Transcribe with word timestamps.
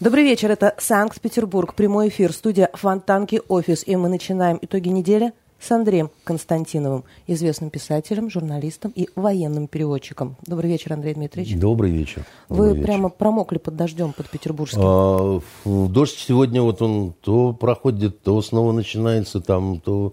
Добрый 0.00 0.24
вечер, 0.24 0.50
это 0.50 0.74
Санкт-Петербург, 0.78 1.74
прямой 1.74 2.08
эфир, 2.08 2.32
студия 2.32 2.70
Фонтанки 2.72 3.42
Офис, 3.48 3.82
и 3.86 3.94
мы 3.94 4.08
начинаем 4.08 4.58
итоги 4.62 4.88
недели 4.88 5.32
с 5.60 5.70
Андреем 5.72 6.10
Константиновым, 6.24 7.04
известным 7.26 7.70
писателем, 7.70 8.30
журналистом 8.30 8.92
и 8.94 9.08
военным 9.16 9.66
переводчиком. 9.66 10.36
Добрый 10.46 10.70
вечер, 10.70 10.92
Андрей 10.92 11.14
Дмитриевич. 11.14 11.56
Добрый 11.58 11.90
вечер. 11.90 12.24
Вы 12.48 12.68
Добрый 12.68 12.84
прямо 12.84 13.04
вечер. 13.08 13.16
промокли 13.18 13.58
под 13.58 13.76
дождем, 13.76 14.12
под 14.12 14.28
петербургским. 14.30 14.80
А, 14.82 15.40
дождь 15.64 16.18
сегодня 16.18 16.62
вот 16.62 16.80
он 16.80 17.12
то 17.20 17.52
проходит, 17.52 18.22
то 18.22 18.40
снова 18.42 18.72
начинается 18.72 19.40
там, 19.40 19.80
то... 19.80 20.12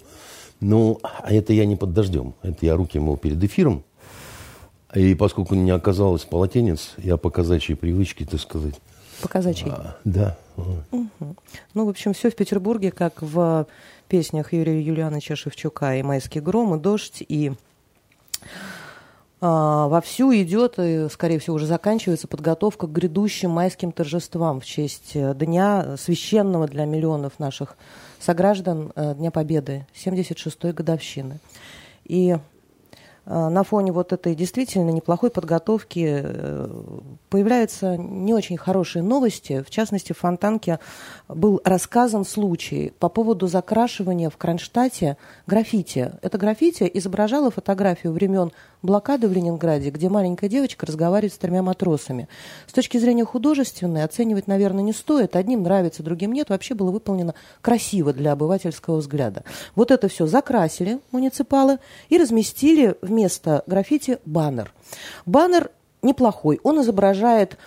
Ну, 0.62 0.99
а 1.04 1.31
это 1.34 1.54
я 1.54 1.66
не 1.66 1.76
под 1.76 1.93
дождем. 1.93 2.34
Это 2.41 2.66
я 2.66 2.76
руки 2.76 2.98
мыл 2.98 3.18
перед 3.18 3.43
эфиром. 3.43 3.84
И 4.96 5.13
поскольку 5.13 5.54
не 5.54 5.71
оказалось 5.71 6.23
полотенец, 6.23 6.93
я 6.98 7.18
по 7.18 7.30
казачьей 7.30 7.76
привычке, 7.76 8.26
так 8.26 8.40
сказать... 8.40 8.76
По 9.21 9.27
казачьей. 9.27 9.71
а, 9.71 9.98
да. 10.05 10.38
Ну, 10.57 11.85
в 11.85 11.90
общем, 11.90 12.13
все 12.13 12.30
в 12.32 12.35
Петербурге, 12.35 12.91
как 12.91 13.21
в 13.21 13.68
песнях 14.05 14.54
Юрия 14.54 14.82
Юлиановича 14.82 15.36
Шевчука 15.36 15.95
и 15.95 16.04
«Майский 16.04 16.41
гром», 16.41 16.76
и 16.76 16.80
«Дождь», 16.80 17.23
и 17.27 17.54
а, 19.41 19.88
вовсю 19.88 20.34
идет, 20.34 20.80
и, 20.80 21.08
скорее 21.09 21.40
всего, 21.40 21.58
уже 21.58 21.68
заканчивается 21.68 22.27
подготовка 22.27 22.88
к 22.88 22.91
грядущим 22.91 23.52
майским 23.52 23.91
торжествам 23.91 24.60
в 24.60 24.66
честь 24.66 25.12
э, 25.13 25.36
дня 25.36 25.98
священного 25.98 26.68
для 26.68 26.86
миллионов 26.86 27.38
наших 27.38 27.76
сограждан 28.20 28.91
э, 28.96 29.13
Дня 29.16 29.32
Победы, 29.32 29.86
76-й 29.94 30.72
годовщины. 30.72 31.40
И 32.05 32.38
на 33.26 33.63
фоне 33.63 33.91
вот 33.91 34.13
этой 34.13 34.35
действительно 34.35 34.91
неплохой 34.91 35.31
подготовки 35.31 36.21
э, 36.23 36.70
появляются 37.29 37.98
не 37.98 38.34
очень 38.34 38.57
хорошие 38.57 39.01
новости. 39.01 39.63
В 39.65 39.70
частности, 39.71 40.13
в 40.13 40.20
Фонтанке 40.20 40.79
был 41.27 41.59
рассказан 41.63 42.23
случай 42.23 42.93
по 42.99 43.09
поводу 43.09 43.48
закрашивания 43.48 44.29
в 44.29 44.37
Кронштадте 44.37 45.17
граффити. 45.48 46.12
Это 46.21 46.37
граффити 46.37 46.90
изображало 46.93 47.49
фотографию 47.49 48.13
времен 48.13 48.51
блокады 48.86 49.28
в 49.28 49.34
Ленинграде, 49.34 49.90
где 49.90 50.10
маленькая 50.10 50.50
девочка 50.50 50.86
разговаривает 50.86 51.34
с 51.34 51.38
тремя 51.38 51.62
матросами. 51.62 52.28
С 52.68 52.74
точки 52.74 52.98
зрения 52.98 53.26
художественной 53.26 54.04
оценивать, 54.04 54.48
наверное, 54.48 54.84
не 54.84 54.94
стоит. 54.94 55.36
Одним 55.36 55.64
нравится, 55.64 56.04
другим 56.04 56.34
нет. 56.34 56.50
Вообще 56.50 56.74
было 56.74 56.91
выполнено 56.91 57.36
красиво 57.62 58.13
для 58.13 58.32
обывательского 58.32 58.98
взгляда. 58.98 59.44
Вот 59.76 59.91
это 59.91 60.08
все 60.08 60.28
закрасили 60.28 61.00
муниципалы 61.12 61.80
и 62.10 62.18
разместили 62.18 62.96
вместо 63.02 63.63
граффити 63.68 64.19
баннер. 64.25 64.72
Баннер 65.25 65.72
неплохой. 66.02 66.59
Он 66.63 66.81
изображает 66.81 67.58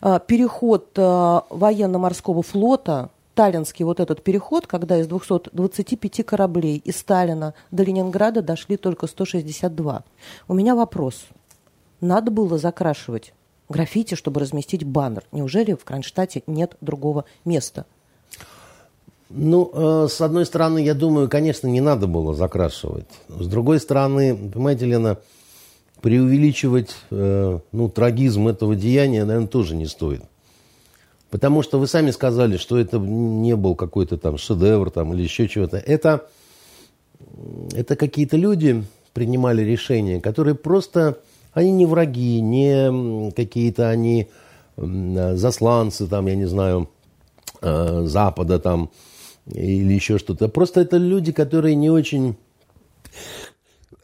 э, 0.00 0.20
переход 0.26 0.90
э, 0.96 1.40
военно-морского 1.50 2.42
флота, 2.42 3.10
Таллинский 3.38 3.84
вот 3.84 4.00
этот 4.00 4.24
переход, 4.24 4.66
когда 4.66 4.98
из 4.98 5.06
225 5.06 6.26
кораблей 6.26 6.78
из 6.78 6.96
Сталина 6.96 7.54
до 7.70 7.84
Ленинграда 7.84 8.42
дошли 8.42 8.76
только 8.76 9.06
162. 9.06 10.02
У 10.48 10.54
меня 10.54 10.74
вопрос. 10.74 11.28
Надо 12.00 12.32
было 12.32 12.58
закрашивать 12.58 13.32
граффити, 13.68 14.16
чтобы 14.16 14.40
разместить 14.40 14.82
баннер. 14.82 15.22
Неужели 15.30 15.74
в 15.74 15.84
Кронштадте 15.84 16.42
нет 16.48 16.76
другого 16.80 17.26
места? 17.44 17.86
Ну, 19.30 19.70
э, 19.72 20.08
с 20.10 20.20
одной 20.20 20.44
стороны, 20.44 20.80
я 20.80 20.94
думаю, 20.94 21.28
конечно, 21.28 21.68
не 21.68 21.80
надо 21.80 22.08
было 22.08 22.34
закрашивать. 22.34 23.06
С 23.28 23.46
другой 23.46 23.78
стороны, 23.78 24.36
понимаете, 24.52 24.86
Лена, 24.86 25.16
преувеличивать 26.00 26.90
э, 27.12 27.60
ну, 27.70 27.88
трагизм 27.88 28.48
этого 28.48 28.74
деяния, 28.74 29.24
наверное, 29.24 29.46
тоже 29.46 29.76
не 29.76 29.86
стоит. 29.86 30.24
Потому 31.30 31.62
что 31.62 31.78
вы 31.78 31.86
сами 31.86 32.10
сказали, 32.10 32.56
что 32.56 32.78
это 32.78 32.98
не 32.98 33.54
был 33.54 33.74
какой-то 33.74 34.16
там 34.16 34.38
шедевр 34.38 34.90
там, 34.90 35.12
или 35.12 35.22
еще 35.22 35.46
чего-то. 35.46 35.76
Это, 35.76 36.26
это 37.72 37.96
какие-то 37.96 38.36
люди 38.36 38.84
принимали 39.12 39.62
решения, 39.62 40.20
которые 40.20 40.54
просто, 40.54 41.18
они 41.52 41.70
не 41.72 41.86
враги, 41.86 42.40
не 42.40 43.30
какие-то 43.32 43.90
они 43.90 44.28
засланцы, 44.76 46.06
там, 46.06 46.26
я 46.26 46.36
не 46.36 46.46
знаю, 46.46 46.88
э, 47.60 48.04
Запада 48.06 48.58
там, 48.58 48.90
или 49.52 49.92
еще 49.92 50.18
что-то. 50.18 50.48
Просто 50.48 50.80
это 50.80 50.96
люди, 50.96 51.32
которые 51.32 51.74
не 51.74 51.90
очень... 51.90 52.36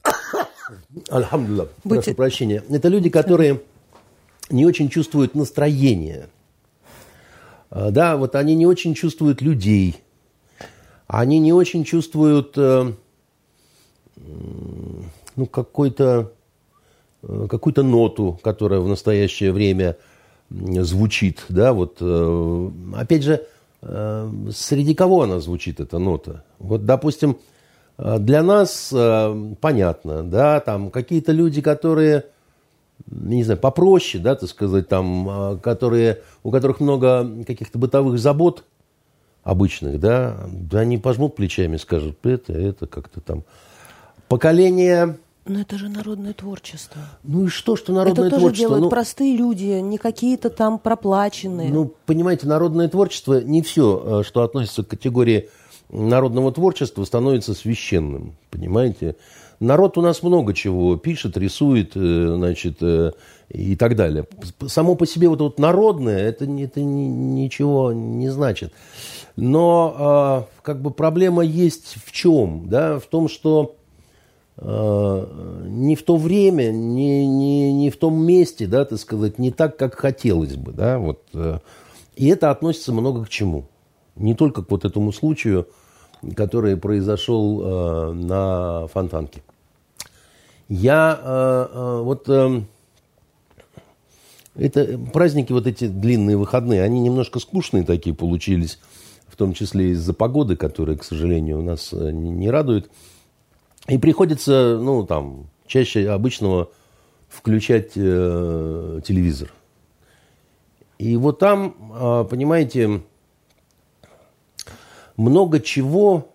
Альхамдулилlah, 1.10 1.68
Будьте- 1.84 2.02
прошу 2.02 2.14
прощения. 2.16 2.62
Это 2.68 2.88
люди, 2.88 3.08
которые 3.08 3.60
не 4.50 4.66
очень 4.66 4.88
чувствуют 4.88 5.34
настроение. 5.34 6.28
А, 7.74 7.90
Да, 7.90 8.16
вот 8.16 8.36
они 8.36 8.54
не 8.54 8.66
очень 8.66 8.94
чувствуют 8.94 9.42
людей. 9.42 9.96
Они 11.06 11.38
не 11.38 11.52
очень 11.52 11.84
чувствуют 11.84 12.56
э, 12.56 12.92
ну, 15.36 15.46
какой-то, 15.46 16.32
э, 17.22 17.46
какую-то 17.50 17.82
ноту, 17.82 18.38
которая 18.42 18.80
в 18.80 18.88
настоящее 18.88 19.52
время 19.52 19.96
звучит. 20.50 21.44
Да, 21.48 21.72
вот, 21.72 21.98
э, 22.00 22.70
опять 22.96 23.22
же, 23.22 23.46
среди 23.82 24.94
кого 24.94 25.22
она 25.22 25.40
звучит, 25.40 25.78
эта 25.78 25.98
нота? 25.98 26.42
Вот, 26.58 26.86
допустим, 26.86 27.36
для 27.98 28.42
нас 28.42 28.88
понятно, 29.60 30.22
да, 30.22 30.60
там 30.60 30.90
какие-то 30.90 31.32
люди, 31.32 31.60
которые 31.60 32.24
не 33.10 33.44
знаю, 33.44 33.60
попроще, 33.60 34.22
да, 34.22 34.34
так 34.34 34.48
сказать, 34.48 34.88
там, 34.88 35.28
а, 35.28 35.56
которые, 35.56 36.22
у 36.42 36.50
которых 36.50 36.80
много 36.80 37.28
каких-то 37.46 37.78
бытовых 37.78 38.18
забот 38.18 38.64
обычных, 39.42 40.00
да, 40.00 40.46
да 40.50 40.80
они 40.80 40.98
пожмут 40.98 41.36
плечами, 41.36 41.76
скажут, 41.76 42.18
это, 42.24 42.52
это 42.52 42.86
как-то 42.86 43.20
там. 43.20 43.44
Поколение, 44.28 45.18
Но 45.46 45.60
это 45.60 45.76
же 45.76 45.88
народное 45.88 46.32
творчество. 46.32 47.02
ну 47.22 47.44
и 47.44 47.48
что, 47.48 47.76
что 47.76 47.92
народное 47.92 48.26
это 48.26 48.36
тоже 48.36 48.40
творчество? 48.40 48.68
делают 48.68 48.84
Ну, 48.84 48.90
простые 48.90 49.36
люди, 49.36 49.80
не 49.80 49.98
какие-то 49.98 50.48
там 50.48 50.78
проплаченные. 50.78 51.70
Ну, 51.70 51.92
понимаете, 52.06 52.46
народное 52.46 52.88
творчество, 52.88 53.40
не 53.42 53.60
все, 53.62 54.22
что 54.26 54.42
относится 54.42 54.82
к 54.82 54.88
категории 54.88 55.50
народного 55.90 56.50
творчества, 56.52 57.04
становится 57.04 57.54
священным, 57.54 58.34
понимаете? 58.50 59.16
Народ 59.64 59.96
у 59.96 60.02
нас 60.02 60.22
много 60.22 60.52
чего 60.52 60.96
пишет, 60.96 61.38
рисует, 61.38 61.92
э, 61.94 62.34
значит, 62.36 62.82
э, 62.82 63.12
и 63.48 63.76
так 63.76 63.96
далее. 63.96 64.26
Само 64.66 64.94
по 64.94 65.06
себе 65.06 65.28
вот, 65.28 65.40
вот 65.40 65.58
народное, 65.58 66.18
это, 66.18 66.44
это 66.44 66.82
ни- 66.82 67.40
ничего 67.40 67.92
не 67.92 68.28
значит. 68.28 68.74
Но 69.36 69.94
а, 69.96 70.46
как 70.62 70.82
бы 70.82 70.90
проблема 70.90 71.42
есть 71.42 71.96
в 72.04 72.12
чем? 72.12 72.68
Да? 72.68 72.98
В 72.98 73.06
том, 73.06 73.28
что 73.28 73.76
э, 74.58 75.26
не 75.66 75.96
в 75.96 76.02
то 76.02 76.16
время, 76.16 76.70
не, 76.70 77.26
не, 77.26 77.72
не 77.72 77.90
в 77.90 77.96
том 77.96 78.22
месте, 78.22 78.66
да, 78.66 78.84
так 78.84 78.98
сказать, 78.98 79.38
не 79.38 79.50
так, 79.50 79.78
как 79.78 79.94
хотелось 79.94 80.56
бы, 80.56 80.72
да, 80.72 80.98
вот. 80.98 81.22
э. 81.32 81.58
И 82.16 82.28
это 82.28 82.50
относится 82.50 82.92
много 82.92 83.24
к 83.24 83.30
чему. 83.30 83.64
Не 84.14 84.34
только 84.34 84.62
к 84.62 84.70
вот 84.70 84.84
этому 84.84 85.10
случаю, 85.10 85.68
который 86.36 86.76
произошел 86.76 88.12
на 88.14 88.86
Фонтанке. 88.86 89.42
Я 90.68 91.20
э, 91.22 91.68
э, 91.72 92.00
вот 92.02 92.28
э, 92.28 92.62
это 94.54 94.98
праздники 95.12 95.52
вот 95.52 95.66
эти 95.66 95.86
длинные 95.88 96.38
выходные, 96.38 96.82
они 96.82 97.00
немножко 97.00 97.38
скучные 97.38 97.84
такие 97.84 98.14
получились, 98.14 98.78
в 99.28 99.36
том 99.36 99.52
числе 99.52 99.90
из-за 99.90 100.14
погоды, 100.14 100.56
которая, 100.56 100.96
к 100.96 101.04
сожалению, 101.04 101.62
нас 101.62 101.92
э, 101.92 102.10
не, 102.12 102.50
радует. 102.50 102.90
И 103.88 103.98
приходится, 103.98 104.78
ну, 104.80 105.04
там, 105.04 105.48
чаще 105.66 106.08
обычного 106.08 106.70
включать 107.28 107.92
э, 107.96 109.00
телевизор. 109.04 109.52
И 110.96 111.16
вот 111.16 111.40
там, 111.40 111.74
понимаете, 112.30 113.02
много 115.16 115.60
чего 115.60 116.33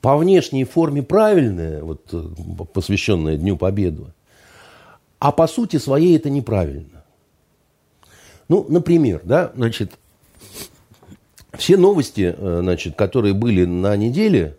по 0.00 0.16
внешней 0.16 0.64
форме 0.64 1.02
правильное, 1.02 1.82
вот, 1.82 2.08
э, 2.12 2.22
посвященное 2.72 3.36
Дню 3.36 3.56
Победы, 3.56 4.04
а 5.18 5.32
по 5.32 5.46
сути 5.46 5.78
своей 5.78 6.16
это 6.16 6.30
неправильно. 6.30 7.04
Ну, 8.48 8.64
например, 8.68 9.22
да, 9.24 9.52
значит, 9.56 9.92
все 11.54 11.76
новости, 11.76 12.34
э, 12.36 12.58
значит, 12.62 12.94
которые 12.94 13.34
были 13.34 13.64
на 13.64 13.96
неделе, 13.96 14.56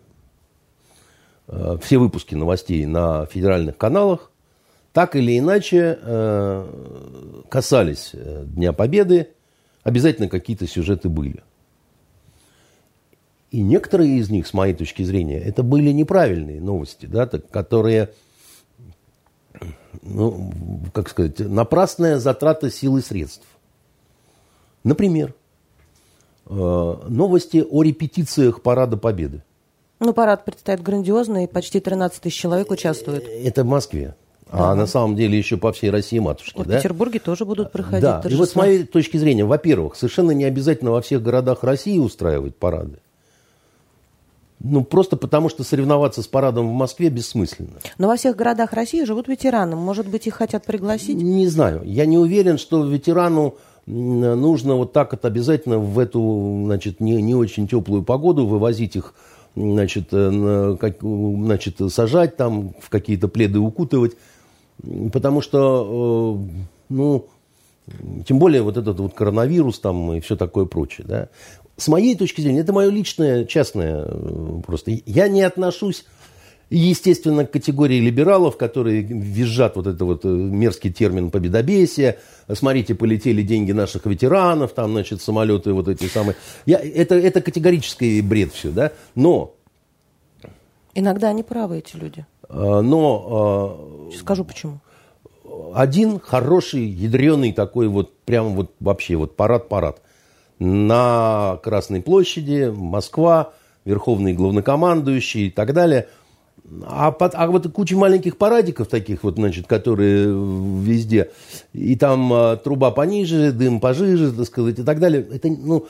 э, 1.46 1.78
все 1.82 1.98
выпуски 1.98 2.34
новостей 2.34 2.84
на 2.84 3.26
федеральных 3.26 3.76
каналах, 3.76 4.30
так 4.92 5.14
или 5.14 5.38
иначе 5.38 5.98
касались 7.50 8.12
Дня 8.14 8.72
Победы, 8.72 9.28
обязательно 9.84 10.28
какие-то 10.28 10.66
сюжеты 10.66 11.08
были. 11.08 11.42
И 13.50 13.62
некоторые 13.62 14.18
из 14.18 14.28
них, 14.28 14.46
с 14.46 14.52
моей 14.52 14.74
точки 14.74 15.02
зрения, 15.02 15.38
это 15.38 15.62
были 15.62 15.90
неправильные 15.90 16.60
новости, 16.60 17.06
да, 17.06 17.26
так, 17.26 17.48
которые, 17.50 18.10
ну, 20.02 20.52
как 20.92 21.08
сказать, 21.08 21.38
напрасная 21.38 22.18
затрата 22.18 22.70
сил 22.70 22.98
и 22.98 23.00
средств. 23.00 23.46
Например, 24.84 25.34
э, 26.46 26.96
новости 27.08 27.64
о 27.68 27.82
репетициях 27.82 28.60
Парада 28.60 28.98
Победы. 28.98 29.42
Ну, 30.00 30.12
парад 30.12 30.44
предстоит 30.44 30.82
грандиозный, 30.82 31.48
почти 31.48 31.80
13 31.80 32.20
тысяч 32.20 32.38
человек 32.38 32.70
участвуют. 32.70 33.24
Это 33.26 33.64
в 33.64 33.66
Москве. 33.66 34.14
А 34.50 34.74
на 34.74 34.86
самом 34.86 35.16
деле 35.16 35.36
еще 35.36 35.56
по 35.56 35.72
всей 35.72 35.90
России 35.90 36.18
матушки. 36.18 36.58
В 36.58 36.66
да? 36.66 36.78
Петербурге 36.78 37.18
тоже 37.18 37.44
будут 37.44 37.70
проходить 37.70 38.02
Да, 38.02 38.20
торжества. 38.20 38.34
и 38.34 38.38
вот 38.38 38.50
с 38.50 38.54
моей 38.54 38.84
точки 38.84 39.16
зрения, 39.18 39.44
во-первых, 39.44 39.94
совершенно 39.96 40.30
не 40.30 40.44
обязательно 40.44 40.90
во 40.90 41.02
всех 41.02 41.22
городах 41.22 41.64
России 41.64 41.98
устраивать 41.98 42.56
парады. 42.56 42.98
Ну, 44.60 44.82
просто 44.82 45.16
потому, 45.16 45.48
что 45.48 45.62
соревноваться 45.62 46.22
с 46.22 46.26
парадом 46.26 46.68
в 46.68 46.72
Москве 46.72 47.10
бессмысленно. 47.10 47.78
Но 47.96 48.08
во 48.08 48.16
всех 48.16 48.34
городах 48.34 48.72
России 48.72 49.04
живут 49.04 49.28
ветераны. 49.28 49.76
Может 49.76 50.08
быть, 50.08 50.26
их 50.26 50.34
хотят 50.34 50.64
пригласить? 50.64 51.16
Не 51.16 51.46
знаю. 51.46 51.82
Я 51.84 52.06
не 52.06 52.18
уверен, 52.18 52.58
что 52.58 52.84
ветерану 52.84 53.54
нужно 53.86 54.74
вот 54.74 54.92
так 54.92 55.12
вот 55.12 55.24
обязательно 55.24 55.78
в 55.78 55.98
эту, 55.98 56.62
значит, 56.66 57.00
не, 57.00 57.22
не 57.22 57.34
очень 57.34 57.68
теплую 57.68 58.02
погоду 58.02 58.46
вывозить 58.46 58.96
их, 58.96 59.14
значит, 59.56 60.08
э, 60.12 60.76
как- 60.78 61.00
значит, 61.00 61.76
сажать 61.90 62.36
там, 62.36 62.74
в 62.80 62.90
какие-то 62.90 63.28
пледы 63.28 63.60
укутывать. 63.60 64.12
Потому 65.12 65.40
что, 65.40 66.36
э, 66.38 66.60
ну, 66.90 67.26
тем 68.26 68.38
более 68.38 68.62
вот 68.62 68.76
этот 68.76 69.00
вот 69.00 69.14
коронавирус 69.14 69.78
там 69.80 70.12
и 70.12 70.20
все 70.20 70.36
такое 70.36 70.66
прочее, 70.66 71.06
да. 71.08 71.28
С 71.78 71.86
моей 71.86 72.16
точки 72.16 72.40
зрения, 72.40 72.60
это 72.60 72.72
мое 72.72 72.90
личное, 72.90 73.44
частное 73.44 74.04
э, 74.04 74.60
просто. 74.66 74.90
Я 75.06 75.28
не 75.28 75.42
отношусь, 75.42 76.04
естественно, 76.70 77.46
к 77.46 77.52
категории 77.52 78.00
либералов, 78.00 78.56
которые 78.56 79.02
визжат 79.02 79.76
вот 79.76 79.86
это 79.86 80.04
вот 80.04 80.24
э, 80.24 80.28
мерзкий 80.28 80.92
термин 80.92 81.30
победобесия. 81.30 82.18
Смотрите, 82.52 82.96
полетели 82.96 83.42
деньги 83.42 83.70
наших 83.70 84.06
ветеранов, 84.06 84.72
там, 84.72 84.90
значит, 84.90 85.22
самолеты 85.22 85.72
вот 85.72 85.86
эти 85.86 86.06
самые. 86.06 86.34
Я, 86.66 86.80
это, 86.80 87.14
это 87.14 87.40
категорический 87.40 88.20
бред 88.22 88.52
все, 88.52 88.70
да. 88.70 88.90
Но, 89.14 89.54
Иногда 90.94 91.28
они 91.28 91.44
правы, 91.44 91.78
эти 91.78 91.94
люди. 91.94 92.26
э, 92.48 92.80
но 92.80 94.08
Сейчас 94.10 94.22
скажу 94.22 94.44
почему. 94.44 94.80
один 95.74 96.18
хороший, 96.18 96.86
ядреный 96.86 97.52
такой 97.52 97.86
вот, 97.86 98.18
прям 98.24 98.56
вот 98.56 98.72
вообще 98.80 99.14
вот 99.14 99.36
парад-парад. 99.36 100.02
На 100.58 101.58
Красной 101.62 102.00
площади, 102.00 102.72
Москва, 102.74 103.52
Верховный 103.84 104.32
главнокомандующий 104.32 105.46
и 105.46 105.50
так 105.50 105.72
далее. 105.72 106.08
А, 106.84 107.12
под- 107.12 107.34
а 107.34 107.46
вот 107.46 107.70
куча 107.72 107.96
маленьких 107.96 108.36
парадиков 108.36 108.88
таких 108.88 109.22
вот, 109.22 109.36
значит, 109.36 109.66
которые 109.66 110.26
везде. 110.26 111.30
И 111.72 111.96
там 111.96 112.32
а, 112.32 112.56
труба 112.56 112.90
пониже, 112.90 113.52
дым 113.52 113.80
пожиже, 113.80 114.32
так 114.32 114.46
сказать, 114.46 114.78
и 114.78 114.82
так 114.82 114.98
далее. 114.98 115.26
Это, 115.32 115.48
ну, 115.48 115.86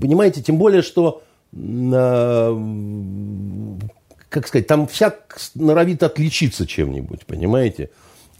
понимаете, 0.00 0.42
тем 0.42 0.58
более, 0.58 0.82
что 0.82 1.22
а, 1.54 2.54
как 4.28 4.46
сказать, 4.46 4.66
там 4.66 4.86
всяк 4.86 5.38
норовит 5.54 6.02
отличиться 6.02 6.66
чем-нибудь, 6.66 7.26
понимаете? 7.26 7.90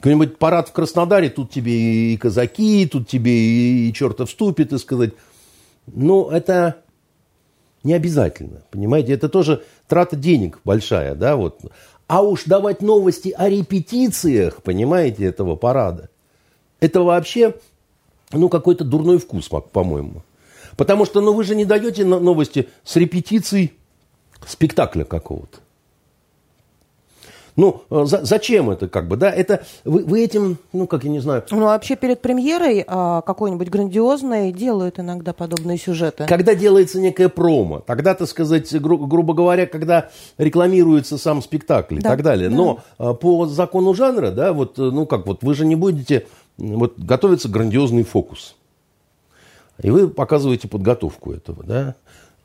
Какой-нибудь 0.00 0.38
парад 0.38 0.70
в 0.70 0.72
Краснодаре, 0.72 1.28
тут 1.28 1.50
тебе 1.50 2.14
и 2.14 2.16
казаки, 2.16 2.86
тут 2.86 3.06
тебе 3.06 3.32
и, 3.32 3.90
и 3.90 3.92
чертов 3.92 4.30
ступит, 4.30 4.72
и 4.72 4.78
сказать. 4.78 5.12
Ну, 5.86 6.30
это 6.30 6.76
не 7.82 7.92
обязательно, 7.92 8.62
понимаете? 8.70 9.12
Это 9.12 9.28
тоже 9.28 9.62
трата 9.88 10.16
денег 10.16 10.58
большая, 10.64 11.14
да, 11.14 11.36
вот. 11.36 11.60
А 12.06 12.22
уж 12.22 12.44
давать 12.44 12.80
новости 12.80 13.34
о 13.36 13.50
репетициях, 13.50 14.62
понимаете, 14.62 15.24
этого 15.24 15.54
парада, 15.54 16.08
это 16.80 17.02
вообще, 17.02 17.54
ну, 18.32 18.48
какой-то 18.48 18.84
дурной 18.84 19.18
вкус, 19.18 19.50
по-моему. 19.50 20.22
Потому 20.78 21.04
что, 21.04 21.20
ну, 21.20 21.34
вы 21.34 21.44
же 21.44 21.54
не 21.54 21.66
даете 21.66 22.06
но- 22.06 22.20
новости 22.20 22.70
с 22.84 22.96
репетицией 22.96 23.74
спектакля 24.46 25.04
какого-то. 25.04 25.58
Ну, 27.60 27.82
э, 27.90 28.04
за- 28.06 28.24
зачем 28.24 28.70
это, 28.70 28.88
как 28.88 29.06
бы, 29.06 29.16
да? 29.18 29.30
Это 29.30 29.62
вы, 29.84 30.02
вы 30.04 30.24
этим, 30.24 30.56
ну, 30.72 30.86
как 30.86 31.04
я 31.04 31.10
не 31.10 31.18
знаю, 31.20 31.44
Ну, 31.50 31.60
вообще 31.64 31.94
перед 31.94 32.22
премьерой 32.22 32.82
а, 32.86 33.20
какой-нибудь 33.20 33.68
грандиозной 33.68 34.50
делают 34.50 34.98
иногда 34.98 35.34
подобные 35.34 35.76
сюжеты. 35.76 36.24
когда 36.26 36.54
делается 36.54 36.98
некое 36.98 37.28
промо, 37.28 37.80
тогда, 37.80 38.14
так 38.14 38.28
сказать, 38.28 38.72
гру- 38.80 39.06
грубо 39.06 39.34
говоря, 39.34 39.66
когда 39.66 40.08
рекламируется 40.38 41.18
сам 41.18 41.42
спектакль 41.42 41.96
и 41.96 42.00
Да, 42.00 42.08
так 42.10 42.22
далее. 42.22 42.48
да. 42.48 42.56
Но 42.56 42.78
э, 42.98 43.12
по 43.12 43.44
закону 43.46 43.92
жанра, 43.92 44.30
да, 44.30 44.54
вот, 44.54 44.78
э, 44.78 44.82
ну, 44.82 45.04
как 45.04 45.26
вот, 45.26 45.42
вы 45.42 45.54
же 45.54 45.66
не 45.66 45.76
будете, 45.76 46.26
вот, 46.56 46.98
готовится 46.98 47.50
грандиозный 47.50 48.04
фокус. 48.04 48.56
И 49.82 49.90
вы 49.90 50.08
показываете 50.08 50.66
подготовку 50.66 51.32
этого, 51.32 51.62
да. 51.62 51.94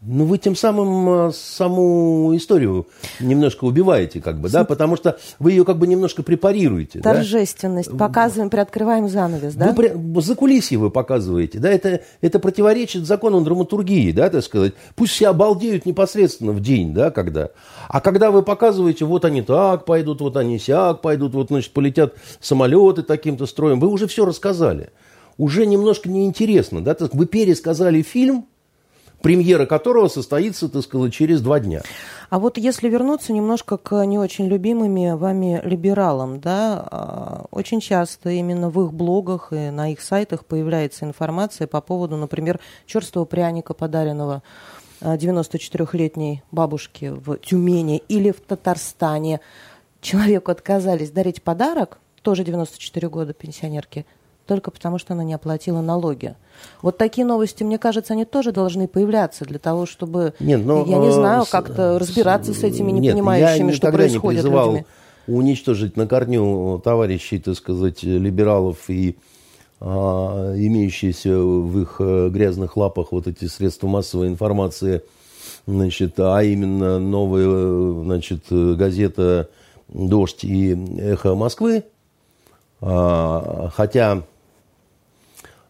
Ну, 0.02 0.26
вы 0.26 0.38
тем 0.38 0.56
самым 0.56 1.30
э, 1.30 1.32
саму 1.34 2.36
историю 2.36 2.88
немножко 3.20 3.66
убиваете, 3.66 4.22
как 4.22 4.40
бы, 4.40 4.50
да, 4.50 4.64
потому 4.64 4.96
что 4.98 5.18
вы 5.40 5.52
ее 5.52 5.66
как 5.66 5.80
бы 5.80 5.88
немножко 5.88 6.22
препарируете. 6.22 7.00
да. 7.00 7.14
Торжественность. 7.16 7.98
Показываем, 7.98 8.52
приоткрываем 8.52 9.10
занавес, 9.10 9.56
да? 9.56 9.74
Вы 9.74 10.22
за 10.22 10.36
кулисье 10.36 10.78
вы 10.78 10.92
показываете, 10.92 11.58
да, 11.58 11.72
это, 11.72 12.02
это 12.22 12.40
противоречит 12.40 13.08
закону 13.08 13.42
драматургии, 13.42 14.12
да, 14.12 14.30
так 14.30 14.44
сказать. 14.44 14.74
Пусть 14.96 15.14
все 15.14 15.30
обалдеют 15.30 15.88
непосредственно 15.88 16.52
в 16.52 16.62
день, 16.62 16.94
да, 16.94 17.10
когда. 17.10 17.50
А 17.88 18.00
когда 18.00 18.30
вы 18.30 18.44
показываете, 18.44 19.06
вот 19.06 19.26
они 19.26 19.42
так 19.42 19.86
пойдут, 19.86 20.22
вот 20.22 20.38
они 20.38 20.60
сяк 20.60 21.02
пойдут, 21.02 21.34
вот, 21.34 21.48
значит, 21.48 21.72
полетят 21.72 22.14
самолеты 22.40 23.02
таким-то 23.02 23.48
строем, 23.48 23.80
вы 23.80 23.88
уже 23.88 24.08
все 24.08 24.26
рассказали. 24.26 24.92
Уже 25.38 25.66
немножко 25.66 26.10
неинтересно, 26.10 26.84
да, 26.84 26.96
вы 27.12 27.26
пересказали 27.26 28.02
фильм, 28.02 28.46
премьера 29.26 29.66
которого 29.66 30.08
состоится, 30.08 30.70
так 30.70 30.84
сказать, 30.84 31.12
через 31.12 31.42
два 31.42 31.60
дня. 31.60 31.82
А 32.30 32.38
вот 32.38 32.60
если 32.60 32.88
вернуться 32.88 33.34
немножко 33.34 33.78
к 33.78 34.06
не 34.06 34.20
очень 34.20 34.46
любимыми 34.46 35.14
вами 35.18 35.60
либералам, 35.64 36.40
да, 36.40 36.88
а, 36.92 37.46
очень 37.50 37.80
часто 37.82 38.30
именно 38.30 38.70
в 38.70 38.80
их 38.86 38.94
блогах 38.94 39.52
и 39.52 39.72
на 39.72 39.92
их 39.92 40.02
сайтах 40.02 40.46
появляется 40.46 41.06
информация 41.06 41.66
по 41.66 41.82
поводу, 41.82 42.18
например, 42.18 42.60
черствого 42.86 43.26
пряника, 43.26 43.74
подаренного 43.74 44.44
а, 45.02 45.18
94-летней 45.18 46.44
бабушке 46.52 47.12
в 47.12 47.38
Тюмени 47.40 48.04
или 48.08 48.30
в 48.30 48.42
Татарстане. 48.42 49.40
Человеку 50.02 50.52
отказались 50.52 51.10
дарить 51.10 51.42
подарок, 51.42 51.98
тоже 52.22 52.44
94 52.44 53.10
года 53.10 53.34
пенсионерки, 53.34 54.06
только 54.46 54.72
потому, 54.72 54.98
что 55.00 55.14
она 55.14 55.24
не 55.24 55.34
оплатила 55.34 55.82
налоги. 55.82 56.36
Вот 56.82 56.98
такие 56.98 57.26
новости, 57.26 57.64
мне 57.64 57.78
кажется, 57.78 58.14
они 58.14 58.26
тоже 58.26 58.52
должны 58.52 58.88
появляться 58.88 59.44
для 59.46 59.60
того, 59.60 59.86
чтобы, 59.86 60.34
Нет, 60.40 60.66
но, 60.66 60.86
я 60.86 60.98
не 60.98 61.08
э, 61.08 61.12
знаю, 61.12 61.46
с- 61.46 61.50
как-то 61.50 61.98
разбираться 62.00 62.54
с 62.54 62.64
этими 62.64 62.92
Нет, 62.92 63.14
непонимающими, 63.16 63.72
я 63.72 63.76
что 63.76 63.92
происходит 63.92 64.44
не 64.44 64.48
призывал 64.50 64.70
людьми. 64.72 64.86
уничтожить 65.28 65.98
на 65.98 66.08
корню 66.08 66.80
товарищей, 66.84 67.40
так 67.40 67.56
сказать, 67.56 68.04
либералов 68.04 68.90
и 68.90 69.18
а, 69.82 70.54
имеющиеся 70.56 71.38
в 71.38 71.82
их 71.82 71.96
э, 72.00 72.30
грязных 72.30 72.78
лапах 72.78 73.12
вот 73.12 73.28
эти 73.28 73.46
средства 73.46 73.88
массовой 73.88 74.28
информации, 74.30 75.02
значит, 75.68 76.14
а 76.20 76.42
именно 76.42 76.98
новая, 77.00 77.46
э, 77.48 78.02
значит, 78.06 78.46
э, 78.52 78.74
газета 78.76 79.50
«Дождь» 79.90 80.44
и 80.46 80.72
«Эхо 81.00 81.36
Москвы», 81.36 81.84
А, 82.82 83.70
хотя 83.74 84.24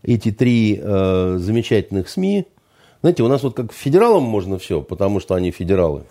эти 0.05 0.31
три 0.31 0.79
э, 0.81 1.38
замечательных 1.39 2.09
СМИ, 2.09 2.47
знаете, 3.01 3.24
у 3.24 3.27
нас 3.27 3.43
вот 3.43 3.55
как 3.55 3.71
федералам 3.71 4.24
можно 4.24 4.57
все, 4.57 4.81
потому 4.81 5.19
что 5.19 5.35
они 5.35 5.51
федералы. 5.51 6.03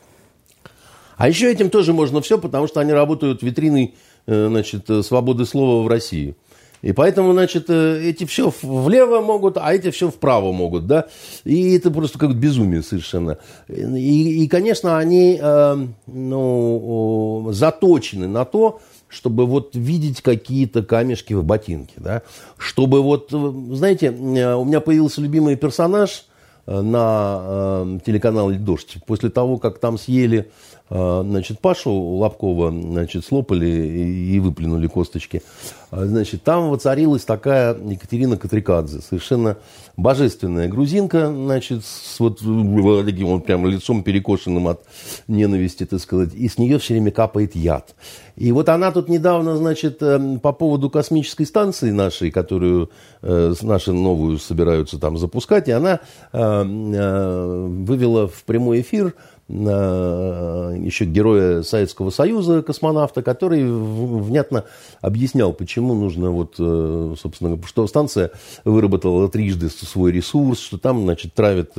А 1.16 1.28
еще 1.28 1.50
этим 1.50 1.70
тоже 1.70 1.92
можно 1.92 2.20
все, 2.20 2.38
потому 2.38 2.66
что 2.66 2.80
они 2.80 2.92
работают 2.92 3.42
витриной 3.42 3.94
э, 4.26 4.46
значит, 4.48 4.90
э, 4.90 5.02
свободы 5.02 5.44
слова 5.46 5.82
в 5.82 5.88
России. 5.88 6.34
И 6.82 6.92
поэтому, 6.92 7.32
значит, 7.32 7.70
э, 7.70 8.00
эти 8.02 8.26
все 8.26 8.52
влево 8.62 9.20
могут, 9.20 9.56
а 9.56 9.72
эти 9.72 9.90
все 9.90 10.10
вправо 10.10 10.52
могут, 10.52 10.86
да. 10.86 11.06
И 11.44 11.74
это 11.74 11.90
просто 11.90 12.18
как 12.18 12.34
безумие 12.34 12.82
совершенно. 12.82 13.38
И, 13.68 14.44
и, 14.44 14.48
конечно, 14.48 14.98
они 14.98 15.38
э, 15.40 15.86
ну, 16.06 17.48
заточены 17.52 18.28
на 18.28 18.44
то, 18.44 18.80
чтобы 19.14 19.46
вот 19.46 19.70
видеть 19.74 20.20
какие-то 20.20 20.82
камешки 20.82 21.32
в 21.32 21.44
ботинке, 21.44 21.94
да. 21.96 22.22
Чтобы 22.58 23.02
вот, 23.02 23.32
э, 23.32 23.52
знаете, 23.74 24.06
э, 24.06 24.54
у 24.54 24.64
меня 24.64 24.80
появился 24.80 25.20
любимый 25.20 25.56
персонаж 25.56 26.24
на 26.66 27.98
телеканале 28.04 28.58
«Дождь». 28.58 28.96
После 29.06 29.30
того, 29.30 29.58
как 29.58 29.78
там 29.78 29.98
съели 29.98 30.50
значит, 30.90 31.60
Пашу 31.60 31.90
Лобкова, 31.90 32.70
значит, 32.70 33.24
слопали 33.24 33.66
и 33.66 34.38
выплюнули 34.38 34.86
косточки, 34.86 35.42
значит, 35.90 36.42
там 36.42 36.68
воцарилась 36.68 37.24
такая 37.24 37.74
Екатерина 37.74 38.36
Катрикадзе, 38.36 39.00
совершенно 39.00 39.56
божественная 39.96 40.68
грузинка, 40.68 41.28
значит, 41.28 41.84
с 41.84 42.20
вот 42.20 42.38
таким 42.38 43.28
вот 43.28 43.46
прям 43.46 43.66
лицом 43.66 44.02
перекошенным 44.02 44.68
от 44.68 44.84
ненависти, 45.28 45.86
так 45.86 46.00
сказать, 46.00 46.34
и 46.34 46.48
с 46.48 46.58
нее 46.58 46.78
все 46.78 46.94
время 46.94 47.10
капает 47.10 47.56
яд. 47.56 47.94
И 48.36 48.50
вот 48.50 48.68
она 48.68 48.90
тут 48.90 49.08
недавно, 49.08 49.56
значит, 49.56 50.02
э, 50.02 50.38
по 50.42 50.52
поводу 50.52 50.90
космической 50.90 51.44
станции 51.44 51.92
нашей, 51.92 52.32
которую 52.32 52.90
э, 53.22 53.54
наши 53.62 53.92
новую 53.92 54.38
собираются 54.38 54.98
там 54.98 55.18
запускать, 55.18 55.68
и 55.68 55.72
она 55.72 56.00
э, 56.32 56.53
вывела 56.62 58.28
в 58.28 58.44
прямой 58.44 58.82
эфир 58.82 59.14
еще 59.48 61.04
героя 61.04 61.62
Советского 61.62 62.08
Союза, 62.10 62.62
космонавта, 62.62 63.22
который 63.22 63.62
внятно 63.64 64.64
объяснял, 65.02 65.52
почему 65.52 65.92
нужно, 65.92 66.30
вот, 66.30 66.54
собственно, 66.56 67.58
что 67.66 67.86
станция 67.86 68.30
выработала 68.64 69.28
трижды 69.28 69.68
свой 69.68 70.12
ресурс, 70.12 70.60
что 70.60 70.78
там, 70.78 71.02
значит, 71.02 71.34
травит 71.34 71.72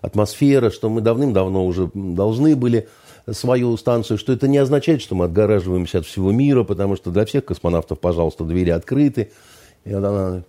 атмосфера, 0.00 0.70
что 0.70 0.88
мы 0.88 1.02
давным-давно 1.02 1.66
уже 1.66 1.90
должны 1.92 2.56
были 2.56 2.88
свою 3.30 3.76
станцию, 3.76 4.16
что 4.16 4.32
это 4.32 4.48
не 4.48 4.56
означает, 4.56 5.02
что 5.02 5.14
мы 5.14 5.26
отгораживаемся 5.26 5.98
от 5.98 6.06
всего 6.06 6.32
мира, 6.32 6.64
потому 6.64 6.96
что 6.96 7.10
для 7.10 7.26
всех 7.26 7.44
космонавтов, 7.44 8.00
пожалуйста, 8.00 8.44
двери 8.44 8.70
открыты. 8.70 9.30
И 9.84 9.92
она 9.92 10.42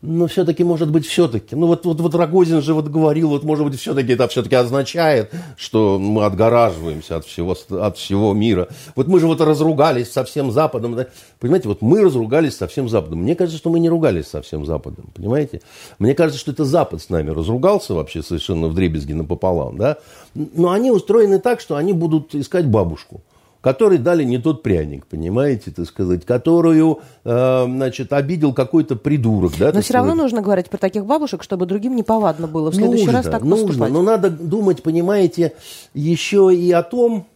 но 0.00 0.28
все-таки, 0.28 0.62
может 0.62 0.92
быть, 0.92 1.06
все-таки. 1.06 1.56
Ну, 1.56 1.66
вот, 1.66 1.84
вот, 1.84 2.00
вот 2.00 2.14
Рогозин 2.14 2.62
же 2.62 2.72
вот 2.72 2.86
говорил, 2.86 3.30
вот, 3.30 3.42
может 3.42 3.66
быть, 3.66 3.80
все-таки 3.80 4.12
это 4.12 4.28
все-таки 4.28 4.54
означает, 4.54 5.32
что 5.56 5.98
мы 5.98 6.24
отгораживаемся 6.24 7.16
от 7.16 7.24
всего, 7.24 7.56
от 7.70 7.96
всего 7.98 8.32
мира. 8.32 8.68
Вот 8.94 9.08
мы 9.08 9.18
же 9.18 9.26
вот 9.26 9.40
разругались 9.40 10.12
со 10.12 10.22
всем 10.22 10.52
Западом. 10.52 10.94
Да? 10.94 11.06
Понимаете, 11.40 11.66
вот 11.68 11.82
мы 11.82 12.00
разругались 12.00 12.56
со 12.56 12.68
всем 12.68 12.88
Западом. 12.88 13.22
Мне 13.22 13.34
кажется, 13.34 13.58
что 13.58 13.70
мы 13.70 13.80
не 13.80 13.88
ругались 13.88 14.28
со 14.28 14.40
всем 14.40 14.64
Западом. 14.64 15.06
Понимаете? 15.14 15.62
Мне 15.98 16.14
кажется, 16.14 16.38
что 16.38 16.52
это 16.52 16.64
Запад 16.64 17.02
с 17.02 17.08
нами 17.08 17.30
разругался 17.30 17.94
вообще 17.94 18.22
совершенно 18.22 18.68
в 18.68 18.74
дребезги 18.74 19.14
напополам. 19.14 19.78
Да? 19.78 19.98
Но 20.34 20.70
они 20.70 20.92
устроены 20.92 21.40
так, 21.40 21.60
что 21.60 21.74
они 21.74 21.92
будут 21.92 22.36
искать 22.36 22.66
бабушку 22.66 23.20
которой 23.60 23.98
дали 23.98 24.24
не 24.24 24.38
тот 24.38 24.62
пряник, 24.62 25.06
понимаете, 25.06 25.70
так 25.70 25.86
сказать, 25.86 26.24
которую, 26.24 27.00
э, 27.24 27.64
значит, 27.66 28.12
обидел 28.12 28.52
какой-то 28.52 28.96
придурок. 28.96 29.52
Да, 29.58 29.72
но 29.72 29.80
все 29.80 29.94
равно 29.94 30.14
нужно 30.14 30.42
говорить 30.42 30.70
про 30.70 30.78
таких 30.78 31.04
бабушек, 31.04 31.42
чтобы 31.42 31.66
другим 31.66 31.96
не 31.96 32.02
повадно 32.02 32.46
было 32.46 32.70
в 32.70 32.74
следующий 32.74 33.06
нужно, 33.06 33.22
раз 33.22 33.30
так 33.30 33.42
нужно, 33.42 33.66
поступать. 33.66 33.92
Но 33.92 34.02
надо 34.02 34.30
думать, 34.30 34.82
понимаете, 34.82 35.54
еще 35.94 36.54
и 36.54 36.70
о 36.70 36.82
том, 36.82 37.26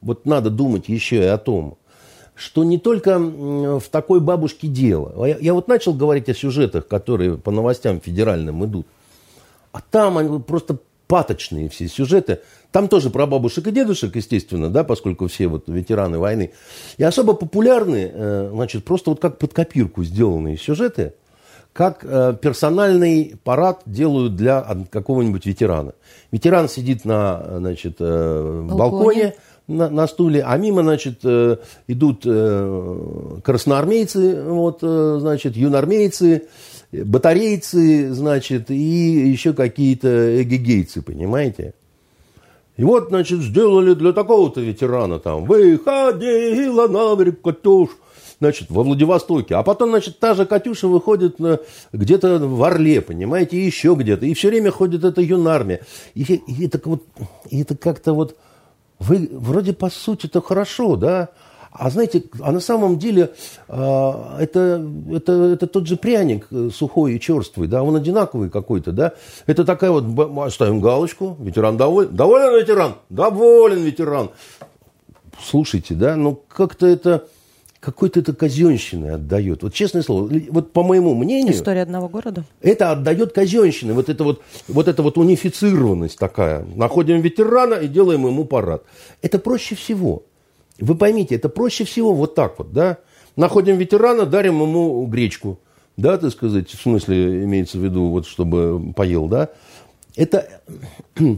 вот 0.00 0.26
надо 0.26 0.50
думать 0.50 0.88
еще 0.88 1.16
и 1.16 1.26
о 1.26 1.38
том, 1.38 1.76
что 2.34 2.64
не 2.64 2.78
только 2.78 3.18
в 3.18 3.84
такой 3.90 4.20
бабушке 4.20 4.66
дело. 4.66 5.24
Я, 5.26 5.38
я 5.40 5.54
вот 5.54 5.68
начал 5.68 5.94
говорить 5.94 6.28
о 6.28 6.34
сюжетах, 6.34 6.86
которые 6.88 7.36
по 7.38 7.50
новостям 7.50 8.00
федеральным 8.00 8.64
идут. 8.64 8.86
А 9.72 9.80
там 9.80 10.18
они 10.18 10.40
просто 10.40 10.78
паточные 11.14 11.68
все 11.68 11.86
сюжеты. 11.86 12.40
Там 12.72 12.88
тоже 12.88 13.08
про 13.08 13.26
бабушек 13.26 13.68
и 13.68 13.70
дедушек, 13.70 14.16
естественно, 14.16 14.68
да, 14.68 14.82
поскольку 14.82 15.28
все 15.28 15.46
вот 15.46 15.68
ветераны 15.68 16.18
войны. 16.18 16.50
И 16.96 17.04
особо 17.04 17.34
популярны, 17.34 18.10
э, 18.12 18.50
значит, 18.52 18.84
просто 18.84 19.10
вот 19.10 19.20
как 19.20 19.38
под 19.38 19.54
копирку 19.54 20.02
сделанные 20.02 20.56
сюжеты, 20.56 21.14
как 21.72 22.00
э, 22.02 22.34
персональный 22.42 23.36
парад 23.44 23.82
делают 23.86 24.34
для 24.34 24.60
какого-нибудь 24.90 25.46
ветерана. 25.46 25.92
Ветеран 26.32 26.68
сидит 26.68 27.04
на, 27.04 27.58
значит, 27.58 27.98
э, 28.00 28.62
балконе, 28.68 28.76
балконе 28.76 29.34
на, 29.68 29.88
на 29.90 30.08
стуле, 30.08 30.42
а 30.44 30.56
мимо, 30.56 30.82
значит, 30.82 31.24
идут 31.86 32.22
красноармейцы, 33.44 34.42
вот, 34.42 34.80
значит, 34.80 35.56
юнармейцы, 35.56 36.48
батарейцы, 37.02 38.12
значит, 38.12 38.70
и 38.70 38.74
еще 38.74 39.52
какие-то 39.52 40.42
эгегейцы, 40.42 41.02
понимаете? 41.02 41.74
И 42.76 42.84
вот, 42.84 43.08
значит, 43.08 43.40
сделали 43.40 43.94
для 43.94 44.12
такого-то 44.12 44.60
ветерана 44.60 45.18
там, 45.18 45.44
выходила 45.44 46.88
на 46.88 47.14
берег 47.16 47.40
Катюш, 47.40 47.90
значит, 48.40 48.68
во 48.70 48.82
Владивостоке. 48.82 49.54
А 49.54 49.62
потом, 49.62 49.90
значит, 49.90 50.18
та 50.18 50.34
же 50.34 50.44
Катюша 50.44 50.88
выходит 50.88 51.36
где-то 51.92 52.38
в 52.38 52.62
Орле, 52.62 53.00
понимаете, 53.00 53.64
еще 53.64 53.94
где-то. 53.94 54.26
И 54.26 54.34
все 54.34 54.48
время 54.48 54.70
ходит 54.72 55.04
эта 55.04 55.20
юнармия. 55.20 55.80
И, 56.14 56.22
и 56.22 56.66
это 56.66 56.80
вот, 56.84 57.04
и 57.48 57.62
это 57.62 57.76
как-то 57.76 58.12
вот, 58.12 58.36
вы 58.98 59.28
вроде 59.32 59.72
по 59.72 59.88
сути-то 59.88 60.42
хорошо, 60.42 60.96
да, 60.96 61.28
а 61.76 61.90
знаете, 61.90 62.22
а 62.40 62.52
на 62.52 62.60
самом 62.60 62.98
деле 62.98 63.32
а, 63.68 64.38
это, 64.38 64.86
это, 65.12 65.32
это 65.32 65.66
тот 65.66 65.88
же 65.88 65.96
пряник 65.96 66.46
э, 66.52 66.70
сухой 66.72 67.14
и 67.14 67.20
черствый, 67.20 67.66
да, 67.66 67.82
он 67.82 67.96
одинаковый 67.96 68.48
какой-то, 68.48 68.92
да. 68.92 69.14
Это 69.46 69.64
такая 69.64 69.90
вот, 69.90 70.52
ставим 70.52 70.80
галочку, 70.80 71.36
ветеран 71.40 71.76
доволен. 71.76 72.14
Доволен 72.14 72.60
ветеран? 72.60 72.94
Доволен 73.10 73.82
ветеран. 73.82 74.30
Слушайте, 75.42 75.96
да, 75.96 76.14
ну 76.14 76.40
как-то 76.48 76.86
это 76.86 77.26
какой-то 77.80 78.20
это 78.20 78.32
казенщины 78.32 79.08
отдает. 79.08 79.64
Вот 79.64 79.74
честное 79.74 80.02
слово, 80.02 80.30
вот 80.50 80.72
по 80.72 80.84
моему 80.84 81.14
мнению... 81.14 81.52
История 81.52 81.82
одного 81.82 82.08
города? 82.08 82.44
Это 82.62 82.92
отдает 82.92 83.32
казенщины. 83.32 83.94
Вот 83.94 84.08
это 84.08 84.22
вот, 84.22 84.42
вот 84.68 84.86
эта 84.86 85.02
вот 85.02 85.18
унифицированность 85.18 86.18
такая. 86.18 86.64
Находим 86.76 87.20
ветерана 87.20 87.74
и 87.74 87.88
делаем 87.88 88.26
ему 88.26 88.44
парад. 88.44 88.84
Это 89.22 89.38
проще 89.40 89.74
всего. 89.74 90.22
Вы 90.80 90.94
поймите, 90.94 91.36
это 91.36 91.48
проще 91.48 91.84
всего 91.84 92.14
вот 92.14 92.34
так 92.34 92.58
вот, 92.58 92.72
да? 92.72 92.98
Находим 93.36 93.76
ветерана, 93.76 94.26
дарим 94.26 94.60
ему 94.62 95.04
гречку, 95.06 95.58
да, 95.96 96.18
так 96.18 96.32
сказать, 96.32 96.70
в 96.70 96.80
смысле 96.80 97.44
имеется 97.44 97.78
в 97.78 97.84
виду, 97.84 98.08
вот 98.08 98.26
чтобы 98.26 98.92
поел, 98.94 99.28
да? 99.28 99.50
Это... 100.16 100.48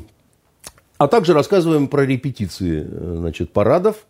А 0.98 1.08
также 1.08 1.34
рассказываем 1.34 1.88
про 1.88 2.06
репетиции, 2.06 2.82
значит, 2.82 3.52
парадов, 3.52 4.06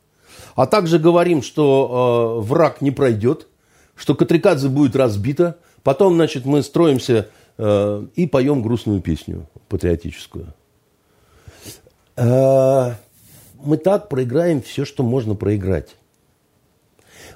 а 0.54 0.66
также 0.66 1.00
говорим, 1.00 1.42
что 1.42 2.38
э, 2.38 2.46
враг 2.46 2.80
не 2.80 2.92
пройдет, 2.92 3.48
что 3.96 4.14
Катрикадзе 4.14 4.68
будет 4.68 4.94
разбита, 4.94 5.56
потом, 5.82 6.14
значит, 6.14 6.44
мы 6.44 6.62
строимся 6.62 7.28
э, 7.58 8.06
и 8.14 8.28
поем 8.28 8.62
грустную 8.62 9.00
песню 9.00 9.48
патриотическую. 9.68 10.54
Э, 12.16 12.92
мы 13.66 13.76
так 13.76 14.08
проиграем 14.08 14.62
все, 14.62 14.84
что 14.84 15.02
можно 15.02 15.34
проиграть. 15.34 15.96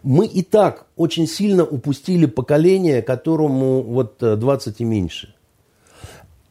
Мы 0.02 0.26
и 0.26 0.42
так 0.42 0.86
очень 0.96 1.26
сильно 1.26 1.64
упустили 1.64 2.26
поколение, 2.26 3.02
которому 3.02 3.82
вот 3.82 4.16
20 4.18 4.80
э, 4.80 4.82
и 4.82 4.86
меньше. 4.86 5.34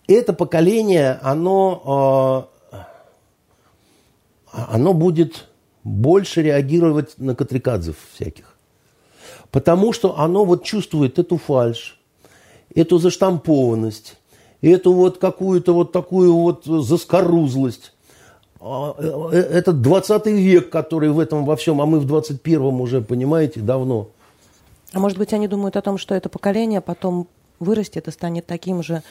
Это 0.07 0.33
поколение, 0.33 1.19
оно, 1.21 2.49
э, 2.71 2.77
оно 4.51 4.93
будет 4.93 5.47
больше 5.83 6.41
реагировать 6.41 7.17
на 7.17 7.35
катрикадзев 7.35 7.95
всяких. 8.13 8.55
Потому 9.51 9.93
что 9.93 10.19
оно 10.19 10.45
вот 10.45 10.63
чувствует 10.63 11.17
эту 11.17 11.37
фальш, 11.37 11.99
эту 12.75 12.99
заштампованность, 12.99 14.17
эту 14.61 14.93
вот 14.93 15.17
какую-то 15.17 15.73
вот 15.73 15.91
такую 15.91 16.33
вот 16.33 16.65
заскорузлость 16.65 17.93
а, 18.61 18.95
э, 18.97 19.29
э, 19.31 19.37
этот 19.37 19.81
20 19.81 20.25
век, 20.27 20.69
который 20.69 21.09
в 21.09 21.19
этом 21.19 21.45
во 21.45 21.55
всем, 21.55 21.81
а 21.81 21.85
мы 21.85 21.99
в 21.99 22.05
21-м 22.05 22.81
уже, 22.81 23.01
понимаете, 23.01 23.61
давно. 23.61 24.09
А 24.93 24.99
может 24.99 25.17
быть, 25.17 25.33
они 25.33 25.47
думают 25.47 25.77
о 25.77 25.81
том, 25.81 25.97
что 25.97 26.15
это 26.15 26.29
поколение 26.29 26.81
потом 26.81 27.27
вырастет 27.59 28.07
и 28.07 28.11
станет 28.11 28.45
таким 28.45 28.83
же, 28.83 29.03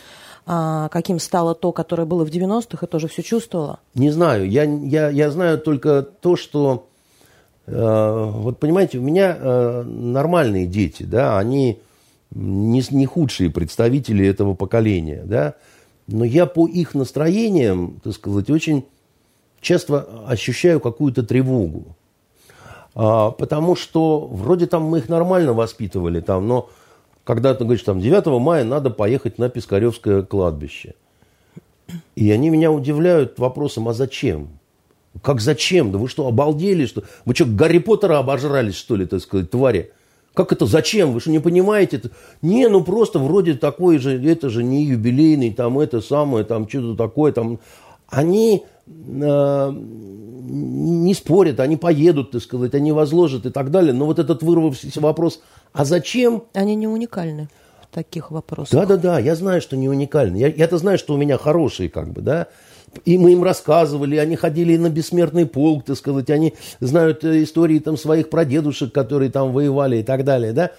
а, 0.46 0.88
каким 0.88 1.18
стало 1.18 1.54
то, 1.54 1.72
которое 1.72 2.04
было 2.04 2.24
в 2.24 2.30
90-х, 2.30 2.84
и 2.84 2.88
тоже 2.88 3.08
все 3.08 3.22
чувствовало? 3.22 3.80
Не 3.94 4.10
знаю. 4.10 4.48
Я, 4.50 4.64
я, 4.64 5.08
я 5.08 5.30
знаю 5.30 5.58
только 5.58 6.02
то, 6.02 6.36
что... 6.36 6.86
Э, 7.66 8.30
вот 8.30 8.58
понимаете, 8.58 8.98
у 8.98 9.02
меня 9.02 9.36
э, 9.38 9.82
нормальные 9.82 10.66
дети, 10.66 11.02
да, 11.02 11.38
они 11.38 11.80
не, 12.30 12.82
не 12.90 13.06
худшие 13.06 13.50
представители 13.50 14.26
этого 14.26 14.54
поколения, 14.54 15.22
да, 15.24 15.54
но 16.06 16.24
я 16.24 16.46
по 16.46 16.66
их 16.66 16.94
настроениям, 16.94 18.00
так 18.02 18.14
сказать, 18.14 18.48
очень 18.48 18.86
часто 19.60 20.08
ощущаю 20.26 20.80
какую-то 20.80 21.22
тревогу. 21.22 21.96
А, 22.94 23.30
потому 23.30 23.76
что 23.76 24.26
вроде 24.26 24.66
там 24.66 24.82
мы 24.84 24.98
их 24.98 25.08
нормально 25.08 25.52
воспитывали, 25.52 26.20
там, 26.20 26.48
но 26.48 26.70
когда 27.24 27.54
ты 27.54 27.64
говоришь, 27.64 27.84
там, 27.84 28.00
9 28.00 28.26
мая 28.40 28.64
надо 28.64 28.90
поехать 28.90 29.38
на 29.38 29.48
Пискаревское 29.48 30.22
кладбище. 30.22 30.94
И 32.16 32.30
они 32.30 32.50
меня 32.50 32.72
удивляют 32.72 33.38
вопросом, 33.38 33.88
а 33.88 33.92
зачем? 33.92 34.48
Как 35.22 35.40
зачем? 35.40 35.92
Да 35.92 35.98
вы 35.98 36.08
что, 36.08 36.26
обалдели? 36.26 36.86
Что? 36.86 37.02
Вы 37.24 37.34
что, 37.34 37.44
Гарри 37.46 37.78
Поттера 37.78 38.18
обожрались, 38.18 38.76
что 38.76 38.96
ли, 38.96 39.06
так 39.06 39.20
сказать, 39.20 39.50
твари? 39.50 39.92
Как 40.34 40.52
это, 40.52 40.66
зачем? 40.66 41.12
Вы 41.12 41.20
что, 41.20 41.30
не 41.30 41.38
понимаете? 41.38 42.00
Не, 42.42 42.68
ну 42.68 42.82
просто 42.82 43.18
вроде 43.18 43.54
такой 43.54 43.98
же, 43.98 44.22
это 44.26 44.48
же 44.50 44.62
не 44.62 44.84
юбилейный, 44.84 45.52
там 45.52 45.78
это 45.78 46.00
самое, 46.00 46.44
там 46.44 46.68
что-то 46.68 46.96
такое, 46.96 47.32
там. 47.32 47.58
Они 48.08 48.64
не 50.48 51.14
спорят, 51.14 51.60
они 51.60 51.76
поедут, 51.76 52.30
так 52.32 52.42
сказать, 52.42 52.74
они 52.74 52.92
возложат 52.92 53.46
и 53.46 53.50
так 53.50 53.70
далее. 53.70 53.92
Но 53.92 54.06
вот 54.06 54.18
этот 54.18 54.42
вырвавшийся 54.42 55.00
вопрос, 55.00 55.40
а 55.72 55.84
зачем? 55.84 56.44
Они 56.54 56.74
не 56.74 56.88
уникальны 56.88 57.48
в 57.82 57.94
таких 57.94 58.30
вопросах. 58.30 58.72
Да-да-да, 58.72 59.18
я 59.18 59.34
знаю, 59.34 59.60
что 59.60 59.76
не 59.76 59.88
уникальны. 59.88 60.36
Я, 60.36 60.48
я-то 60.48 60.78
знаю, 60.78 60.98
что 60.98 61.14
у 61.14 61.16
меня 61.16 61.38
хорошие, 61.38 61.88
как 61.88 62.12
бы, 62.12 62.22
да. 62.22 62.48
И 63.04 63.18
мы 63.18 63.32
им 63.32 63.42
рассказывали, 63.44 64.16
они 64.16 64.36
ходили 64.36 64.76
на 64.76 64.88
бессмертный 64.88 65.46
полк, 65.46 65.84
так 65.84 65.96
сказать, 65.96 66.30
они 66.30 66.54
знают 66.80 67.22
э, 67.24 67.42
истории 67.42 67.78
там 67.80 67.98
своих 67.98 68.30
прадедушек, 68.30 68.92
которые 68.92 69.30
там 69.30 69.52
воевали 69.52 69.98
и 69.98 70.02
так 70.02 70.24
далее, 70.24 70.52
да. 70.52 70.70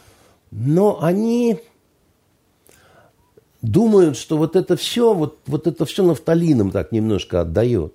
Но 0.51 1.01
они 1.01 1.59
думают, 3.61 4.17
что 4.17 4.37
вот 4.37 4.55
это 4.55 4.75
все, 4.75 5.13
вот, 5.13 5.37
вот 5.45 5.67
это 5.67 5.85
все 5.85 6.03
нафталином 6.03 6.71
так 6.71 6.91
немножко 6.91 7.41
отдает. 7.41 7.93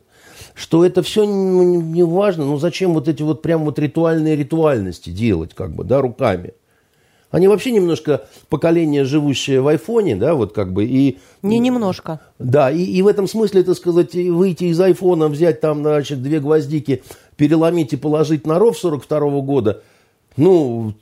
Что 0.54 0.84
это 0.84 1.02
все 1.02 1.24
не, 1.24 1.76
не 1.76 2.02
важно, 2.02 2.44
ну 2.44 2.58
зачем 2.58 2.94
вот 2.94 3.08
эти 3.08 3.22
вот 3.22 3.42
прям 3.42 3.64
вот 3.64 3.78
ритуальные 3.78 4.36
ритуальности 4.36 5.10
делать, 5.10 5.54
как 5.54 5.72
бы, 5.72 5.84
да, 5.84 6.00
руками. 6.00 6.54
Они 7.30 7.48
вообще 7.48 7.72
немножко 7.72 8.28
поколение, 8.48 9.04
живущее 9.04 9.60
в 9.60 9.66
айфоне, 9.66 10.14
да, 10.14 10.34
вот 10.34 10.52
как 10.52 10.72
бы 10.72 10.84
и... 10.84 11.18
Не 11.42 11.58
немножко. 11.58 12.20
Да, 12.38 12.70
и, 12.70 12.84
и 12.84 13.02
в 13.02 13.08
этом 13.08 13.26
смысле, 13.26 13.64
так 13.64 13.76
сказать, 13.76 14.14
выйти 14.14 14.64
из 14.64 14.80
айфона, 14.80 15.26
взять 15.26 15.60
там, 15.60 15.82
значит, 15.82 16.22
две 16.22 16.38
гвоздики, 16.38 17.02
переломить 17.36 17.92
и 17.92 17.96
положить 17.96 18.46
на 18.46 18.60
ров 18.60 18.78
42 18.78 19.18
-го 19.18 19.42
года, 19.42 19.82
ну, 20.36 20.94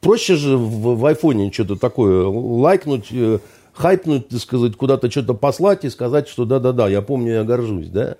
проще 0.00 0.36
же 0.36 0.56
в, 0.56 0.96
в 0.96 1.06
айфоне 1.06 1.50
что-то 1.50 1.74
такое 1.74 2.24
лайкнуть, 2.24 3.08
э, 3.10 3.40
хайпнуть, 3.72 4.28
так 4.28 4.40
сказать, 4.40 4.76
куда-то 4.76 5.10
что-то 5.10 5.34
послать 5.34 5.84
и 5.84 5.90
сказать, 5.90 6.28
что 6.28 6.44
да-да-да, 6.44 6.88
я 6.88 7.02
помню, 7.02 7.32
я 7.32 7.44
горжусь, 7.44 7.88
да. 7.88 8.16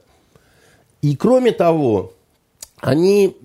И 1.02 1.16
кроме 1.16 1.52
того, 1.52 2.12
они 2.80 3.36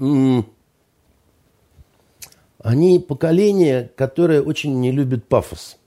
они 2.65 2.97
поколение, 2.97 3.91
которое 3.95 4.41
очень 4.41 4.79
не 4.79 4.91
любит 4.91 5.27
пафос. 5.27 5.77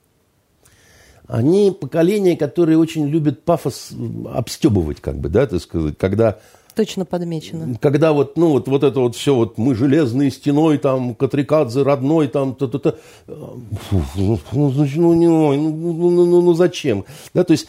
Они 1.27 1.73
поколение, 1.73 2.37
которое 2.37 2.79
очень 2.79 3.09
любит 3.09 3.43
пафос 3.43 3.91
обстебывать, 4.33 5.01
как 5.01 5.19
бы, 5.19 5.29
да, 5.29 5.47
так 5.47 5.61
сказать, 5.61 5.99
когда... 5.99 6.39
Точно 6.79 7.05
подмечено. 7.05 7.77
Когда 7.81 8.13
вот, 8.13 8.37
ну, 8.37 8.51
вот, 8.51 8.69
вот 8.69 8.85
это 8.85 9.01
вот 9.01 9.17
все, 9.17 9.35
вот 9.35 9.59
мы 9.59 9.75
железной 9.75 10.31
стеной, 10.31 10.79
там, 10.79 11.17
Катрикадзе 11.17 11.83
родной, 11.83 12.29
там, 12.29 12.55
то 12.55 12.69
то 12.69 12.79
то 12.79 12.99
ну, 13.27 14.05
ну, 14.15 14.39
ну, 14.55 14.85
ну, 14.95 15.57
ну, 15.57 16.25
ну, 16.25 16.41
ну, 16.41 16.55
зачем? 16.55 17.05
Да, 17.35 17.43
то 17.43 17.51
есть 17.51 17.67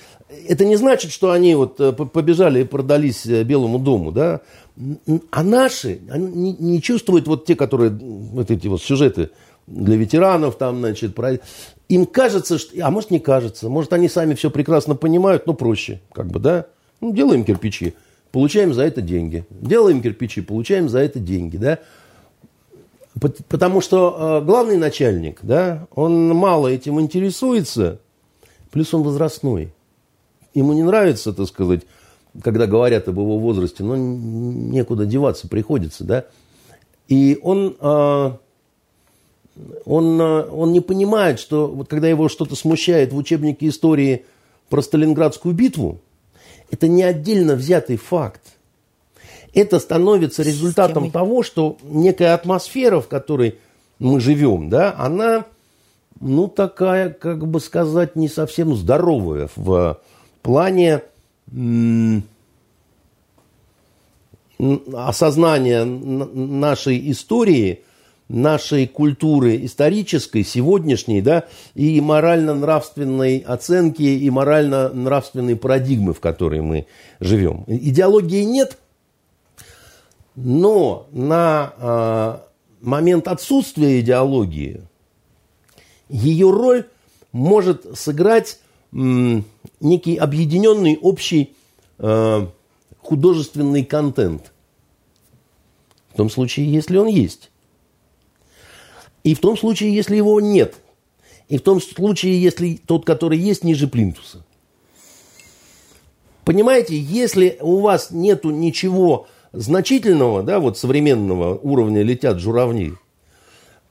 это 0.47 0.63
не 0.63 0.75
значит, 0.75 1.11
что 1.11 1.31
они 1.31 1.55
вот 1.55 1.79
э, 1.79 1.91
побежали 1.91 2.61
и 2.61 2.65
продались 2.65 3.25
э, 3.25 3.43
Белому 3.43 3.79
дому, 3.79 4.11
да, 4.11 4.41
а 5.31 5.41
наши 5.41 6.01
они 6.11 6.55
не, 6.59 6.79
чувствуют 6.79 7.27
вот 7.27 7.45
те, 7.45 7.55
которые, 7.55 7.89
вот 7.89 8.51
эти 8.51 8.67
вот 8.67 8.79
сюжеты 8.79 9.31
для 9.65 9.95
ветеранов, 9.95 10.55
там, 10.55 10.81
значит, 10.81 11.15
про... 11.15 11.39
им 11.87 12.05
кажется, 12.05 12.59
что, 12.59 12.77
а 12.85 12.91
может 12.91 13.09
не 13.09 13.19
кажется, 13.19 13.69
может 13.69 13.91
они 13.91 14.07
сами 14.07 14.35
все 14.35 14.51
прекрасно 14.51 14.93
понимают, 14.93 15.47
но 15.47 15.55
проще, 15.55 15.99
как 16.13 16.27
бы, 16.27 16.37
да, 16.37 16.67
ну, 17.01 17.11
делаем 17.11 17.43
кирпичи, 17.43 17.95
получаем 18.31 18.73
за 18.73 18.83
это 18.83 19.01
деньги, 19.01 19.45
делаем 19.49 20.01
кирпичи, 20.01 20.41
получаем 20.41 20.89
за 20.89 20.99
это 20.99 21.19
деньги, 21.19 21.57
да, 21.57 21.79
потому 23.47 23.81
что 23.81 24.39
э, 24.41 24.45
главный 24.45 24.77
начальник, 24.77 25.39
да, 25.41 25.87
он 25.93 26.29
мало 26.29 26.67
этим 26.67 26.99
интересуется, 26.99 27.99
плюс 28.71 28.93
он 28.93 29.03
возрастной, 29.03 29.73
ему 30.53 30.73
не 30.73 30.83
нравится, 30.83 31.33
так 31.33 31.47
сказать, 31.47 31.81
когда 32.43 32.67
говорят 32.67 33.07
об 33.07 33.17
его 33.17 33.39
возрасте, 33.39 33.83
но 33.83 33.95
некуда 33.95 35.05
деваться 35.05 35.47
приходится, 35.47 36.03
да. 36.03 36.25
И 37.07 37.39
он, 37.41 37.75
а, 37.79 38.37
он, 39.85 40.21
а, 40.21 40.43
он 40.43 40.71
не 40.71 40.79
понимает, 40.79 41.39
что 41.39 41.67
вот 41.67 41.89
когда 41.89 42.07
его 42.07 42.29
что-то 42.29 42.55
смущает 42.55 43.11
в 43.11 43.17
учебнике 43.17 43.67
истории 43.67 44.25
про 44.69 44.81
Сталинградскую 44.81 45.55
битву, 45.55 45.99
это 46.71 46.87
не 46.87 47.03
отдельно 47.03 47.55
взятый 47.55 47.97
факт. 47.97 48.41
Это 49.53 49.79
становится 49.79 50.43
результатом 50.43 51.05
Системой. 51.05 51.11
того, 51.11 51.43
что 51.43 51.77
некая 51.83 52.33
атмосфера, 52.33 52.99
в 52.99 53.07
которой 53.07 53.55
мы 53.97 54.19
живем, 54.19 54.69
да, 54.69 54.95
она, 54.97 55.45
ну, 56.19 56.47
такая, 56.47 57.09
как 57.09 57.47
бы 57.47 57.59
сказать, 57.59 58.15
не 58.15 58.27
совсем 58.27 58.75
здоровая 58.75 59.49
в 59.55 59.99
плане 60.41 61.01
осознания 64.93 65.83
нашей 65.85 67.11
истории, 67.11 67.81
нашей 68.29 68.87
культуры 68.87 69.65
исторической, 69.65 70.43
сегодняшней, 70.43 71.21
да, 71.21 71.45
и 71.73 71.99
морально-нравственной 71.99 73.39
оценки, 73.39 74.03
и 74.03 74.29
морально-нравственной 74.29 75.55
парадигмы, 75.55 76.13
в 76.13 76.19
которой 76.19 76.61
мы 76.61 76.85
живем. 77.19 77.65
Идеологии 77.67 78.43
нет, 78.43 78.77
но 80.35 81.07
на 81.11 81.73
э, 81.77 82.85
момент 82.85 83.27
отсутствия 83.27 83.99
идеологии 83.99 84.83
ее 86.07 86.51
роль 86.51 86.87
может 87.31 87.97
сыграть 87.97 88.59
некий 88.91 90.15
объединенный 90.15 90.97
общий 91.01 91.53
э, 91.97 92.47
художественный 92.99 93.83
контент. 93.83 94.51
В 96.11 96.17
том 96.17 96.29
случае, 96.29 96.71
если 96.71 96.97
он 96.97 97.07
есть. 97.07 97.48
И 99.23 99.33
в 99.33 99.39
том 99.39 99.57
случае, 99.57 99.93
если 99.93 100.15
его 100.15 100.39
нет. 100.39 100.75
И 101.47 101.57
в 101.57 101.61
том 101.61 101.81
случае, 101.81 102.41
если 102.41 102.79
тот, 102.85 103.05
который 103.05 103.37
есть, 103.37 103.63
ниже 103.63 103.87
плинтуса. 103.87 104.45
Понимаете, 106.45 106.97
если 106.97 107.57
у 107.61 107.79
вас 107.79 108.11
нету 108.11 108.49
ничего 108.49 109.27
значительного, 109.51 110.43
да, 110.43 110.59
вот 110.59 110.77
современного 110.77 111.57
уровня 111.57 112.01
летят 112.01 112.39
журавни– 112.39 112.93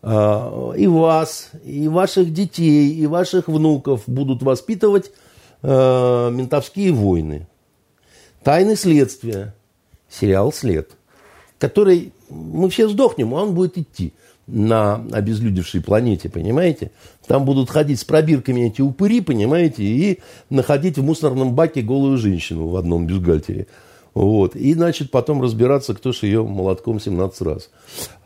а, 0.00 0.72
и 0.72 0.86
вас, 0.86 1.50
и 1.64 1.88
ваших 1.88 2.32
детей, 2.32 2.94
и 2.94 3.06
ваших 3.06 3.48
внуков 3.48 4.02
будут 4.06 4.42
воспитывать 4.42 5.10
э, 5.62 6.30
ментовские 6.32 6.92
войны. 6.92 7.48
Тайны 8.44 8.76
следствия. 8.76 9.54
Сериал 10.08 10.54
«След», 10.54 10.92
который 11.58 12.14
мы 12.30 12.70
все 12.70 12.88
сдохнем, 12.88 13.34
а 13.34 13.42
он 13.42 13.54
будет 13.54 13.76
идти 13.76 14.14
на 14.48 15.04
обезлюдевшей 15.12 15.82
планете, 15.82 16.28
понимаете? 16.28 16.90
Там 17.26 17.44
будут 17.44 17.70
ходить 17.70 18.00
с 18.00 18.04
пробирками 18.04 18.62
эти 18.62 18.80
упыри, 18.80 19.20
понимаете, 19.20 19.84
и 19.84 20.20
находить 20.48 20.96
в 20.96 21.04
мусорном 21.04 21.54
баке 21.54 21.82
голую 21.82 22.16
женщину 22.16 22.68
в 22.68 22.76
одном 22.76 23.06
бюстгальтере. 23.06 23.66
Вот. 24.14 24.56
И, 24.56 24.72
значит, 24.74 25.11
потом 25.11 25.42
разбираться, 25.42 25.94
кто 25.94 26.12
же 26.12 26.26
ее 26.26 26.42
молотком 26.42 26.98
17 26.98 27.42
раз. 27.42 27.70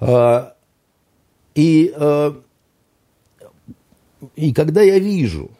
А, 0.00 0.54
и, 1.56 1.92
э, 1.94 2.32
и 4.36 4.54
когда 4.54 4.80
я 4.80 4.98
вижу, 5.00 5.50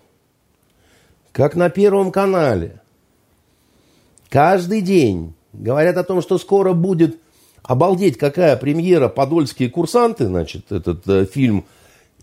как 1.32 1.56
на 1.56 1.70
Первом 1.70 2.12
канале 2.12 2.80
каждый 4.28 4.80
день 4.80 5.34
говорят 5.52 5.96
о 5.96 6.04
том, 6.04 6.22
что 6.22 6.38
скоро 6.38 6.72
будет 6.72 7.18
обалдеть, 7.62 8.18
какая 8.18 8.56
премьера 8.56 9.08
«Подольские 9.08 9.70
курсанты», 9.70 10.26
значит, 10.26 10.72
этот 10.72 11.06
э, 11.08 11.26
фильм, 11.26 11.64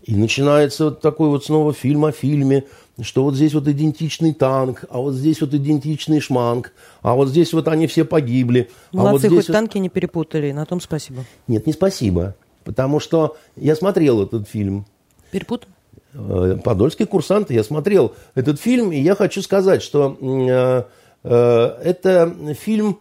и 0.04 0.14
начинается 0.14 0.86
вот 0.86 1.00
такой 1.00 1.28
вот 1.28 1.44
снова 1.44 1.72
фильм 1.72 2.04
о 2.04 2.12
фильме, 2.12 2.64
что 3.02 3.24
вот 3.24 3.34
здесь 3.34 3.54
вот 3.54 3.68
идентичный 3.68 4.34
танк, 4.34 4.84
а 4.90 4.98
вот 4.98 5.14
здесь 5.14 5.40
вот 5.40 5.54
идентичный 5.54 6.20
шманг, 6.20 6.72
а 7.02 7.14
вот 7.14 7.28
здесь 7.28 7.52
вот 7.52 7.68
они 7.68 7.86
все 7.86 8.04
погибли. 8.04 8.70
Молодцы, 8.92 9.08
а 9.08 9.12
вот 9.12 9.18
здесь 9.20 9.30
хоть 9.32 9.48
вот... 9.48 9.52
танки 9.52 9.78
не 9.78 9.88
перепутали, 9.88 10.52
на 10.52 10.66
том 10.66 10.80
спасибо. 10.80 11.24
Нет, 11.48 11.66
не 11.66 11.72
спасибо. 11.72 12.34
Потому 12.64 13.00
что 13.00 13.36
я 13.56 13.74
смотрел 13.74 14.22
этот 14.22 14.48
фильм. 14.48 14.86
Перепутал? 15.30 15.68
Э, 16.12 16.58
Подольский 16.62 17.06
курсант. 17.06 17.50
Я 17.50 17.64
смотрел 17.64 18.14
этот 18.34 18.60
фильм, 18.60 18.92
и 18.92 19.00
я 19.00 19.14
хочу 19.14 19.42
сказать, 19.42 19.82
что 19.82 20.16
э, 20.20 20.82
э, 21.24 21.64
это 21.84 22.54
фильм 22.58 22.98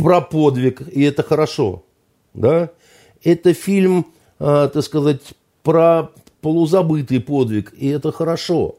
про 0.00 0.20
подвиг, 0.20 0.82
и 0.88 1.02
это 1.02 1.22
хорошо. 1.22 1.84
Да? 2.34 2.70
Это 3.22 3.52
фильм, 3.52 4.06
э, 4.38 4.70
так 4.72 4.82
сказать, 4.82 5.20
про 5.62 6.10
полузабытый 6.40 7.20
подвиг, 7.20 7.72
и 7.76 7.88
это 7.88 8.12
хорошо. 8.12 8.76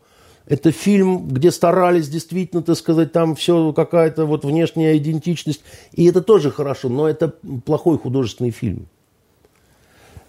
Это 0.47 0.71
фильм, 0.71 1.27
где 1.27 1.51
старались 1.51 2.09
действительно, 2.09 2.61
так 2.63 2.75
сказать, 2.75 3.11
там 3.11 3.35
все 3.35 3.71
какая-то 3.71 4.25
вот 4.25 4.43
внешняя 4.43 4.97
идентичность. 4.97 5.61
И 5.93 6.05
это 6.05 6.21
тоже 6.21 6.51
хорошо, 6.51 6.89
но 6.89 7.07
это 7.07 7.33
плохой 7.65 7.97
художественный 7.97 8.51
фильм. 8.51 8.87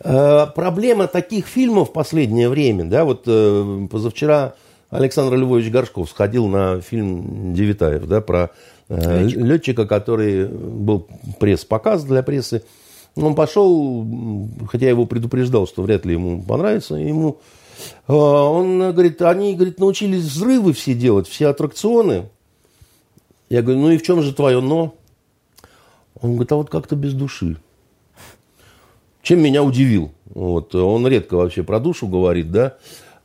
Э, 0.00 0.46
проблема 0.54 1.06
таких 1.06 1.46
фильмов 1.46 1.88
в 1.90 1.92
последнее 1.92 2.48
время, 2.48 2.84
да, 2.84 3.04
вот 3.04 3.22
э, 3.26 3.86
позавчера 3.90 4.54
Александр 4.90 5.36
Львович 5.36 5.70
Горшков 5.70 6.10
сходил 6.10 6.48
на 6.48 6.80
фильм 6.80 7.54
Девитаев, 7.54 8.06
да, 8.06 8.20
про 8.20 8.50
Летчик. 8.96 9.38
летчика, 9.38 9.86
который 9.86 10.46
был 10.46 11.08
пресс-показ 11.40 12.04
для 12.04 12.22
прессы. 12.22 12.62
Он 13.14 13.34
пошел, 13.34 14.06
хотя 14.70 14.86
я 14.86 14.90
его 14.90 15.06
предупреждал, 15.06 15.66
что 15.66 15.82
вряд 15.82 16.04
ли 16.04 16.12
ему 16.12 16.42
понравится, 16.42 16.94
ему 16.94 17.38
э, 18.08 18.12
он 18.12 18.78
говорит, 18.78 19.20
они, 19.22 19.54
говорит, 19.54 19.78
научились 19.78 20.24
взрывы 20.24 20.72
все 20.72 20.94
делать, 20.94 21.28
все 21.28 21.48
аттракционы. 21.48 22.28
Я 23.50 23.62
говорю, 23.62 23.80
ну 23.80 23.90
и 23.90 23.98
в 23.98 24.02
чем 24.02 24.22
же 24.22 24.34
твое 24.34 24.60
но? 24.60 24.94
Он 26.20 26.32
говорит, 26.32 26.52
а 26.52 26.56
вот 26.56 26.70
как-то 26.70 26.96
без 26.96 27.12
души. 27.12 27.56
Чем 29.22 29.40
меня 29.40 29.62
удивил. 29.62 30.12
Вот, 30.26 30.74
он 30.74 31.06
редко 31.06 31.36
вообще 31.36 31.62
про 31.62 31.80
душу 31.80 32.06
говорит, 32.06 32.50
да. 32.50 32.76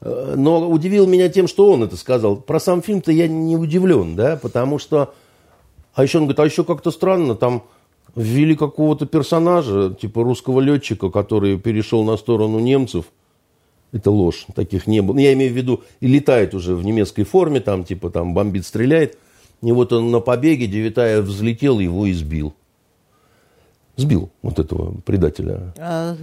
Но 0.02 0.70
удивил 0.70 1.08
меня 1.08 1.30
тем, 1.30 1.48
что 1.48 1.72
он 1.72 1.84
это 1.84 1.96
сказал. 1.96 2.38
Про 2.38 2.60
сам 2.60 2.82
фильм-то 2.82 3.12
я 3.12 3.28
не 3.28 3.58
удивлен, 3.58 4.16
да, 4.16 4.38
потому 4.38 4.80
что... 4.80 5.14
А 5.98 6.04
еще 6.04 6.20
он 6.20 6.26
говорит, 6.26 6.40
а 6.40 6.46
еще 6.46 6.64
как-то 6.64 6.92
странно, 6.92 7.34
там 7.34 7.64
ввели 8.16 8.56
какого-то 8.56 9.08
персонажа, 9.08 9.96
типа 10.00 10.24
русского 10.24 10.62
летчика, 10.62 11.10
который 11.10 11.58
перешел 11.58 12.04
на 12.04 12.18
сторону 12.18 12.60
немцев. 12.60 13.06
Это 13.92 14.12
ложь, 14.12 14.46
таких 14.54 14.86
не 14.86 15.02
было. 15.02 15.18
Я 15.18 15.34
имею 15.34 15.52
в 15.52 15.56
виду, 15.56 15.82
и 16.00 16.06
летает 16.06 16.54
уже 16.54 16.76
в 16.76 16.86
немецкой 16.86 17.24
форме, 17.24 17.62
там 17.62 17.84
типа 17.84 18.12
там 18.12 18.36
бомбит, 18.36 18.68
стреляет. 18.68 19.18
И 19.64 19.72
вот 19.72 19.92
он 19.92 20.12
на 20.12 20.20
побеге, 20.20 20.68
Девятаев 20.68 21.26
взлетел, 21.26 21.80
его 21.80 22.10
избил 22.12 22.54
сбил 23.98 24.30
вот 24.44 24.60
этого 24.60 25.02
предателя. 25.02 25.74
А 25.78 26.16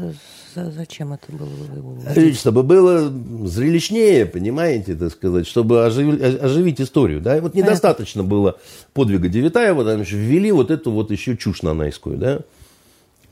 зачем 0.55 1.13
это 1.13 1.33
было? 1.33 2.33
Чтобы 2.35 2.63
было 2.63 3.13
зрелищнее, 3.45 4.27
понимаете, 4.27 4.95
так 4.95 5.11
сказать, 5.11 5.47
чтобы 5.47 5.85
оживить, 5.85 6.23
оживить 6.23 6.81
историю. 6.81 7.21
Да? 7.21 7.41
Вот 7.41 7.55
недостаточно 7.55 8.23
было 8.23 8.59
подвига 8.93 9.29
Девятаева, 9.29 9.85
там 9.85 10.01
еще 10.01 10.17
ввели 10.17 10.53
вот 10.53 10.71
эту 10.71 10.93
вот 10.93 11.11
еще 11.11 11.37
чушь 11.37 11.63
нанайскую, 11.63 12.17
да. 12.17 12.41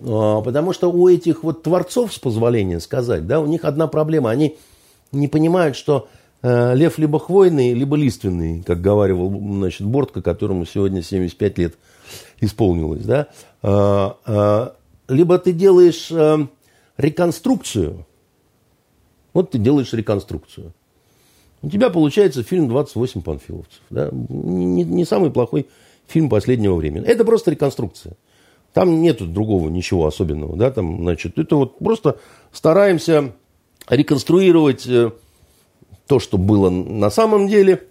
А, 0.05 0.41
потому 0.43 0.73
что 0.73 0.91
у 0.91 1.09
этих 1.09 1.45
вот 1.45 1.63
творцов, 1.63 2.13
с 2.13 2.19
позволения 2.19 2.81
сказать, 2.81 3.27
да, 3.27 3.41
у 3.41 3.47
них 3.47 3.65
одна 3.65 3.87
проблема. 3.87 4.31
Они 4.31 4.57
не 5.13 5.29
понимают, 5.29 5.77
что 5.77 6.09
э, 6.43 6.75
лев 6.75 6.99
либо 6.99 7.21
хвойный, 7.21 7.75
либо 7.75 7.97
лиственный, 7.97 8.63
как 8.63 8.81
говаривал 8.81 9.31
значит, 9.31 9.87
Бортко, 9.87 10.21
которому 10.21 10.67
сегодня 10.67 11.03
75 11.03 11.59
лет 11.59 11.75
исполнилось, 12.41 13.05
да, 13.05 13.19
а, 13.21 13.27
а, 13.29 13.52
либо 13.63 15.39
ты 15.39 15.53
делаешь 15.53 16.11
э, 16.11 16.47
реконструкцию, 16.97 18.07
вот 19.33 19.51
ты 19.51 19.59
делаешь 19.59 19.93
реконструкцию. 19.93 20.73
У 21.63 21.71
тебя 21.71 21.91
получается 21.91 22.43
фильм 22.43 22.69
«28 22.69 23.23
панфиловцев». 23.23 23.81
Да? 23.91 24.11
Не, 24.11 24.83
не 24.85 25.05
самый 25.05 25.31
плохой 25.31 25.69
фильм 26.09 26.29
последнего 26.29 26.75
времени. 26.75 27.07
Это 27.07 27.25
просто 27.25 27.53
реконструкция. 27.53 28.17
Там 28.73 29.01
нету 29.01 29.27
другого 29.27 29.69
ничего 29.69 30.07
особенного. 30.07 30.57
Да? 30.57 30.71
Там, 30.71 31.03
значит, 31.03 31.39
это 31.39 31.57
вот 31.57 31.79
просто 31.79 32.19
стараемся 32.51 33.33
реконструировать 33.89 34.87
э, 34.89 35.13
то, 36.09 36.19
что 36.19 36.37
было 36.37 36.69
на 36.69 37.11
самом 37.11 37.47
деле, 37.47 37.87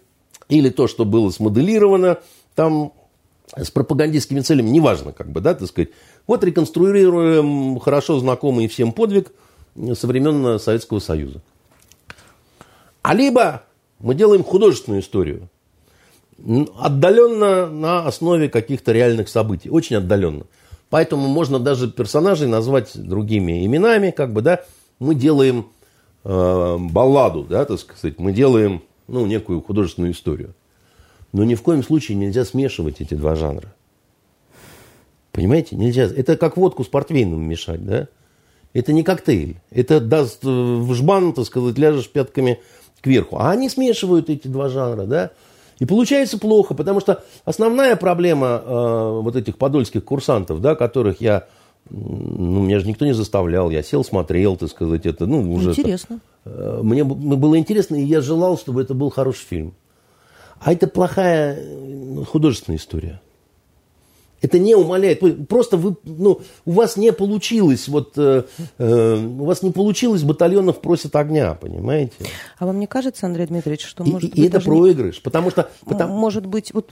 или 0.50 0.70
то, 0.70 0.88
что 0.88 1.06
было 1.06 1.30
смоделировано. 1.30 2.20
Там 2.56 2.92
с 3.56 3.70
пропагандистскими 3.70 4.40
целями, 4.40 4.70
неважно, 4.70 5.12
как 5.12 5.30
бы, 5.30 5.42
да, 5.42 5.54
так 5.54 5.68
сказать. 5.68 5.90
Вот 6.28 6.44
реконструируем 6.44 7.80
хорошо 7.80 8.20
знакомый 8.20 8.68
всем 8.68 8.94
подвиг 8.94 9.32
со 9.94 10.08
времен 10.08 10.60
Советского 10.60 11.00
Союза. 11.00 11.42
А 13.02 13.14
либо 13.14 13.64
мы 14.00 14.16
делаем 14.16 14.44
художественную 14.44 15.02
историю, 15.02 15.50
отдаленно 16.78 17.68
на 17.68 18.06
основе 18.06 18.50
каких-то 18.50 18.92
реальных 18.92 19.30
событий, 19.30 19.70
очень 19.70 19.98
отдаленно. 19.98 20.46
Поэтому 20.90 21.28
можно 21.28 21.60
даже 21.60 21.90
персонажей 21.90 22.48
назвать 22.48 22.92
другими 22.96 23.66
именами, 23.66 24.12
как 24.12 24.34
бы, 24.34 24.42
да, 24.42 24.64
мы 25.00 25.16
делаем 25.16 25.68
э, 26.24 26.78
балладу, 26.80 27.44
да, 27.44 27.66
так 27.66 27.80
сказать, 27.80 28.20
мы 28.20 28.34
делаем, 28.34 28.82
ну, 29.08 29.26
некую 29.26 29.62
художественную 29.62 30.14
историю. 30.14 30.54
Но 31.34 31.44
ни 31.44 31.56
в 31.56 31.62
коем 31.62 31.84
случае 31.84 32.18
нельзя 32.18 32.46
смешивать 32.46 33.00
эти 33.00 33.14
два 33.14 33.36
жанра. 33.36 33.74
Понимаете? 35.32 35.76
Нельзя. 35.76 36.04
Это 36.04 36.36
как 36.36 36.58
водку 36.58 36.84
с 36.84 36.88
портвейном 36.88 37.42
мешать, 37.42 37.86
да? 37.86 38.08
Это 38.74 38.94
не 38.94 39.04
коктейль. 39.04 39.58
Это 39.70 40.00
даст 40.00 40.44
э, 40.44 40.48
в 40.48 40.94
жбан, 40.94 41.34
так 41.34 41.46
сказать, 41.46 41.78
ляжешь 41.78 42.10
пятками 42.10 42.60
кверху. 43.02 43.38
А 43.38 43.52
они 43.52 43.70
смешивают 43.70 44.30
эти 44.30 44.48
два 44.48 44.70
жанра, 44.70 45.06
да? 45.06 45.32
И 45.80 45.86
получается 45.86 46.38
плохо, 46.38 46.74
потому 46.74 47.00
что 47.00 47.24
основная 47.44 47.96
проблема 47.96 48.62
э, 48.64 49.20
вот 49.24 49.36
этих 49.36 49.58
подольских 49.58 50.06
курсантов, 50.06 50.62
да, 50.62 50.76
которых 50.76 51.22
я, 51.22 51.48
ну, 51.90 52.64
меня 52.64 52.80
же 52.80 52.88
никто 52.88 53.06
не 53.06 53.14
заставлял, 53.14 53.72
я 53.72 53.82
сел, 53.82 54.04
смотрел, 54.04 54.58
так 54.58 54.70
сказать, 54.70 55.08
это, 55.08 55.26
ну, 55.26 55.52
уже... 55.52 55.72
Интересно. 55.72 56.20
Это, 56.46 56.54
э, 56.54 56.80
мне 56.84 57.04
было 57.04 57.58
интересно, 57.58 57.96
и 57.96 58.04
я 58.04 58.22
желал, 58.22 58.60
чтобы 58.60 58.84
это 58.84 58.94
был 58.94 59.10
хороший 59.10 59.44
фильм. 59.44 59.74
А 60.62 60.74
это 60.74 60.88
плохая 60.88 61.60
ну, 61.66 62.24
художественная 62.24 62.78
история. 62.78 63.20
Это 64.42 64.58
не 64.58 64.74
умаляет. 64.74 65.22
Просто 65.48 65.78
вы, 65.78 65.96
ну, 66.04 66.42
у 66.66 66.72
вас 66.72 66.98
не 66.98 67.14
получилось, 67.14 67.88
вот, 67.88 68.14
э, 68.18 68.44
э, 68.80 69.16
у 69.16 69.46
вас 69.46 69.62
не 69.62 69.72
получилось, 69.72 70.24
батальонов 70.24 70.82
просят 70.82 71.16
огня, 71.16 71.54
понимаете? 71.54 72.16
А 72.58 72.66
вам 72.66 72.80
не 72.80 72.88
кажется, 72.88 73.28
Андрей 73.28 73.46
Дмитриевич, 73.46 73.86
что 73.86 74.04
может 74.04 74.24
и, 74.24 74.32
быть... 74.32 74.40
И 74.40 74.48
это 74.48 74.60
проигрыш, 74.60 75.18
не... 75.18 75.22
потому 75.22 75.52
что... 75.52 75.70
Потому... 75.86 76.16
Может 76.18 76.48
быть, 76.48 76.74
вот 76.74 76.92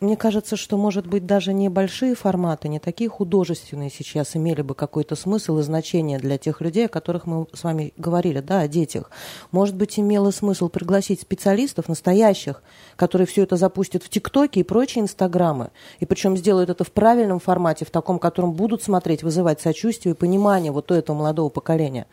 мне 0.00 0.16
кажется, 0.16 0.56
что, 0.56 0.78
может 0.78 1.06
быть, 1.06 1.26
даже 1.26 1.52
небольшие 1.52 2.14
форматы, 2.14 2.68
не 2.68 2.78
такие 2.78 3.10
художественные 3.10 3.90
сейчас 3.90 4.34
имели 4.34 4.62
бы 4.62 4.74
какой-то 4.74 5.14
смысл 5.14 5.58
и 5.58 5.62
значение 5.62 6.18
для 6.18 6.38
тех 6.38 6.62
людей, 6.62 6.86
о 6.86 6.88
которых 6.88 7.26
мы 7.26 7.46
с 7.52 7.62
вами 7.64 7.92
говорили, 7.98 8.40
да, 8.40 8.60
о 8.60 8.68
детях. 8.68 9.10
Может 9.50 9.76
быть, 9.76 9.98
имело 9.98 10.30
смысл 10.30 10.70
пригласить 10.70 11.20
специалистов, 11.20 11.88
настоящих, 11.88 12.62
которые 12.96 13.26
все 13.26 13.42
это 13.42 13.56
запустят 13.56 14.02
в 14.02 14.08
ТикТоке 14.08 14.60
и 14.60 14.64
прочие 14.64 15.02
Инстаграмы, 15.02 15.70
и 15.98 16.06
причем 16.06 16.34
сделают 16.34 16.70
это 16.70 16.84
в 16.84 16.92
правильном 16.92 17.38
формате, 17.38 17.84
в 17.84 17.90
таком, 17.90 18.18
котором 18.18 18.52
будут 18.52 18.82
смотреть, 18.82 19.22
вызывать 19.22 19.60
сочувствие 19.60 20.14
и 20.14 20.16
понимание 20.16 20.72
вот 20.72 20.90
у 20.90 20.94
этого 20.94 21.16
молодого 21.16 21.50
поколения. 21.50 22.06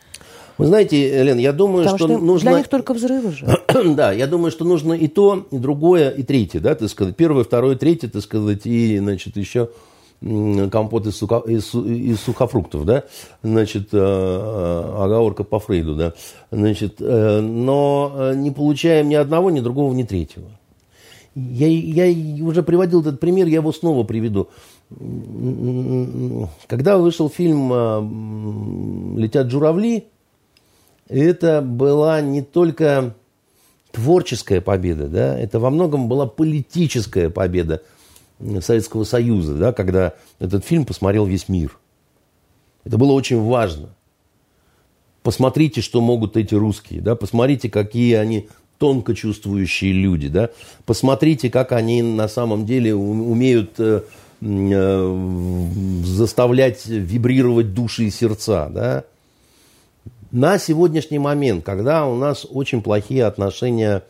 Вы 0.58 0.66
знаете, 0.66 1.22
Лен, 1.22 1.38
я 1.38 1.52
думаю, 1.52 1.84
Потому 1.84 1.98
что, 1.98 2.08
что 2.08 2.18
нужно... 2.18 2.50
Для 2.50 2.58
них 2.58 2.68
только 2.68 2.92
взрывы 2.92 3.30
же. 3.30 3.46
да, 3.94 4.12
я 4.12 4.26
думаю, 4.26 4.50
что 4.50 4.64
нужно 4.64 4.92
и 4.92 5.06
то, 5.06 5.46
и 5.52 5.56
другое, 5.56 6.10
и 6.10 6.24
третье, 6.24 6.58
да, 6.58 6.74
так 6.74 6.88
сказать. 6.88 7.14
Первое, 7.14 7.44
второе, 7.44 7.76
третье, 7.76 8.08
так 8.08 8.22
сказать, 8.22 8.66
и, 8.66 8.98
значит, 8.98 9.36
еще 9.36 9.70
компот 10.20 11.06
из, 11.06 11.16
сука, 11.16 11.42
из, 11.46 11.72
из 11.74 12.20
сухофруктов, 12.20 12.84
да, 12.84 13.04
значит, 13.44 13.90
э, 13.92 13.98
э, 13.98 15.02
оговорка 15.04 15.44
по 15.44 15.60
Фрейду, 15.60 15.94
да, 15.94 16.12
значит, 16.50 16.96
э, 16.98 17.40
но 17.40 18.32
не 18.34 18.50
получаем 18.50 19.08
ни 19.08 19.14
одного, 19.14 19.52
ни 19.52 19.60
другого, 19.60 19.94
ни 19.94 20.02
третьего. 20.02 20.46
Я, 21.36 21.68
я 21.68 22.44
уже 22.44 22.64
приводил 22.64 23.02
этот 23.02 23.20
пример, 23.20 23.46
я 23.46 23.56
его 23.56 23.72
снова 23.72 24.02
приведу. 24.02 24.48
Когда 26.66 26.98
вышел 26.98 27.28
фильм 27.30 29.16
«Летят 29.16 29.48
журавли», 29.48 30.08
это 31.08 31.62
была 31.62 32.20
не 32.20 32.42
только 32.42 33.14
творческая 33.92 34.60
победа, 34.60 35.08
да, 35.08 35.38
это 35.38 35.58
во 35.58 35.70
многом 35.70 36.08
была 36.08 36.26
политическая 36.26 37.30
победа 37.30 37.82
Советского 38.60 39.04
Союза, 39.04 39.54
да, 39.54 39.72
когда 39.72 40.14
этот 40.38 40.64
фильм 40.64 40.84
посмотрел 40.84 41.26
весь 41.26 41.48
мир. 41.48 41.78
Это 42.84 42.96
было 42.98 43.12
очень 43.12 43.42
важно. 43.42 43.88
Посмотрите, 45.22 45.80
что 45.80 46.00
могут 46.00 46.36
эти 46.36 46.54
русские, 46.54 47.00
да, 47.00 47.16
посмотрите, 47.16 47.68
какие 47.68 48.14
они 48.14 48.48
тонко 48.78 49.14
чувствующие 49.14 49.92
люди, 49.92 50.28
да, 50.28 50.50
посмотрите, 50.86 51.50
как 51.50 51.72
они 51.72 52.02
на 52.02 52.28
самом 52.28 52.64
деле 52.64 52.94
умеют 52.94 53.72
э, 53.78 54.02
э, 54.40 55.28
заставлять 56.04 56.86
вибрировать 56.86 57.74
души 57.74 58.04
и 58.04 58.10
сердца, 58.10 58.68
да, 58.72 59.04
на 60.30 60.58
сегодняшний 60.58 61.18
момент, 61.18 61.64
когда 61.64 62.06
у 62.06 62.14
нас 62.16 62.46
очень 62.48 62.82
плохие 62.82 63.24
отношения 63.24 64.04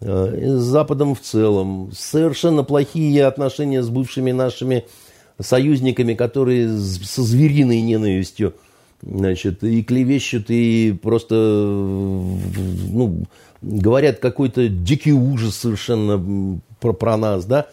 э, 0.00 0.56
с 0.56 0.62
Западом 0.62 1.14
в 1.14 1.20
целом, 1.20 1.90
совершенно 1.96 2.62
плохие 2.62 3.24
отношения 3.26 3.82
с 3.82 3.88
бывшими 3.88 4.32
нашими 4.32 4.84
союзниками, 5.40 6.14
которые 6.14 6.68
со 6.68 7.22
звериной 7.22 7.80
ненавистью 7.80 8.54
значит, 9.02 9.62
и 9.62 9.82
клевещут, 9.82 10.46
и 10.48 10.98
просто 11.00 11.34
ну, 11.34 13.24
говорят 13.62 14.18
какой-то 14.18 14.68
дикий 14.68 15.12
ужас 15.12 15.56
совершенно 15.56 16.60
про, 16.80 16.92
про 16.92 17.16
нас, 17.16 17.44
да, 17.44 17.66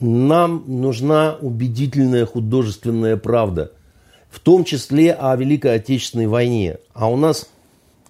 нам 0.00 0.64
нужна 0.66 1.36
убедительная 1.40 2.26
художественная 2.26 3.16
правда– 3.16 3.72
в 4.30 4.40
том 4.40 4.64
числе 4.64 5.12
о 5.12 5.34
Великой 5.36 5.76
Отечественной 5.76 6.26
войне. 6.26 6.78
А 6.94 7.10
у 7.10 7.16
нас 7.16 7.48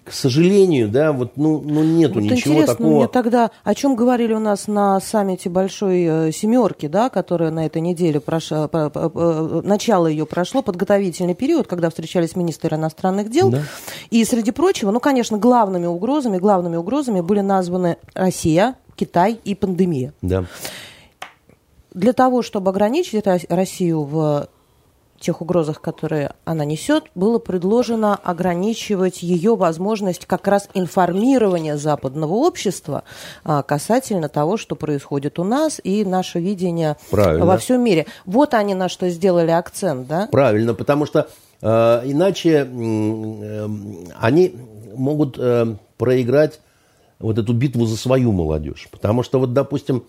к 0.09 0.11
сожалению, 0.11 0.89
да, 0.89 1.11
вот, 1.11 1.37
ну, 1.37 1.61
ну 1.61 1.83
нету 1.83 2.15
вот 2.15 2.23
ничего 2.23 2.55
интересно 2.55 2.75
такого. 2.75 2.95
мне 2.95 3.07
тогда, 3.07 3.51
о 3.63 3.75
чем 3.75 3.95
говорили 3.95 4.33
у 4.33 4.39
нас 4.39 4.67
на 4.67 4.99
саммите 4.99 5.49
Большой 5.49 6.03
э, 6.03 6.31
Семерки, 6.31 6.87
да, 6.87 7.09
которая 7.09 7.51
на 7.51 7.67
этой 7.67 7.79
неделе 7.79 8.19
прошла, 8.19 8.67
э, 8.73 9.61
начало 9.63 10.07
ее 10.07 10.25
прошло, 10.25 10.63
подготовительный 10.63 11.35
период, 11.35 11.67
когда 11.67 11.91
встречались 11.91 12.35
министры 12.35 12.75
иностранных 12.75 13.29
дел. 13.29 13.51
Да. 13.51 13.61
И 14.09 14.25
среди 14.25 14.49
прочего, 14.49 14.89
ну, 14.89 14.99
конечно, 14.99 15.37
главными 15.37 15.85
угрозами, 15.85 16.39
главными 16.39 16.77
угрозами 16.77 17.21
были 17.21 17.41
названы 17.41 17.97
Россия, 18.15 18.77
Китай 18.95 19.39
и 19.43 19.53
пандемия. 19.53 20.13
Да. 20.23 20.45
Для 21.93 22.13
того, 22.13 22.41
чтобы 22.41 22.71
ограничить 22.71 23.25
Россию 23.47 24.03
в 24.05 24.49
тех 25.19 25.41
угрозах, 25.41 25.81
которые 25.81 26.33
она 26.45 26.65
несет, 26.65 27.05
было 27.15 27.39
предложено 27.39 28.15
ограничивать 28.15 29.21
ее 29.21 29.55
возможность 29.55 30.25
как 30.25 30.47
раз 30.47 30.69
информирования 30.73 31.77
западного 31.77 32.33
общества 32.33 33.03
а, 33.43 33.63
касательно 33.63 34.29
того, 34.29 34.57
что 34.57 34.75
происходит 34.75 35.39
у 35.39 35.43
нас 35.43 35.79
и 35.83 36.05
наше 36.05 36.39
видение 36.39 36.97
Правильно. 37.09 37.45
во 37.45 37.57
всем 37.57 37.83
мире. 37.83 38.05
Вот 38.25 38.53
они 38.53 38.73
на 38.73 38.89
что 38.89 39.09
сделали 39.09 39.51
акцент, 39.51 40.07
да? 40.07 40.27
Правильно, 40.31 40.73
потому 40.73 41.05
что 41.05 41.27
э, 41.61 41.67
иначе 42.05 42.67
э, 42.69 43.69
они 44.19 44.55
могут 44.95 45.37
э, 45.37 45.75
проиграть 45.97 46.59
вот 47.19 47.37
эту 47.37 47.53
битву 47.53 47.85
за 47.85 47.97
свою 47.97 48.31
молодежь. 48.31 48.87
Потому 48.91 49.23
что 49.23 49.39
вот, 49.39 49.53
допустим, 49.53 50.03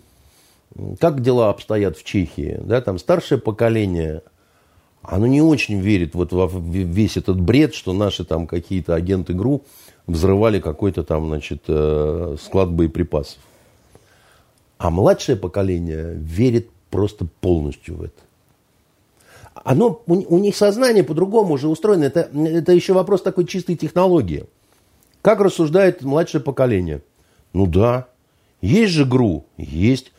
как 0.99 1.21
дела 1.21 1.49
обстоят 1.49 1.97
в 1.97 2.03
Чехии, 2.03 2.59
да, 2.63 2.81
там 2.81 2.97
старшее 2.97 3.39
поколение 3.39 4.23
оно 5.01 5.27
не 5.27 5.41
очень 5.41 5.79
верит 5.79 6.13
вот 6.13 6.31
во 6.31 6.47
весь 6.47 7.17
этот 7.17 7.39
бред, 7.39 7.73
что 7.73 7.93
наши 7.93 8.23
там 8.23 8.47
какие-то 8.47 8.95
агенты 8.95 9.33
ГРУ 9.33 9.63
взрывали 10.07 10.59
какой-то 10.59 11.03
там, 11.03 11.27
значит, 11.27 11.63
э, 11.67 12.35
склад 12.41 12.71
боеприпасов. 12.71 13.39
А 14.77 14.89
младшее 14.89 15.35
поколение 15.35 16.13
верит 16.15 16.69
просто 16.89 17.27
полностью 17.39 17.97
в 17.97 18.03
это. 18.03 18.21
Оно, 19.53 20.01
у, 20.07 20.35
у 20.35 20.39
них 20.39 20.55
сознание 20.55 21.03
по-другому 21.03 21.53
уже 21.53 21.67
устроено. 21.67 22.03
Это, 22.03 22.29
это 22.33 22.71
еще 22.71 22.93
вопрос 22.93 23.21
такой 23.21 23.45
чистой 23.45 23.75
технологии. 23.75 24.45
Как 25.21 25.39
рассуждает 25.39 26.01
младшее 26.01 26.41
поколение? 26.41 27.01
Ну 27.53 27.67
да, 27.67 28.07
есть 28.61 28.93
же 28.93 29.05
ГРУ, 29.05 29.45
есть. 29.57 30.11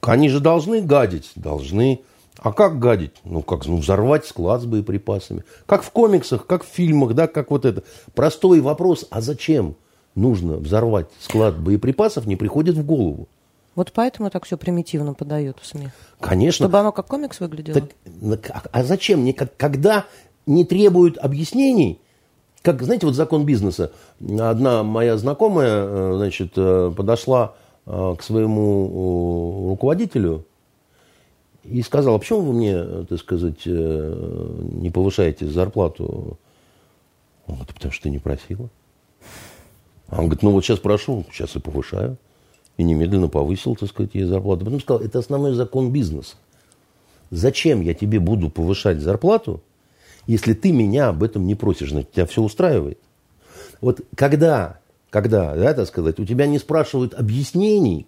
Они 0.00 0.28
же 0.28 0.40
должны 0.40 0.80
гадить, 0.80 1.30
должны. 1.36 2.00
А 2.42 2.52
как 2.52 2.78
гадить? 2.78 3.16
Ну, 3.24 3.42
как 3.42 3.66
ну, 3.66 3.76
взорвать 3.76 4.24
склад 4.24 4.62
с 4.62 4.64
боеприпасами. 4.64 5.44
Как 5.66 5.82
в 5.82 5.90
комиксах, 5.90 6.46
как 6.46 6.64
в 6.64 6.66
фильмах, 6.66 7.14
да, 7.14 7.26
как 7.26 7.50
вот 7.50 7.66
это. 7.66 7.82
Простой 8.14 8.60
вопрос, 8.60 9.06
а 9.10 9.20
зачем 9.20 9.76
нужно 10.14 10.56
взорвать 10.56 11.08
склад 11.20 11.60
боеприпасов, 11.60 12.26
не 12.26 12.36
приходит 12.36 12.76
в 12.76 12.84
голову. 12.84 13.28
Вот 13.74 13.92
поэтому 13.92 14.30
так 14.30 14.46
все 14.46 14.56
примитивно 14.56 15.14
подают 15.14 15.58
в 15.60 15.66
СМИ. 15.66 15.90
Конечно. 16.18 16.64
Чтобы 16.64 16.78
оно 16.78 16.92
как 16.92 17.06
комикс 17.06 17.40
выглядело. 17.40 17.88
Так, 18.36 18.68
а 18.72 18.84
зачем? 18.84 19.32
Когда 19.56 20.06
не 20.46 20.64
требуют 20.64 21.18
объяснений, 21.18 22.00
как, 22.62 22.82
знаете, 22.82 23.06
вот 23.06 23.14
закон 23.14 23.44
бизнеса. 23.44 23.92
Одна 24.20 24.82
моя 24.82 25.16
знакомая, 25.16 25.84
э, 25.84 26.12
значит, 26.16 26.52
э, 26.56 26.92
подошла 26.94 27.54
э, 27.86 28.14
к 28.18 28.22
своему 28.22 29.68
руководителю 29.70 30.44
и 31.64 31.82
сказал, 31.82 32.14
а 32.14 32.18
почему 32.18 32.40
вы 32.40 32.52
мне, 32.52 33.04
так 33.04 33.18
сказать, 33.18 33.62
э, 33.66 34.58
не 34.72 34.90
повышаете 34.90 35.46
зарплату? 35.46 36.38
Он 37.46 37.54
говорит, 37.54 37.74
потому 37.74 37.92
что 37.92 38.04
ты 38.04 38.10
не 38.10 38.18
просила. 38.18 38.68
А 40.08 40.18
он 40.18 40.26
говорит, 40.26 40.42
ну 40.42 40.52
вот 40.52 40.64
сейчас 40.64 40.78
прошу, 40.78 41.24
сейчас 41.32 41.54
и 41.56 41.60
повышаю. 41.60 42.16
И 42.76 42.82
немедленно 42.82 43.28
повысил, 43.28 43.76
так 43.76 43.88
сказать, 43.88 44.14
ей 44.14 44.24
зарплату. 44.24 44.64
Потом 44.64 44.80
сказал, 44.80 45.02
это 45.02 45.18
основной 45.18 45.54
закон 45.54 45.92
бизнеса. 45.92 46.36
Зачем 47.30 47.80
я 47.80 47.94
тебе 47.94 48.18
буду 48.18 48.50
повышать 48.50 49.00
зарплату, 49.00 49.62
если 50.26 50.54
ты 50.54 50.72
меня 50.72 51.08
об 51.08 51.22
этом 51.22 51.46
не 51.46 51.54
просишь, 51.54 51.90
значит, 51.90 52.12
тебя 52.12 52.26
все 52.26 52.42
устраивает. 52.42 52.98
Вот 53.80 54.00
когда, 54.16 54.80
когда, 55.10 55.54
да, 55.54 55.74
так 55.74 55.86
сказать, 55.86 56.18
у 56.18 56.24
тебя 56.24 56.46
не 56.46 56.58
спрашивают 56.58 57.14
объяснений, 57.14 58.06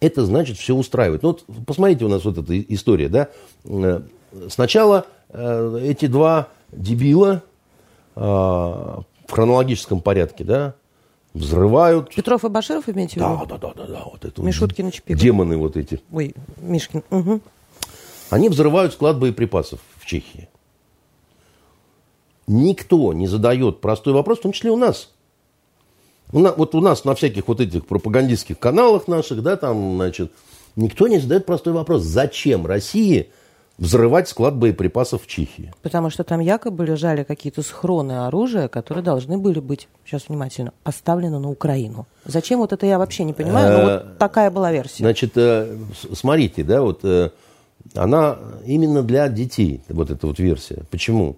это 0.00 0.24
значит 0.24 0.58
все 0.58 0.74
устраивает. 0.74 1.22
Ну, 1.22 1.30
вот 1.30 1.44
посмотрите 1.66 2.04
у 2.04 2.08
нас 2.08 2.24
вот 2.24 2.38
эта 2.38 2.60
история, 2.60 3.08
да. 3.08 3.28
Э, 3.64 4.02
сначала 4.48 5.06
э, 5.30 5.80
эти 5.82 6.06
два 6.06 6.48
дебила 6.72 7.42
э, 8.14 8.20
в 8.20 9.04
хронологическом 9.30 10.00
порядке, 10.00 10.44
да, 10.44 10.74
взрывают. 11.34 12.14
Петров 12.14 12.44
и 12.44 12.48
Баширов 12.48 12.88
имеете 12.88 13.14
в 13.14 13.16
виду? 13.16 13.46
Да, 13.46 13.58
да, 13.58 13.58
да, 13.58 13.72
да, 13.74 13.86
да. 13.86 14.02
Вот 14.04 14.24
это 14.24 14.42
Мишуткин 14.42 14.88
и 14.88 14.92
Чапиков. 14.92 15.20
Демоны 15.20 15.56
вот 15.56 15.76
эти. 15.76 16.00
Ой, 16.12 16.34
Мишкин. 16.58 17.02
Угу. 17.10 17.40
Они 18.30 18.48
взрывают 18.48 18.92
склад 18.92 19.18
боеприпасов 19.18 19.80
в 19.98 20.06
Чехии. 20.06 20.48
Никто 22.46 23.12
не 23.12 23.26
задает 23.26 23.80
простой 23.80 24.12
вопрос, 24.12 24.38
в 24.38 24.42
том 24.42 24.52
числе 24.52 24.70
у 24.70 24.76
нас. 24.76 25.12
У 26.32 26.40
нас, 26.40 26.54
вот 26.56 26.74
у 26.74 26.80
нас 26.80 27.04
на 27.04 27.14
всяких 27.14 27.46
вот 27.48 27.60
этих 27.60 27.86
пропагандистских 27.86 28.58
каналах 28.58 29.08
наших, 29.08 29.42
да, 29.42 29.56
там, 29.56 29.96
значит, 29.96 30.32
никто 30.74 31.08
не 31.08 31.18
задает 31.18 31.46
простой 31.46 31.72
вопрос, 31.72 32.02
зачем 32.02 32.66
России 32.66 33.30
взрывать 33.78 34.28
склад 34.28 34.56
боеприпасов 34.56 35.22
в 35.22 35.26
Чехии? 35.26 35.72
Потому 35.82 36.10
что 36.10 36.24
там 36.24 36.40
якобы 36.40 36.84
лежали 36.84 37.22
какие-то 37.22 37.62
схроны 37.62 38.26
оружия, 38.26 38.68
которые 38.68 39.04
должны 39.04 39.38
были 39.38 39.60
быть, 39.60 39.88
сейчас 40.04 40.28
внимательно, 40.28 40.72
оставлены 40.82 41.38
на 41.38 41.50
Украину. 41.50 42.06
Зачем 42.24 42.60
вот 42.60 42.72
это 42.72 42.86
я 42.86 42.98
вообще 42.98 43.24
не 43.24 43.32
понимаю, 43.32 43.78
но 43.78 43.84
вот 43.84 43.92
э, 43.92 44.06
такая 44.18 44.50
была 44.50 44.72
версия. 44.72 45.04
Значит, 45.04 45.32
э, 45.36 45.76
смотрите, 46.12 46.64
да, 46.64 46.82
вот 46.82 47.00
э, 47.04 47.30
она 47.94 48.38
именно 48.64 49.02
для 49.02 49.28
детей, 49.28 49.82
вот 49.88 50.10
эта 50.10 50.26
вот 50.26 50.38
версия. 50.38 50.82
Почему? 50.90 51.36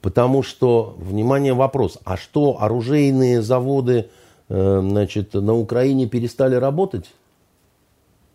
Потому 0.00 0.42
что, 0.42 0.96
внимание, 0.98 1.52
вопрос, 1.52 1.98
а 2.04 2.16
что, 2.16 2.56
оружейные 2.60 3.42
заводы 3.42 4.08
э, 4.48 4.80
значит, 4.82 5.34
на 5.34 5.54
Украине 5.54 6.06
перестали 6.06 6.54
работать? 6.54 7.06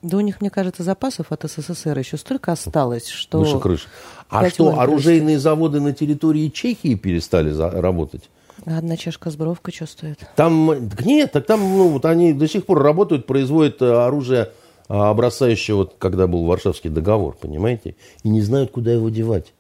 Да 0.04 0.18
у 0.18 0.22
них, 0.22 0.42
мне 0.42 0.52
кажется, 0.52 0.84
запасов 0.84 1.32
от 1.32 1.44
СССР 1.44 1.98
еще 1.98 2.18
столько 2.18 2.52
осталось, 2.52 3.08
что... 3.08 3.40
Выше 3.40 3.60
крыши. 3.60 3.88
А 4.30 4.48
что, 4.50 4.80
оружейные 4.80 5.40
заводы 5.40 5.80
на 5.80 5.94
территории 5.94 6.50
Чехии 6.50 6.94
перестали 6.94 7.52
работать? 7.52 8.30
Одна 8.66 8.98
чашка 8.98 9.32
с 9.32 9.36
бровкой 9.36 9.74
что 9.74 9.88
стоит? 9.88 10.20
Там, 10.36 10.90
нет, 11.04 11.32
так 11.32 11.48
там, 11.48 11.62
ну, 11.62 11.90
вот 11.90 12.06
они 12.06 12.34
до 12.34 12.48
сих 12.48 12.68
пор 12.68 12.84
работают, 12.84 13.26
производят 13.26 13.82
э, 13.82 13.92
оружие 13.92 14.52
образца 14.88 15.48
еще, 15.48 15.74
вот, 15.74 15.96
когда 15.98 16.28
был 16.28 16.46
Варшавский 16.46 16.92
договор, 16.92 17.36
понимаете? 17.40 17.96
И 18.24 18.30
не 18.30 18.42
знают, 18.42 18.72
куда 18.72 18.92
его 18.92 19.10
девать. 19.10 19.54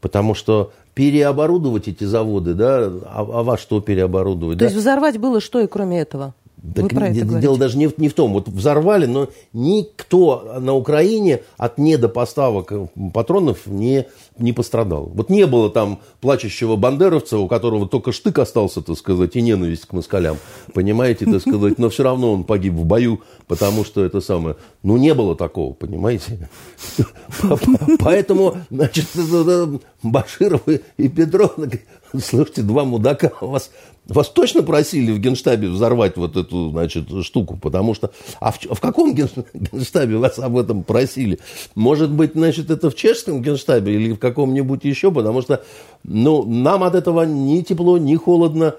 Потому 0.00 0.34
что 0.34 0.72
переоборудовать 0.94 1.88
эти 1.88 2.04
заводы, 2.04 2.54
да, 2.54 2.84
а, 2.86 3.20
а 3.20 3.42
во 3.42 3.58
что 3.58 3.80
переоборудовать? 3.80 4.58
То 4.58 4.60
да? 4.60 4.64
есть 4.66 4.76
взорвать 4.76 5.18
было 5.18 5.40
что 5.40 5.60
и 5.60 5.66
кроме 5.66 6.00
этого? 6.00 6.34
Так 6.74 6.84
Вы 6.84 6.88
про 6.88 7.08
это 7.08 7.14
дело 7.14 7.28
говорите. 7.28 7.58
даже 7.58 7.76
не 7.76 7.88
в, 7.88 7.98
не 7.98 8.08
в 8.08 8.14
том. 8.14 8.32
Вот 8.32 8.48
взорвали, 8.48 9.04
но 9.04 9.28
никто 9.52 10.56
на 10.60 10.74
Украине 10.74 11.42
от 11.58 11.76
недопоставок 11.76 12.72
патронов 13.12 13.66
не, 13.66 14.06
не 14.38 14.54
пострадал. 14.54 15.10
Вот 15.14 15.28
не 15.28 15.46
было 15.46 15.68
там 15.68 16.00
плачущего 16.22 16.76
бандеровца, 16.76 17.36
у 17.38 17.48
которого 17.48 17.86
только 17.86 18.12
штык 18.12 18.38
остался, 18.38 18.80
так 18.80 18.96
сказать, 18.96 19.36
и 19.36 19.42
ненависть 19.42 19.84
к 19.84 19.92
москалям. 19.92 20.38
Понимаете, 20.72 21.26
так 21.26 21.42
сказать, 21.42 21.78
но 21.78 21.90
все 21.90 22.02
равно 22.02 22.32
он 22.32 22.44
погиб 22.44 22.72
в 22.72 22.86
бою, 22.86 23.20
потому 23.46 23.84
что 23.84 24.02
это 24.02 24.22
самое... 24.22 24.56
Ну, 24.82 24.96
не 24.96 25.12
было 25.12 25.36
такого, 25.36 25.74
понимаете? 25.74 26.48
Поэтому, 27.98 28.56
значит, 28.70 29.06
Баширов 30.02 30.62
и 30.96 31.08
Петров, 31.08 31.56
слушайте, 32.22 32.62
два 32.62 32.84
мудака, 32.84 33.32
вас 33.40 33.70
вас 34.06 34.28
точно 34.28 34.62
просили 34.62 35.12
в 35.12 35.18
Генштабе 35.18 35.68
взорвать 35.68 36.16
вот 36.16 36.36
эту, 36.36 36.70
значит, 36.70 37.08
штуку? 37.24 37.56
Потому 37.56 37.94
что... 37.94 38.10
А 38.40 38.52
в, 38.52 38.58
в 38.60 38.80
каком 38.80 39.14
Генштабе 39.14 40.16
вас 40.16 40.38
об 40.38 40.58
этом 40.58 40.82
просили? 40.82 41.38
Может 41.74 42.10
быть, 42.10 42.32
значит, 42.34 42.70
это 42.70 42.90
в 42.90 42.94
чешском 42.94 43.40
Генштабе 43.40 43.94
или 43.94 44.12
в 44.12 44.18
каком-нибудь 44.18 44.84
еще? 44.84 45.10
Потому 45.10 45.42
что, 45.42 45.64
ну, 46.02 46.44
нам 46.44 46.82
от 46.82 46.94
этого 46.94 47.22
ни 47.22 47.62
тепло, 47.62 47.96
ни 47.98 48.16
холодно 48.16 48.74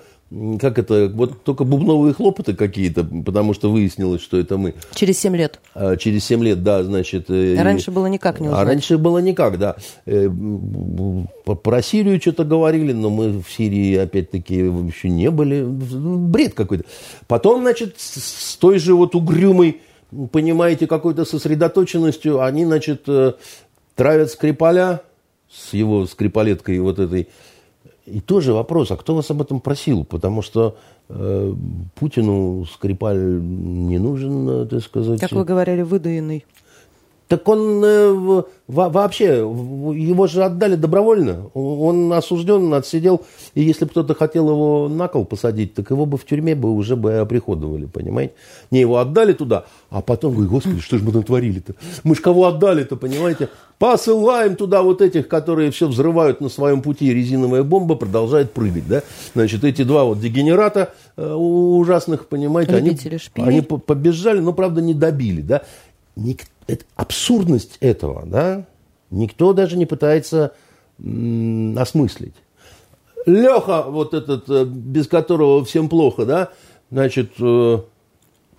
как 0.59 0.79
это, 0.79 1.09
вот 1.13 1.43
только 1.43 1.63
бубновые 1.63 2.13
хлопоты 2.13 2.55
какие-то, 2.55 3.03
потому 3.03 3.53
что 3.53 3.71
выяснилось, 3.71 4.21
что 4.21 4.37
это 4.37 4.57
мы. 4.57 4.73
Через 4.93 5.19
7 5.19 5.35
лет. 5.35 5.59
А, 5.75 5.95
через 5.97 6.25
7 6.25 6.43
лет, 6.43 6.63
да, 6.63 6.83
значит. 6.83 7.29
А 7.29 7.63
раньше 7.63 7.91
было 7.91 8.07
никак 8.07 8.39
не 8.39 8.47
узнать. 8.47 8.61
А 8.61 8.65
раньше 8.65 8.97
было 8.97 9.19
никак, 9.19 9.59
да. 9.59 9.75
Э, 10.05 10.27
про 11.63 11.81
Сирию 11.81 12.19
что-то 12.19 12.43
говорили, 12.43 12.91
но 12.91 13.11
мы 13.11 13.41
в 13.41 13.49
Сирии, 13.49 13.95
опять-таки, 13.95 14.55
еще 14.55 15.09
не 15.09 15.29
были. 15.29 15.63
Бред 15.63 16.55
какой-то. 16.55 16.85
Потом, 17.27 17.61
значит, 17.61 17.95
с 17.99 18.57
той 18.57 18.79
же 18.79 18.95
вот 18.95 19.13
угрюмой, 19.13 19.81
понимаете, 20.31 20.87
какой-то 20.87 21.25
сосредоточенностью, 21.25 22.41
они, 22.41 22.65
значит, 22.65 23.03
э, 23.07 23.33
травят 23.95 24.31
Скрипаля, 24.31 25.01
с 25.51 25.73
его 25.73 26.05
скрипалеткой 26.05 26.79
вот 26.79 26.99
этой. 26.99 27.27
И 28.05 28.19
тоже 28.19 28.53
вопрос, 28.53 28.91
а 28.91 28.97
кто 28.97 29.15
вас 29.15 29.31
об 29.31 29.41
этом 29.41 29.59
просил? 29.59 30.03
Потому 30.03 30.43
что 30.43 30.77
э, 31.09 31.53
Путину 31.95 32.65
Скрипаль 32.65 33.17
не 33.17 33.97
нужен, 33.97 34.47
э, 34.47 34.65
так 34.67 34.81
сказать. 34.83 35.19
Как 35.19 35.31
вы 35.31 35.43
говорили, 35.43 35.81
выдаенный. 35.81 36.45
Так 37.27 37.47
он 37.47 37.83
э, 37.83 38.43
вообще, 38.67 39.25
его 39.25 40.27
же 40.27 40.43
отдали 40.43 40.75
добровольно. 40.75 41.49
Он 41.53 42.13
осужден, 42.13 42.71
отсидел. 42.73 43.21
И 43.55 43.63
если 43.63 43.85
бы 43.85 43.91
кто-то 43.91 44.13
хотел 44.13 44.49
его 44.49 44.87
на 44.89 45.07
кол 45.07 45.25
посадить, 45.25 45.73
так 45.73 45.89
его 45.89 46.05
бы 46.05 46.17
в 46.17 46.25
тюрьме 46.25 46.53
бы 46.53 46.71
уже 46.71 46.95
бы 46.95 47.17
оприходовали, 47.17 47.85
понимаете? 47.85 48.33
Не, 48.69 48.81
его 48.81 48.97
отдали 48.97 49.33
туда, 49.33 49.65
а 49.89 50.01
потом, 50.01 50.33
говорю, 50.33 50.51
господи, 50.51 50.79
что 50.81 50.97
же 50.99 51.03
мы 51.03 51.11
там 51.11 51.23
творили-то? 51.23 51.73
Мы 52.03 52.15
же 52.15 52.21
кого 52.21 52.45
отдали-то, 52.45 52.95
понимаете? 52.95 53.49
Посылаем 53.77 54.55
туда 54.55 54.83
вот 54.83 55.01
этих, 55.01 55.27
которые 55.27 55.69
все 55.71 55.87
взрывают 55.87 56.39
на 56.39 56.47
своем 56.47 56.81
пути, 56.81 57.13
резиновая 57.13 57.63
бомба 57.63 57.95
продолжает 57.95 58.53
прыгать, 58.53 58.87
да? 58.87 59.01
Значит, 59.33 59.65
эти 59.65 59.83
два 59.83 60.05
вот 60.05 60.19
дегенерата 60.21 60.93
э, 61.17 61.33
ужасных, 61.33 62.27
понимаете, 62.27 62.75
они, 62.75 62.97
они 63.35 63.61
побежали, 63.61 64.39
но, 64.39 64.53
правда, 64.53 64.81
не 64.81 64.93
добили, 64.93 65.41
да? 65.41 65.63
Никто 66.15 66.49
это, 66.67 66.85
абсурдность 66.95 67.77
этого, 67.79 68.25
да, 68.25 68.65
никто 69.11 69.53
даже 69.53 69.77
не 69.77 69.85
пытается 69.85 70.53
м, 70.99 71.77
осмыслить. 71.77 72.35
Леха, 73.25 73.83
вот 73.83 74.13
этот, 74.13 74.49
э, 74.49 74.65
без 74.65 75.07
которого 75.07 75.63
всем 75.65 75.89
плохо, 75.89 76.25
да, 76.25 76.49
значит, 76.91 77.33
э, 77.39 77.79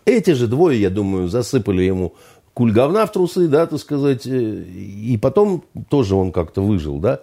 эти 0.04 0.30
же 0.32 0.46
двое, 0.46 0.80
я 0.80 0.90
думаю, 0.90 1.28
засыпали 1.28 1.82
ему 1.82 2.14
куль 2.54 2.72
говна 2.72 3.06
в 3.06 3.12
трусы, 3.12 3.48
да, 3.48 3.66
так 3.66 3.78
сказать, 3.78 4.26
э, 4.26 4.30
и 4.30 5.18
потом 5.18 5.64
тоже 5.88 6.14
он 6.14 6.32
как-то 6.32 6.62
выжил, 6.62 6.98
да. 6.98 7.20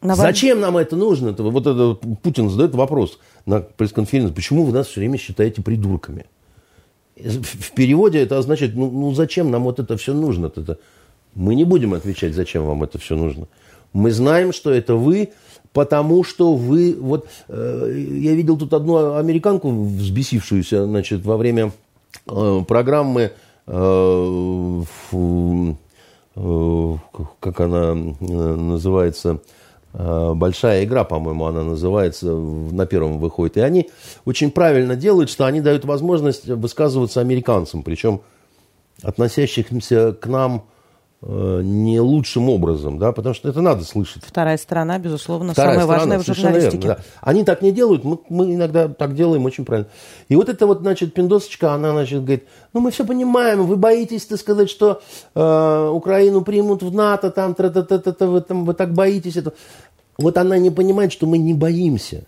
На 0.00 0.16
Зачем 0.16 0.60
нам 0.60 0.76
это 0.76 0.96
нужно? 0.96 1.28
Это, 1.28 1.44
вот 1.44 1.66
это 1.66 1.94
Путин 2.22 2.50
задает 2.50 2.74
вопрос 2.74 3.20
на 3.46 3.60
пресс-конференции, 3.60 4.34
почему 4.34 4.64
вы 4.64 4.72
нас 4.72 4.88
все 4.88 5.00
время 5.00 5.16
считаете 5.16 5.62
придурками? 5.62 6.26
В 7.22 7.72
переводе 7.72 8.20
это 8.20 8.38
означает, 8.38 8.74
ну, 8.74 8.90
ну 8.90 9.14
зачем 9.14 9.50
нам 9.50 9.64
вот 9.64 9.78
это 9.78 9.96
все 9.96 10.12
нужно? 10.12 10.46
-то? 10.46 10.76
Мы 11.34 11.54
не 11.54 11.64
будем 11.64 11.94
отвечать, 11.94 12.34
зачем 12.34 12.66
вам 12.66 12.82
это 12.82 12.98
все 12.98 13.16
нужно. 13.16 13.46
Мы 13.92 14.10
знаем, 14.10 14.52
что 14.52 14.70
это 14.70 14.94
вы, 14.94 15.30
потому 15.72 16.24
что 16.24 16.54
вы... 16.54 16.96
Вот 16.98 17.26
э, 17.48 18.04
я 18.20 18.34
видел 18.34 18.56
тут 18.58 18.72
одну 18.74 19.16
американку 19.16 19.70
взбесившуюся, 19.70 20.84
значит, 20.84 21.24
во 21.24 21.36
время 21.36 21.72
э, 22.26 22.64
программы, 22.66 23.32
э, 23.66 24.82
э, 26.34 26.94
как 27.40 27.60
она 27.60 27.92
э, 28.20 28.54
называется, 28.56 29.40
большая 29.92 30.84
игра, 30.84 31.04
по-моему, 31.04 31.46
она 31.46 31.62
называется, 31.62 32.26
на 32.26 32.86
первом 32.86 33.18
выходит. 33.18 33.58
И 33.58 33.60
они 33.60 33.90
очень 34.24 34.50
правильно 34.50 34.96
делают, 34.96 35.30
что 35.30 35.44
они 35.44 35.60
дают 35.60 35.84
возможность 35.84 36.46
высказываться 36.46 37.20
американцам, 37.20 37.82
причем 37.82 38.22
относящимся 39.02 40.12
к 40.12 40.26
нам 40.26 40.64
Э, 40.64 40.71
не 41.24 42.00
лучшим 42.00 42.48
образом, 42.48 42.98
да, 42.98 43.12
потому 43.12 43.32
что 43.32 43.48
это 43.48 43.60
надо 43.60 43.84
слышать. 43.84 44.24
Вторая 44.26 44.56
сторона, 44.58 44.98
безусловно, 44.98 45.52
Вторая 45.52 45.78
самая 45.78 45.86
сторона, 45.86 46.16
важная 46.16 46.18
в 46.18 46.36
журналистике. 46.36 46.88
Верно, 46.88 46.96
да. 46.96 47.04
Они 47.20 47.44
так 47.44 47.62
не 47.62 47.70
делают, 47.70 48.02
мы, 48.02 48.18
мы 48.28 48.54
иногда 48.54 48.88
так 48.88 49.14
делаем 49.14 49.44
очень 49.44 49.64
правильно. 49.64 49.88
И 50.28 50.34
вот 50.34 50.48
эта 50.48 50.66
вот, 50.66 50.80
значит, 50.80 51.14
пиндосочка, 51.14 51.74
она, 51.74 51.92
значит, 51.92 52.24
говорит, 52.24 52.44
ну, 52.72 52.80
мы 52.80 52.90
все 52.90 53.04
понимаем, 53.04 53.66
вы 53.66 53.76
боитесь, 53.76 54.26
так 54.26 54.40
сказать, 54.40 54.68
что 54.68 55.00
э, 55.36 55.90
Украину 55.92 56.42
примут 56.42 56.82
в 56.82 56.92
НАТО, 56.92 57.30
там, 57.30 57.54
тра 57.54 57.68
-та 57.68 57.86
-та 57.86 58.02
-та 58.02 58.16
-та, 58.16 58.26
вы, 58.26 58.40
там, 58.40 58.64
вы 58.64 58.74
так 58.74 58.92
боитесь 58.92 59.36
этого. 59.36 59.54
Вот 60.18 60.36
она 60.36 60.58
не 60.58 60.70
понимает, 60.70 61.12
что 61.12 61.26
мы 61.26 61.38
не 61.38 61.54
боимся. 61.54 62.24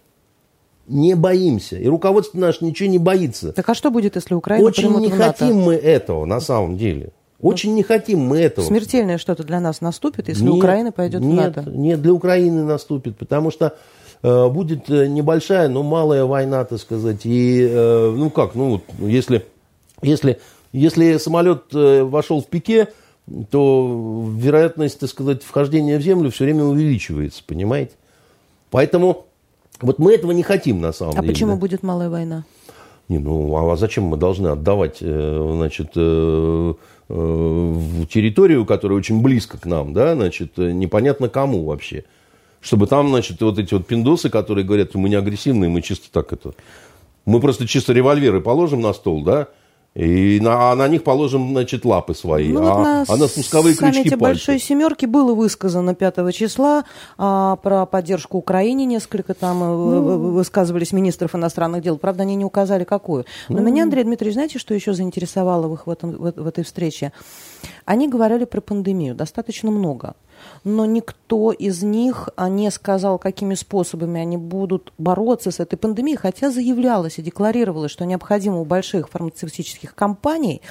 Не 0.86 1.16
боимся. 1.16 1.78
И 1.78 1.88
руководство 1.88 2.38
наше 2.38 2.64
ничего 2.64 2.88
не 2.88 2.98
боится. 2.98 3.52
Так 3.52 3.68
а 3.68 3.74
что 3.74 3.90
будет, 3.90 4.14
если 4.14 4.34
Украина 4.34 4.64
Очень 4.64 4.84
примут 4.84 5.00
не 5.00 5.08
в 5.08 5.18
НАТО? 5.18 5.32
хотим 5.32 5.56
мы 5.56 5.74
этого, 5.74 6.26
на 6.26 6.40
самом 6.40 6.76
деле. 6.76 7.12
Очень 7.44 7.74
не 7.74 7.82
хотим 7.82 8.20
мы 8.20 8.38
этого. 8.38 8.64
Смертельное 8.64 9.18
что-то 9.18 9.44
для 9.44 9.60
нас 9.60 9.82
наступит, 9.82 10.28
если 10.28 10.44
нет, 10.44 10.54
Украина 10.54 10.92
пойдет 10.92 11.20
нет, 11.20 11.30
в 11.30 11.56
НАТО? 11.58 11.70
Нет, 11.70 12.00
для 12.00 12.14
Украины 12.14 12.64
наступит, 12.64 13.18
потому 13.18 13.50
что 13.50 13.76
э, 14.22 14.48
будет 14.48 14.88
э, 14.88 15.08
небольшая, 15.08 15.68
но 15.68 15.82
малая 15.82 16.24
война, 16.24 16.64
так 16.64 16.78
сказать. 16.80 17.26
И, 17.26 17.68
э, 17.70 18.14
ну 18.16 18.30
как, 18.30 18.54
ну, 18.54 18.80
если, 18.98 19.44
если, 20.00 20.40
если 20.72 21.18
самолет 21.18 21.64
э, 21.74 22.02
вошел 22.04 22.40
в 22.40 22.46
пике, 22.46 22.88
то 23.50 24.24
вероятность, 24.38 25.00
так 25.00 25.10
сказать, 25.10 25.42
вхождения 25.42 25.98
в 25.98 26.02
землю 26.02 26.30
все 26.30 26.44
время 26.44 26.64
увеличивается, 26.64 27.42
понимаете? 27.46 27.92
Поэтому 28.70 29.26
вот 29.82 29.98
мы 29.98 30.14
этого 30.14 30.32
не 30.32 30.42
хотим 30.42 30.80
на 30.80 30.92
самом 30.92 31.10
а 31.10 31.20
деле. 31.20 31.28
А 31.28 31.32
почему 31.34 31.52
да? 31.52 31.56
будет 31.58 31.82
малая 31.82 32.08
война? 32.08 32.44
Не, 33.08 33.18
ну, 33.18 33.70
а 33.70 33.76
зачем 33.76 34.04
мы 34.04 34.16
должны 34.16 34.48
отдавать, 34.48 34.98
э, 35.00 35.50
значит, 35.56 35.90
э, 35.96 36.74
Э, 37.06 37.74
территорию, 38.08 38.64
которая 38.64 38.96
очень 38.96 39.20
близко 39.20 39.58
к 39.58 39.66
нам, 39.66 39.92
да, 39.92 40.14
значит, 40.14 40.56
непонятно 40.56 41.28
кому 41.28 41.66
вообще. 41.66 42.04
Чтобы 42.62 42.86
там, 42.86 43.08
значит, 43.10 43.42
вот 43.42 43.58
эти 43.58 43.74
вот 43.74 43.86
пиндосы, 43.86 44.30
которые 44.30 44.64
говорят, 44.64 44.94
мы 44.94 45.10
не 45.10 45.16
агрессивные, 45.16 45.68
мы 45.68 45.82
чисто 45.82 46.10
так 46.10 46.32
это... 46.32 46.54
Мы 47.26 47.40
просто 47.40 47.66
чисто 47.66 47.92
револьверы 47.92 48.40
положим 48.40 48.80
на 48.80 48.92
стол, 48.94 49.22
да, 49.22 49.48
и 49.94 50.40
на, 50.40 50.72
а 50.72 50.74
на 50.74 50.88
них 50.88 51.04
положим, 51.04 51.50
значит, 51.50 51.84
лапы 51.84 52.14
свои, 52.14 52.48
ну, 52.52 52.66
а, 52.66 52.74
вот 52.74 52.82
на 52.82 53.04
а 53.06 53.16
на 53.16 53.28
спусковые 53.28 53.76
крючки 53.76 54.02
пальцев. 54.02 54.18
большой 54.18 54.58
семерки 54.58 55.06
было 55.06 55.34
высказано 55.34 55.94
5 55.94 56.34
числа 56.34 56.84
а, 57.16 57.54
про 57.56 57.86
поддержку 57.86 58.38
Украине. 58.38 58.86
Несколько 58.86 59.34
там 59.34 59.62
э, 59.62 59.66
ну. 59.66 60.32
высказывались 60.32 60.92
министров 60.92 61.36
иностранных 61.36 61.82
дел. 61.82 61.96
Правда, 61.96 62.22
они 62.24 62.34
не 62.34 62.44
указали, 62.44 62.82
какую. 62.82 63.24
Но 63.48 63.58
ну. 63.58 63.62
меня, 63.62 63.84
Андрей 63.84 64.02
Дмитриевич, 64.02 64.34
знаете, 64.34 64.58
что 64.58 64.74
еще 64.74 64.94
заинтересовало 64.94 65.72
их 65.72 65.86
в, 65.86 65.90
этом, 65.90 66.10
в, 66.10 66.32
в 66.42 66.46
этой 66.48 66.64
встрече? 66.64 67.12
Они 67.84 68.08
говорили 68.08 68.46
про 68.46 68.60
пандемию 68.60 69.14
достаточно 69.14 69.70
много 69.70 70.14
но 70.64 70.86
никто 70.86 71.52
из 71.52 71.82
них 71.82 72.30
а, 72.36 72.48
не 72.48 72.70
сказал, 72.70 73.18
какими 73.18 73.54
способами 73.54 74.20
они 74.20 74.38
будут 74.38 74.92
бороться 74.98 75.50
с 75.50 75.60
этой 75.60 75.76
пандемией, 75.76 76.16
хотя 76.16 76.50
заявлялось 76.50 77.18
и 77.18 77.22
декларировалось, 77.22 77.92
что 77.92 78.06
необходимо 78.06 78.60
у 78.60 78.64
больших 78.64 79.10
фармацевтических 79.10 79.94
компаний 79.94 80.62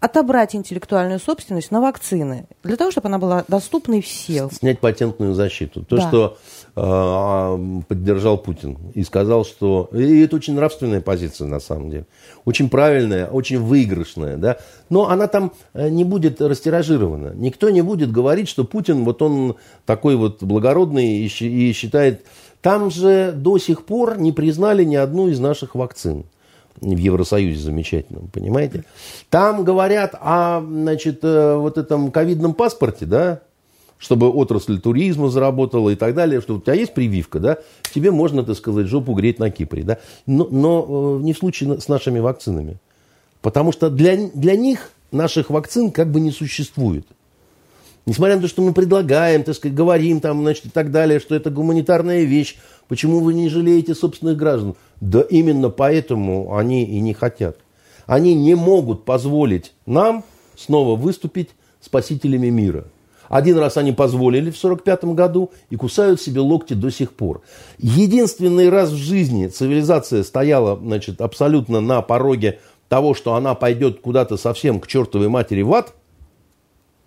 отобрать 0.00 0.54
интеллектуальную 0.54 1.18
собственность 1.18 1.70
на 1.70 1.80
вакцины, 1.80 2.46
для 2.62 2.76
того, 2.76 2.90
чтобы 2.90 3.08
она 3.08 3.18
была 3.18 3.44
доступной 3.48 4.00
всем. 4.02 4.50
Снять 4.50 4.78
патентную 4.78 5.34
защиту. 5.34 5.84
То, 5.84 5.96
да. 5.96 6.08
что 6.08 6.38
поддержал 6.76 8.36
Путин 8.36 8.76
и 8.92 9.02
сказал, 9.02 9.46
что... 9.46 9.88
И 9.94 10.20
это 10.20 10.36
очень 10.36 10.54
нравственная 10.54 11.00
позиция, 11.00 11.48
на 11.48 11.58
самом 11.58 11.88
деле. 11.88 12.06
Очень 12.44 12.68
правильная, 12.68 13.28
очень 13.28 13.58
выигрышная. 13.58 14.36
Да? 14.36 14.58
Но 14.90 15.08
она 15.08 15.26
там 15.26 15.52
э, 15.72 15.88
не 15.88 16.04
будет 16.04 16.42
растиражирована. 16.42 17.32
Никто 17.34 17.70
не 17.70 17.80
будет 17.80 18.12
говорить, 18.12 18.50
что 18.50 18.64
Путин, 18.64 19.04
вот 19.04 19.22
он 19.22 19.56
такой 19.86 20.16
вот 20.16 20.42
благородный 20.42 21.20
и, 21.20 21.72
считает... 21.72 22.26
Там 22.60 22.90
же 22.90 23.32
до 23.32 23.58
сих 23.58 23.84
пор 23.84 24.18
не 24.18 24.32
признали 24.32 24.82
ни 24.82 24.96
одну 24.96 25.28
из 25.28 25.38
наших 25.38 25.76
вакцин 25.76 26.24
в 26.80 26.96
Евросоюзе 26.96 27.60
замечательном, 27.60 28.28
понимаете? 28.28 28.84
Там 29.30 29.64
говорят 29.64 30.14
о, 30.20 30.60
значит, 30.60 31.20
э, 31.22 31.56
вот 31.56 31.78
этом 31.78 32.10
ковидном 32.10 32.54
паспорте, 32.54 33.06
да, 33.06 33.42
чтобы 33.98 34.28
отрасль 34.28 34.78
туризма 34.78 35.28
заработала 35.28 35.90
и 35.90 35.96
так 35.96 36.14
далее, 36.14 36.40
что 36.40 36.56
у 36.56 36.60
тебя 36.60 36.74
есть 36.74 36.94
прививка, 36.94 37.40
да, 37.40 37.58
тебе 37.94 38.10
можно, 38.10 38.44
так 38.44 38.56
сказать, 38.56 38.86
жопу 38.86 39.14
греть 39.14 39.38
на 39.38 39.50
Кипре, 39.50 39.82
да, 39.82 39.98
но, 40.26 40.46
но 40.50 41.18
э, 41.18 41.22
не 41.22 41.32
в 41.32 41.38
случае 41.38 41.80
с 41.80 41.88
нашими 41.88 42.18
вакцинами. 42.18 42.78
Потому 43.40 43.72
что 43.72 43.90
для, 43.90 44.28
для 44.34 44.56
них 44.56 44.90
наших 45.12 45.50
вакцин 45.50 45.90
как 45.90 46.10
бы 46.10 46.20
не 46.20 46.30
существует. 46.30 47.06
Несмотря 48.06 48.36
на 48.36 48.42
то, 48.42 48.48
что 48.48 48.62
мы 48.62 48.72
предлагаем, 48.72 49.42
так 49.42 49.56
сказать, 49.56 49.76
говорим 49.76 50.20
там, 50.20 50.42
значит, 50.42 50.66
и 50.66 50.68
так 50.70 50.92
далее, 50.92 51.18
что 51.18 51.34
это 51.34 51.50
гуманитарная 51.50 52.22
вещь, 52.22 52.56
почему 52.86 53.18
вы 53.18 53.34
не 53.34 53.48
жалеете 53.48 53.96
собственных 53.96 54.36
граждан? 54.36 54.76
Да 55.00 55.22
именно 55.22 55.70
поэтому 55.70 56.56
они 56.56 56.84
и 56.84 57.00
не 57.00 57.14
хотят. 57.14 57.58
Они 58.06 58.34
не 58.34 58.54
могут 58.54 59.04
позволить 59.04 59.72
нам 59.86 60.24
снова 60.56 60.96
выступить 60.96 61.50
спасителями 61.80 62.48
мира. 62.48 62.84
Один 63.28 63.58
раз 63.58 63.76
они 63.76 63.92
позволили 63.92 64.50
в 64.50 64.58
1945 64.58 65.04
году 65.14 65.50
и 65.70 65.76
кусают 65.76 66.20
себе 66.20 66.40
локти 66.40 66.74
до 66.74 66.90
сих 66.90 67.12
пор. 67.12 67.42
Единственный 67.78 68.68
раз 68.68 68.90
в 68.90 68.96
жизни 68.96 69.48
цивилизация 69.48 70.22
стояла 70.22 70.76
значит, 70.76 71.20
абсолютно 71.20 71.80
на 71.80 72.02
пороге 72.02 72.58
того, 72.88 73.14
что 73.14 73.34
она 73.34 73.54
пойдет 73.54 74.00
куда-то 74.00 74.36
совсем 74.36 74.80
к 74.80 74.86
чертовой 74.86 75.28
матери 75.28 75.62
в 75.62 75.72
ад, 75.74 75.94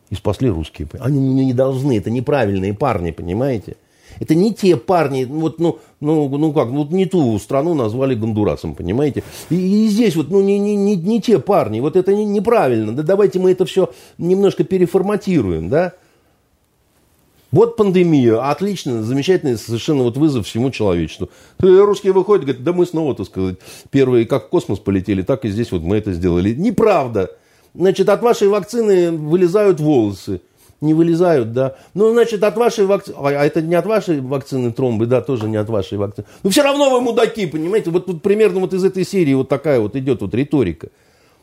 и 0.09 0.15
спасли 0.15 0.49
русские. 0.49 0.87
Они 0.99 1.19
не 1.19 1.53
должны, 1.53 1.97
это 1.97 2.09
неправильные 2.09 2.73
парни, 2.73 3.11
понимаете? 3.11 3.77
Это 4.19 4.33
не 4.33 4.53
те 4.53 4.75
парни, 4.75 5.23
вот, 5.25 5.59
ну, 5.59 5.79
ну, 5.99 6.27
ну 6.29 6.51
как, 6.51 6.69
вот 6.69 6.89
не 6.91 7.05
ту 7.05 7.37
страну 7.37 7.75
назвали 7.75 8.15
Гондурасом, 8.15 8.73
понимаете? 8.73 9.23
И, 9.49 9.85
и 9.85 9.87
здесь 9.87 10.15
вот, 10.15 10.29
ну, 10.29 10.41
не, 10.41 10.57
не, 10.57 10.75
не, 10.75 10.95
не 10.95 11.21
те 11.21 11.39
парни, 11.39 11.79
вот 11.79 11.95
это 11.95 12.13
не, 12.13 12.25
неправильно. 12.25 12.95
Да 12.95 13.03
давайте 13.03 13.39
мы 13.39 13.51
это 13.51 13.65
все 13.65 13.91
немножко 14.17 14.63
переформатируем, 14.63 15.69
да? 15.69 15.93
Вот 17.51 17.77
пандемия, 17.77 18.49
отлично, 18.49 19.01
замечательный 19.01 19.57
совершенно 19.57 20.03
вот 20.03 20.17
вызов 20.17 20.45
всему 20.45 20.69
человечеству. 20.69 21.29
Русские 21.59 22.13
выходят, 22.13 22.45
говорят, 22.45 22.63
да 22.63 22.73
мы 22.73 22.85
снова, 22.85 23.15
так 23.15 23.25
сказать, 23.25 23.55
первые 23.89 24.25
как 24.25 24.47
в 24.47 24.49
космос 24.49 24.79
полетели, 24.79 25.23
так 25.23 25.45
и 25.45 25.49
здесь 25.49 25.71
вот 25.71 25.81
мы 25.81 25.97
это 25.97 26.13
сделали. 26.13 26.53
Неправда. 26.53 27.31
Значит, 27.73 28.09
от 28.09 28.21
вашей 28.21 28.47
вакцины 28.49 29.11
вылезают 29.11 29.79
волосы. 29.79 30.41
Не 30.81 30.93
вылезают, 30.93 31.51
да. 31.51 31.75
Ну, 31.93 32.11
значит, 32.13 32.41
от 32.43 32.55
вашей 32.55 32.85
вакцины... 32.85 33.17
А 33.19 33.45
это 33.45 33.61
не 33.61 33.75
от 33.75 33.85
вашей 33.85 34.21
вакцины 34.21 34.71
тромбы, 34.71 35.07
да, 35.07 35.19
тоже 35.19 35.49
не 35.49 35.57
от 35.57 35.69
вашей 35.69 35.97
вакцины. 35.97 36.25
Ну, 36.41 36.51
все 36.51 36.61
равно 36.63 36.89
вы 36.89 37.01
мудаки, 37.01 37.47
понимаете? 37.47 37.89
Вот, 37.89 38.07
вот 38.07 38.21
примерно 38.21 38.61
вот 38.61 38.73
из 38.73 38.83
этой 38.83 39.05
серии 39.05 39.33
вот 39.33 39.49
такая 39.49 39.79
вот 39.81 39.95
идет 39.95 40.21
вот 40.21 40.33
риторика. 40.33 40.87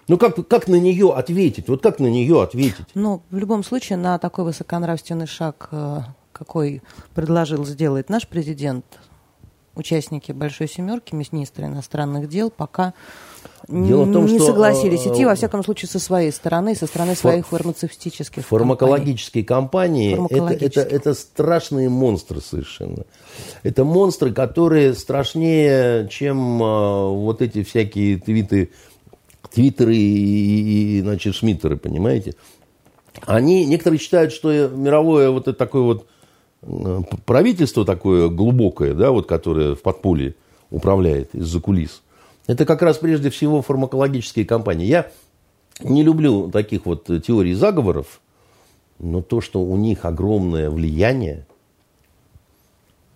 Ну, 0.08 0.18
как, 0.18 0.46
как 0.46 0.68
на 0.68 0.76
нее 0.76 1.12
ответить? 1.12 1.68
Вот 1.68 1.82
как 1.82 1.98
на 1.98 2.06
нее 2.06 2.42
ответить? 2.42 2.86
Ну, 2.94 3.22
в 3.30 3.36
любом 3.36 3.64
случае, 3.64 3.98
на 3.98 4.18
такой 4.18 4.44
высоконравственный 4.44 5.26
шаг, 5.26 5.68
э, 5.72 6.00
какой 6.32 6.82
предложил 7.14 7.64
сделать 7.64 8.08
наш 8.08 8.28
президент, 8.28 8.84
участники 9.74 10.32
Большой 10.32 10.68
Семерки, 10.68 11.14
министры 11.14 11.66
иностранных 11.66 12.28
дел, 12.28 12.50
пока 12.50 12.94
Дело 13.68 14.04
в 14.04 14.12
том, 14.12 14.26
не 14.26 14.38
что, 14.38 14.48
согласились 14.48 15.06
идти, 15.06 15.24
во 15.24 15.32
э, 15.32 15.34
всяком 15.34 15.64
случае, 15.64 15.88
со 15.88 15.98
своей 15.98 16.30
стороны, 16.30 16.76
со 16.76 16.86
стороны 16.86 17.16
своих 17.16 17.48
фармацевтических 17.48 18.46
Фармакологические 18.46 19.44
компании, 19.44 20.14
компании 20.14 20.54
это, 20.54 20.80
это, 20.80 20.80
это 20.82 21.14
страшные 21.14 21.88
монстры 21.88 22.40
совершенно. 22.40 23.04
Это 23.64 23.84
монстры, 23.84 24.32
которые 24.32 24.94
страшнее, 24.94 26.08
чем 26.08 26.62
а, 26.62 27.08
вот 27.08 27.42
эти 27.42 27.64
всякие 27.64 28.18
твиты, 28.18 28.70
твиттеры 29.56 29.96
и, 29.96 30.98
и, 30.98 31.00
значит, 31.00 31.34
шмиттеры, 31.34 31.76
понимаете? 31.76 32.34
Они, 33.26 33.66
некоторые 33.66 33.98
считают, 33.98 34.32
что 34.32 34.68
мировое 34.68 35.30
вот 35.30 35.48
это 35.48 35.58
такое 35.58 35.82
вот 35.82 36.06
э, 36.62 37.00
правительство 37.24 37.84
такое 37.84 38.28
глубокое, 38.28 38.94
да, 38.94 39.10
вот, 39.10 39.26
которое 39.26 39.74
в 39.74 39.82
подполье 39.82 40.36
управляет 40.70 41.34
из-за 41.34 41.60
кулис– 41.60 42.02
это 42.46 42.64
как 42.64 42.82
раз 42.82 42.98
прежде 42.98 43.30
всего 43.30 43.60
фармакологические 43.60 44.44
компании. 44.44 44.86
Я 44.86 45.10
не 45.80 46.02
люблю 46.02 46.50
таких 46.50 46.86
вот 46.86 47.04
теорий 47.24 47.54
заговоров, 47.54 48.20
но 48.98 49.20
то, 49.20 49.40
что 49.40 49.60
у 49.62 49.76
них 49.76 50.04
огромное 50.04 50.70
влияние, 50.70 51.46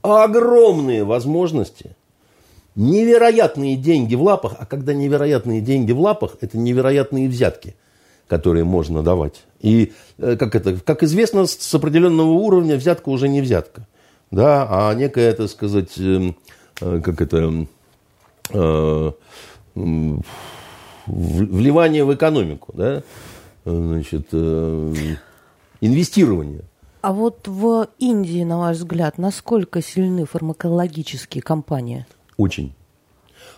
огромные 0.03 1.05
возможности, 1.05 1.97
невероятные 2.75 3.77
деньги 3.77 4.15
в 4.15 4.23
лапах, 4.23 4.55
а 4.59 4.67
когда 4.67 4.95
невероятные 4.95 5.61
деньги 5.61 5.93
в 5.93 6.01
лапах, 6.01 6.37
это 6.41 6.59
невероятные 6.59 7.29
взятки, 7.29 7.75
которые 8.29 8.65
можно 8.65 9.03
давать. 9.03 9.43
И, 9.61 9.93
э, 10.19 10.37
как, 10.37 10.55
это, 10.55 10.77
как 10.77 11.03
известно, 11.03 11.47
с 11.47 11.75
определенного 11.75 12.31
уровня 12.31 12.77
взятка 12.77 13.09
уже 13.09 13.29
не 13.29 13.41
взятка, 13.41 13.87
да, 14.31 14.67
а 14.71 14.95
некая, 14.95 15.33
так 15.33 15.49
сказать, 15.49 15.99
эм, 15.99 16.37
э, 16.81 17.01
как 17.05 17.21
это, 17.21 17.67
Э, 18.53 19.13
вливание 21.07 22.05
в 22.05 22.15
экономику, 22.15 22.73
да, 22.75 23.03
значит, 23.65 24.33
инвестирование. 25.81 26.63
А 27.01 27.13
вот 27.13 27.49
в 27.49 27.89
Индии, 27.99 28.45
на 28.45 28.59
ваш 28.59 28.77
взгляд, 28.77 29.19
насколько 29.19 29.81
сильны 29.81 30.27
фармакологические 30.27 31.43
компании? 31.43 32.07
Очень. 32.41 32.73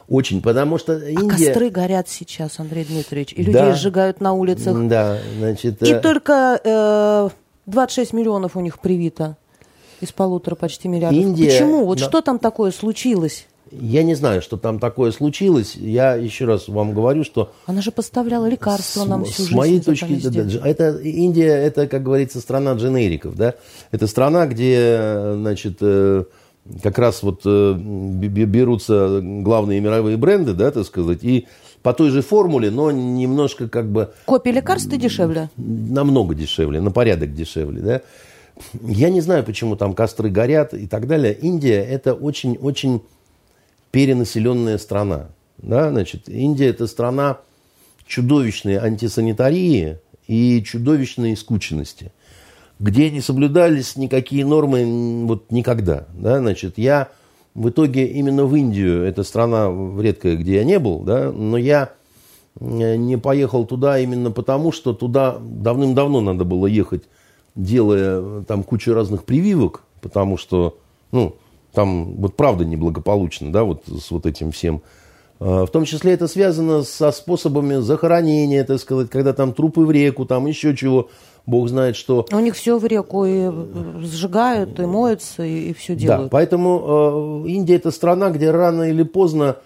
Очень, 0.09 0.43
потому 0.43 0.76
что 0.76 0.95
а 0.95 1.09
Индия... 1.09 1.26
А 1.26 1.28
костры 1.28 1.70
горят 1.70 2.09
сейчас, 2.09 2.59
Андрей 2.59 2.85
Дмитриевич, 2.85 3.33
и 3.33 3.43
людей 3.43 3.53
да. 3.53 3.74
сжигают 3.74 4.20
на 4.20 4.33
улицах. 4.33 4.76
Да, 4.89 5.18
значит... 5.39 5.80
И 5.83 5.93
э... 5.93 6.01
только 6.01 6.61
э, 6.62 7.28
26 7.66 8.12
миллионов 8.12 8.57
у 8.57 8.61
них 8.61 8.80
привито 8.80 9.37
из 10.01 10.11
полутора 10.11 10.57
почти 10.57 10.89
миллиардов. 10.89 11.22
Индия... 11.22 11.47
Почему? 11.47 11.87
Вот 11.87 12.01
Но... 12.01 12.05
что 12.05 12.20
там 12.20 12.41
такое 12.41 12.72
случилось? 12.72 13.47
Я 13.70 14.03
не 14.03 14.14
знаю, 14.14 14.43
что 14.43 14.59
там 14.59 14.80
такое 14.80 15.12
случилось. 15.12 15.76
Я 15.76 16.14
еще 16.14 16.45
раз 16.45 16.68
вам 16.68 16.93
говорю, 16.93 17.24
что... 17.24 17.53
Она 17.66 17.80
же 17.80 17.91
поставляла 17.91 18.47
лекарства 18.47 19.05
с, 19.05 19.07
нам 19.07 19.24
всю 19.24 19.45
с 19.45 19.47
жизнь. 19.47 19.53
С 19.53 19.57
моей 19.57 19.80
точки 19.80 20.14
зрения, 20.16 20.61
это 20.62 20.99
Индия, 20.99 21.55
это, 21.55 21.87
как 21.87 22.03
говорится, 22.03 22.41
страна 22.41 22.74
дженериков, 22.74 23.35
да? 23.37 23.55
Это 23.93 24.07
страна, 24.09 24.47
где, 24.47 25.33
значит, 25.37 25.78
э, 25.80 26.24
как 26.83 26.99
раз 26.99 27.23
вот 27.23 27.43
э, 27.45 27.75
берутся 27.75 29.21
главные 29.23 29.81
мировые 29.81 30.17
бренды, 30.17 30.55
да, 30.55 30.71
так 30.71 30.87
сказать, 30.87 31.23
и 31.23 31.47
по 31.83 31.93
той 31.93 32.11
же 32.11 32.23
формуле, 32.23 32.71
но 32.71 32.91
немножко 32.91 33.69
как 33.69 33.91
бы... 33.91 34.13
Копии 34.27 34.51
лекарств 34.51 34.89
дешевле? 34.89 35.51
Намного 35.57 36.35
дешевле, 36.35 36.81
на 36.81 36.91
порядок 36.91 37.35
дешевле, 37.35 37.81
да? 37.81 38.01
Я 38.83 39.11
не 39.11 39.21
знаю, 39.21 39.45
почему 39.45 39.77
там 39.77 39.95
костры 39.95 40.31
горят 40.31 40.75
и 40.75 40.87
так 40.87 41.07
далее. 41.07 41.35
Индия 41.35 41.83
это 41.83 42.15
очень-очень 42.15 43.03
перенаселенная 43.91 44.79
страна. 44.79 45.29
Да? 45.59 45.91
Значит, 45.91 46.29
Индия– 46.29 46.69
это 46.69 46.87
страна 46.87 47.39
чудовищной 48.07 48.77
антисанитарии 48.77 49.99
и 50.27 50.63
чудовищной 50.63 51.37
скученности, 51.37 52.13
где 52.83 53.11
не 53.11 53.20
соблюдались 53.20 53.97
никакие 53.97 54.45
нормы 54.45 55.24
вот 55.26 55.53
никогда. 55.53 56.07
Да? 56.14 56.41
Значит, 56.41 56.78
я 56.78 57.11
в 57.55 57.68
итоге 57.68 58.07
именно 58.07 58.45
в 58.45 58.57
Индию, 58.57 59.05
это 59.05 59.22
страна 59.22 59.72
редкая, 60.01 60.37
где 60.37 60.57
я 60.57 60.64
не 60.64 60.80
был, 60.80 61.01
да, 61.01 61.30
но 61.30 61.57
я 61.57 61.93
не 62.59 63.16
поехал 63.18 63.66
туда 63.66 64.01
именно 64.01 64.33
потому, 64.33 64.72
что 64.72 64.95
туда 64.95 65.39
давным-давно 65.41 66.20
надо 66.20 66.45
было 66.45 66.66
ехать, 66.66 67.05
делая 67.55 68.43
там 68.43 68.64
кучу 68.64 68.93
разных 68.93 69.24
прививок, 69.24 69.85
потому 70.01 70.37
что, 70.37 70.76
ну, 71.12 71.37
там 71.72 72.16
вот 72.16 72.35
правда 72.35 72.64
неблагополучно, 72.64 73.53
да, 73.53 73.62
вот 73.62 73.85
с 73.87 74.11
вот 74.11 74.26
этим 74.26 74.51
всем. 74.51 74.83
А, 75.39 75.66
в 75.66 75.70
том 75.70 75.85
числе 75.85 76.14
это 76.14 76.26
связано 76.26 76.83
со 76.83 77.12
способами 77.12 77.76
захоронения, 77.76 78.64
так 78.64 78.80
сказать, 78.80 79.09
когда 79.09 79.33
там 79.33 79.53
трупы 79.53 79.83
в 79.83 79.91
реку, 79.91 80.26
там 80.26 80.47
еще 80.47 80.76
чего, 80.76 81.11
бог 81.47 81.68
знает 81.68 81.97
что. 81.97 82.26
У 82.32 82.38
них 82.38 82.55
все 82.55 82.78
в 82.78 82.86
реку 82.86 83.24
и 83.24 83.51
сжигают, 84.01 84.78
и 84.78 84.86
моются, 84.86 85.45
и, 85.45 85.70
и 85.70 85.74
все 85.74 85.95
делают. 85.95 86.24
Да, 86.24 86.28
поэтому 86.30 87.45
э, 87.45 87.49
Индия 87.51 87.76
это 87.76 87.90
страна, 87.90 88.30
где 88.30 88.51
рано 88.51 88.82
или 88.84 89.03
поздно 89.03 89.57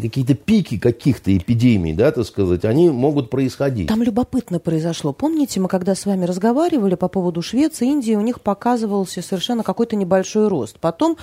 какие-то 0.00 0.34
пики 0.34 0.78
каких-то 0.78 1.36
эпидемий, 1.36 1.92
да, 1.92 2.12
так 2.12 2.24
сказать, 2.24 2.64
они 2.64 2.88
могут 2.88 3.30
происходить. 3.30 3.88
Там 3.88 4.02
любопытно 4.02 4.60
произошло. 4.60 5.12
Помните, 5.12 5.60
мы 5.60 5.68
когда 5.68 5.94
с 5.94 6.06
вами 6.06 6.24
разговаривали 6.24 6.94
по 6.94 7.08
поводу 7.08 7.42
Швеции, 7.42 7.88
Индии, 7.88 8.14
у 8.14 8.20
них 8.20 8.40
показывался 8.40 9.22
совершенно 9.22 9.62
какой-то 9.64 9.96
небольшой 9.96 10.48
рост. 10.48 10.78
Потом 10.78 11.16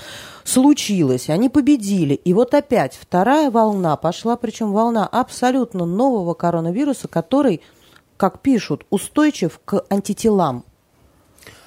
случилось, 0.44 1.30
они 1.30 1.50
победили. 1.50 2.16
И 2.16 2.34
вот 2.34 2.54
опять 2.54 2.98
вторая 3.00 3.50
волна 3.50 3.96
пошла, 3.96 4.36
причем 4.36 4.74
волна 4.74 5.08
абсолютно 5.08 5.86
нового 5.86 6.34
коронавируса, 6.34 7.08
который, 7.08 7.62
как 8.18 8.42
пишут, 8.42 8.86
устойчив 8.90 9.60
к 9.66 9.86
антителам. 9.90 10.64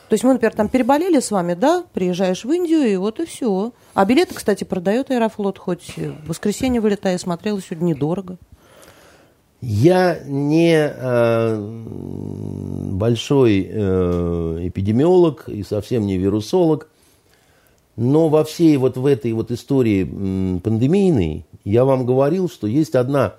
То 0.09 0.14
есть 0.14 0.22
мы, 0.22 0.34
например, 0.34 0.55
там 0.55 0.68
переболели 0.68 1.18
с 1.18 1.32
вами, 1.32 1.55
да, 1.55 1.84
приезжаешь 1.92 2.44
в 2.44 2.53
Индию, 2.53 2.86
и 2.86 2.97
вот 2.97 3.18
и 3.18 3.26
все. 3.26 3.72
А 3.92 4.05
билеты, 4.05 4.34
кстати, 4.34 4.62
продает 4.62 5.11
Аэрофлот, 5.11 5.59
хоть 5.59 5.97
в 5.97 6.28
воскресенье 6.28 6.80
вылетая, 6.80 7.18
смотрел 7.18 7.59
сегодня 7.61 7.86
недорого. 7.86 8.38
Я 9.61 10.20
не 10.24 10.76
э, 10.76 11.57
большой 12.92 13.68
э, 13.68 14.68
эпидемиолог 14.68 15.49
и 15.49 15.64
совсем 15.64 16.07
не 16.07 16.18
вирусолог, 16.18 16.88
но 17.97 18.28
во 18.28 18.44
всей 18.44 18.76
вот 18.76 18.97
в 18.97 19.07
этой 19.07 19.32
вот 19.32 19.51
истории 19.51 20.05
пандемийной 20.61 21.47
я 21.64 21.84
вам 21.84 22.07
говорил, 22.07 22.49
что 22.49 22.68
есть 22.68 22.94
одна 22.94 23.36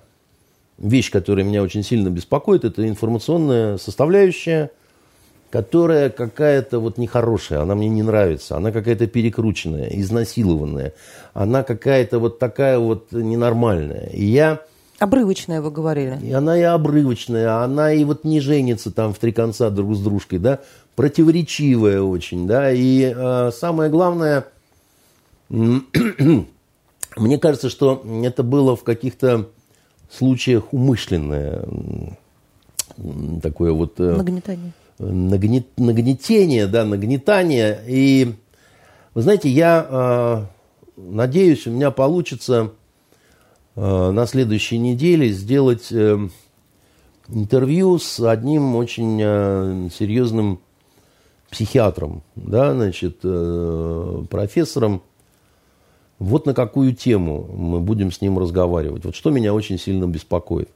вещь, 0.78 1.10
которая 1.10 1.44
меня 1.44 1.62
очень 1.62 1.82
сильно 1.82 2.08
беспокоит, 2.08 2.64
это 2.64 2.88
информационная 2.88 3.78
составляющая– 3.78 4.70
которая 5.50 6.10
какая-то 6.10 6.78
вот 6.78 6.98
нехорошая, 6.98 7.62
она 7.62 7.74
мне 7.74 7.88
не 7.88 8.02
нравится, 8.02 8.56
она 8.56 8.70
какая-то 8.70 9.06
перекрученная, 9.06 9.88
изнасилованная, 9.88 10.92
она 11.32 11.62
какая-то 11.62 12.18
вот 12.18 12.38
такая 12.38 12.78
вот 12.78 13.12
ненормальная. 13.12 14.08
И 14.12 14.24
я... 14.24 14.60
Обрывочная, 14.98 15.62
вы 15.62 15.70
говорили. 15.70 16.18
И 16.22 16.32
она 16.32 16.58
и 16.58 16.62
обрывочная, 16.62 17.62
она 17.62 17.92
и 17.92 18.04
вот 18.04 18.24
не 18.24 18.40
женится 18.40 18.90
там 18.90 19.14
в 19.14 19.18
три 19.18 19.32
конца 19.32 19.70
друг 19.70 19.94
с 19.94 20.00
дружкой, 20.00 20.38
да, 20.38 20.60
противоречивая 20.96 22.02
очень, 22.02 22.46
да, 22.46 22.72
и 22.72 23.12
э, 23.16 23.50
самое 23.52 23.90
главное, 23.90 24.46
мне 25.48 27.38
кажется, 27.40 27.70
что 27.70 28.02
это 28.24 28.42
было 28.42 28.76
в 28.76 28.82
каких-то 28.82 29.48
случаях 30.10 30.72
умышленное 30.72 31.64
такое 33.42 33.72
вот... 33.72 34.00
Э, 34.00 34.16
Нагнетание 34.16 34.72
нагнет, 34.98 35.66
нагнетение, 35.76 36.66
да, 36.66 36.84
нагнетание. 36.84 37.80
И, 37.86 38.34
вы 39.14 39.22
знаете, 39.22 39.48
я 39.48 39.86
э, 39.88 40.44
надеюсь, 40.96 41.66
у 41.66 41.70
меня 41.70 41.90
получится 41.90 42.72
э, 43.76 44.10
на 44.10 44.26
следующей 44.26 44.78
неделе 44.78 45.30
сделать 45.30 45.88
э, 45.92 46.18
интервью 47.28 47.98
с 47.98 48.20
одним 48.20 48.76
очень 48.76 49.20
э, 49.22 49.88
серьезным 49.96 50.60
психиатром, 51.50 52.22
да, 52.36 52.74
значит, 52.74 53.20
э, 53.22 54.24
профессором. 54.28 55.02
Вот 56.18 56.46
на 56.46 56.54
какую 56.54 56.94
тему 56.94 57.48
мы 57.54 57.80
будем 57.80 58.10
с 58.10 58.20
ним 58.20 58.38
разговаривать. 58.38 59.04
Вот 59.04 59.14
что 59.14 59.30
меня 59.30 59.54
очень 59.54 59.78
сильно 59.78 60.06
беспокоит. 60.06 60.68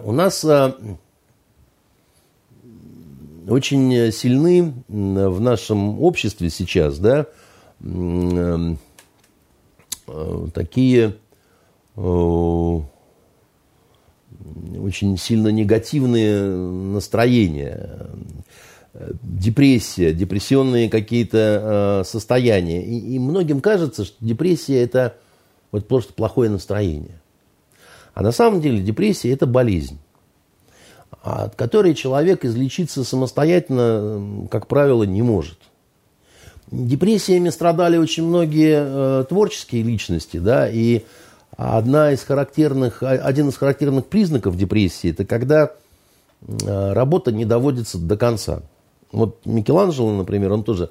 У 0.00 0.12
нас 0.12 0.44
э, 0.44 0.72
очень 3.48 4.12
сильны 4.12 4.74
в 4.86 5.40
нашем 5.40 6.00
обществе 6.00 6.50
сейчас, 6.50 6.98
да, 6.98 7.26
э, 7.80 8.74
такие 10.54 11.16
очень 14.78 15.18
сильно 15.18 15.48
негативные 15.48 16.48
настроения, 16.48 18.08
депрессия, 19.22 20.12
депрессионные 20.12 20.88
какие-то 20.88 22.02
э, 22.02 22.08
состояния. 22.08 22.84
И, 22.84 23.14
и 23.14 23.18
многим 23.18 23.60
кажется, 23.60 24.04
что 24.04 24.16
депрессия 24.20 24.82
это 24.82 25.16
вот 25.70 25.86
просто 25.86 26.12
плохое 26.12 26.50
настроение. 26.50 27.20
А 28.14 28.22
на 28.22 28.32
самом 28.32 28.60
деле 28.60 28.80
депрессия 28.80 29.32
это 29.32 29.46
болезнь, 29.46 29.98
от 31.22 31.54
которой 31.54 31.94
человек 31.94 32.44
излечиться 32.44 33.04
самостоятельно, 33.04 34.48
как 34.50 34.66
правило, 34.66 35.04
не 35.04 35.22
может. 35.22 35.58
Депрессиями 36.70 37.48
страдали 37.48 37.96
очень 37.96 38.26
многие 38.26 39.20
э, 39.20 39.24
творческие 39.28 39.82
личности, 39.82 40.36
да, 40.38 40.68
и 40.68 41.04
одна 41.56 42.12
из 42.12 42.22
характерных, 42.22 43.02
один 43.02 43.48
из 43.48 43.56
характерных 43.56 44.06
признаков 44.06 44.56
депрессии– 44.56 45.10
это 45.12 45.24
когда 45.24 45.70
э, 46.46 46.92
работа 46.92 47.32
не 47.32 47.46
доводится 47.46 47.98
до 47.98 48.16
конца. 48.16 48.62
Вот 49.12 49.46
Микеланджело, 49.46 50.12
например, 50.12 50.52
он 50.52 50.64
тоже 50.64 50.90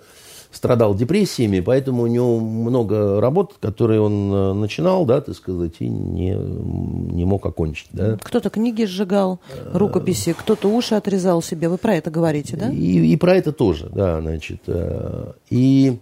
страдал 0.51 0.95
депрессиями, 0.95 1.59
поэтому 1.59 2.03
у 2.03 2.07
него 2.07 2.39
много 2.39 3.20
работ, 3.20 3.55
которые 3.59 3.99
он 3.99 4.34
э, 4.34 4.53
начинал, 4.53 5.05
да, 5.05 5.22
так 5.22 5.36
сказать, 5.36 5.76
и 5.80 5.89
не, 5.89 6.32
не 6.34 7.26
мог 7.26 7.45
окончить. 7.45 7.89
Да. 7.91 8.18
Кто-то 8.22 8.49
книги 8.49 8.86
сжигал, 8.86 9.39
рукописи, 9.74 10.34
кто-то 10.34 10.70
уши 10.70 10.95
отрезал 10.95 11.41
себе. 11.41 11.68
Вы 11.70 11.78
про 11.78 11.95
это 11.95 12.09
говорите, 12.09 12.55
да? 12.55 12.70
И, 12.72 13.11
и 13.13 13.18
про 13.18 13.36
это 13.36 13.51
тоже, 13.51 13.89
да, 13.93 14.22
значит. 14.22 14.61
Э, 14.68 15.34
и 15.49 15.99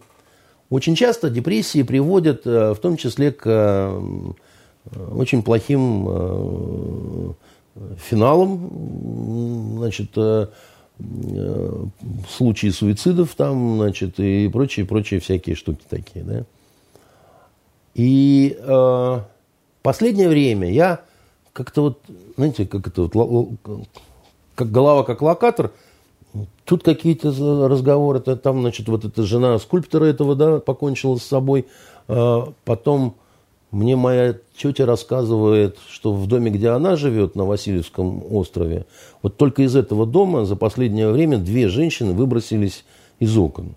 очень 0.70 0.96
часто 0.96 1.30
депрессии 1.30 1.84
приводят 1.84 2.46
в 2.46 2.76
том 2.76 2.98
числе 2.98 3.32
к 3.32 4.00
очень 5.16 5.44
плохим 5.44 6.06
э, 6.08 7.34
финалом, 7.98 9.78
значит, 9.78 10.12
э, 10.16 10.22
э, 10.22 10.48
случаи 12.30 12.70
суицидов 12.70 13.36
там, 13.36 13.78
значит, 13.78 14.20
и 14.20 14.48
прочие, 14.48 14.86
прочие 14.86 15.20
всякие 15.20 15.56
штуки 15.56 15.84
такие, 15.90 16.24
да. 16.24 16.46
И 17.94 18.58
э, 18.60 19.20
последнее 19.82 20.30
время 20.30 20.72
я 20.72 21.02
как-то 21.54 21.82
вот, 21.82 22.00
знаете, 22.38 22.66
как 22.66 22.88
это 22.88 23.10
вот, 23.12 23.50
как 24.56 24.72
голова 24.72 25.04
как 25.04 25.22
локатор, 25.22 25.72
тут 26.66 26.84
какие-то 26.84 27.30
разговоры, 27.68 28.20
там, 28.20 28.62
значит, 28.62 28.88
вот 28.90 29.06
эта 29.06 29.24
жена 29.24 29.58
скульптора 29.60 30.06
этого, 30.06 30.36
да, 30.36 30.60
покончила 30.60 31.18
с 31.18 31.24
собой, 31.24 31.66
потом 32.08 33.16
мне 33.76 33.98
моя 33.98 34.36
тетя 34.58 34.86
рассказывает, 34.86 35.78
что 35.90 36.14
в 36.14 36.28
доме, 36.28 36.50
где 36.50 36.70
она 36.70 36.96
живет, 36.96 37.36
на 37.36 37.44
Васильевском 37.44 38.24
острове, 38.32 38.86
вот 39.22 39.36
только 39.36 39.64
из 39.64 39.76
этого 39.76 40.06
дома 40.06 40.46
за 40.46 40.56
последнее 40.56 41.12
время 41.12 41.38
две 41.38 41.68
женщины 41.68 42.14
выбросились 42.14 42.86
из 43.20 43.38
окон. 43.38 43.76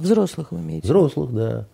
Взрослых 0.00 0.50
вы 0.50 0.58
имеете? 0.58 0.84
Взрослых, 0.88 1.32
да. 1.32 1.66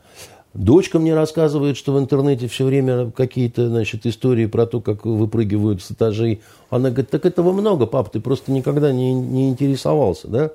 Дочка 0.53 0.99
мне 0.99 1.15
рассказывает, 1.15 1.79
что 1.79 1.95
в 1.95 1.99
интернете 1.99 2.47
все 2.47 2.67
время 2.67 3.11
какие-то 3.11 3.71
значит, 3.71 4.05
истории 4.05 4.45
про 4.45 4.67
то, 4.67 4.83
как 4.83 5.07
выпрыгивают 5.07 5.83
с 5.83 5.93
этажей. 5.93 6.43
Она 6.69 6.91
говорит, 6.91 7.09
так 7.09 7.25
этого 7.25 7.53
много, 7.53 7.87
пап, 7.87 8.13
ты 8.13 8.21
просто 8.21 8.53
никогда 8.53 8.93
не, 8.93 9.15
не 9.15 9.49
интересовался, 9.49 10.29
да? 10.29 10.51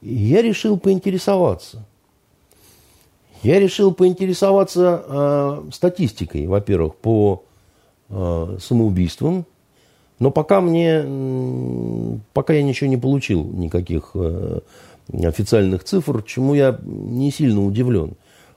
И 0.00 0.14
я 0.14 0.40
решил 0.40 0.78
поинтересоваться– 0.78 1.84
я 3.42 3.60
решил 3.60 3.92
поинтересоваться 3.92 5.02
э, 5.06 5.62
статистикой, 5.72 6.46
во-первых, 6.46 6.96
по 6.96 7.44
э, 8.08 8.56
самоубийствам, 8.60 9.46
но 10.18 10.30
пока 10.30 10.60
мне, 10.60 11.04
пока 12.32 12.52
я 12.52 12.62
ничего 12.62 12.90
не 12.90 12.96
получил, 12.96 13.44
никаких 13.44 14.10
э, 14.14 14.60
официальных 15.12 15.84
цифр, 15.84 16.22
чему 16.22 16.54
я 16.54 16.78
не 16.82 17.30
сильно 17.30 17.64
удивлен. 17.64 18.14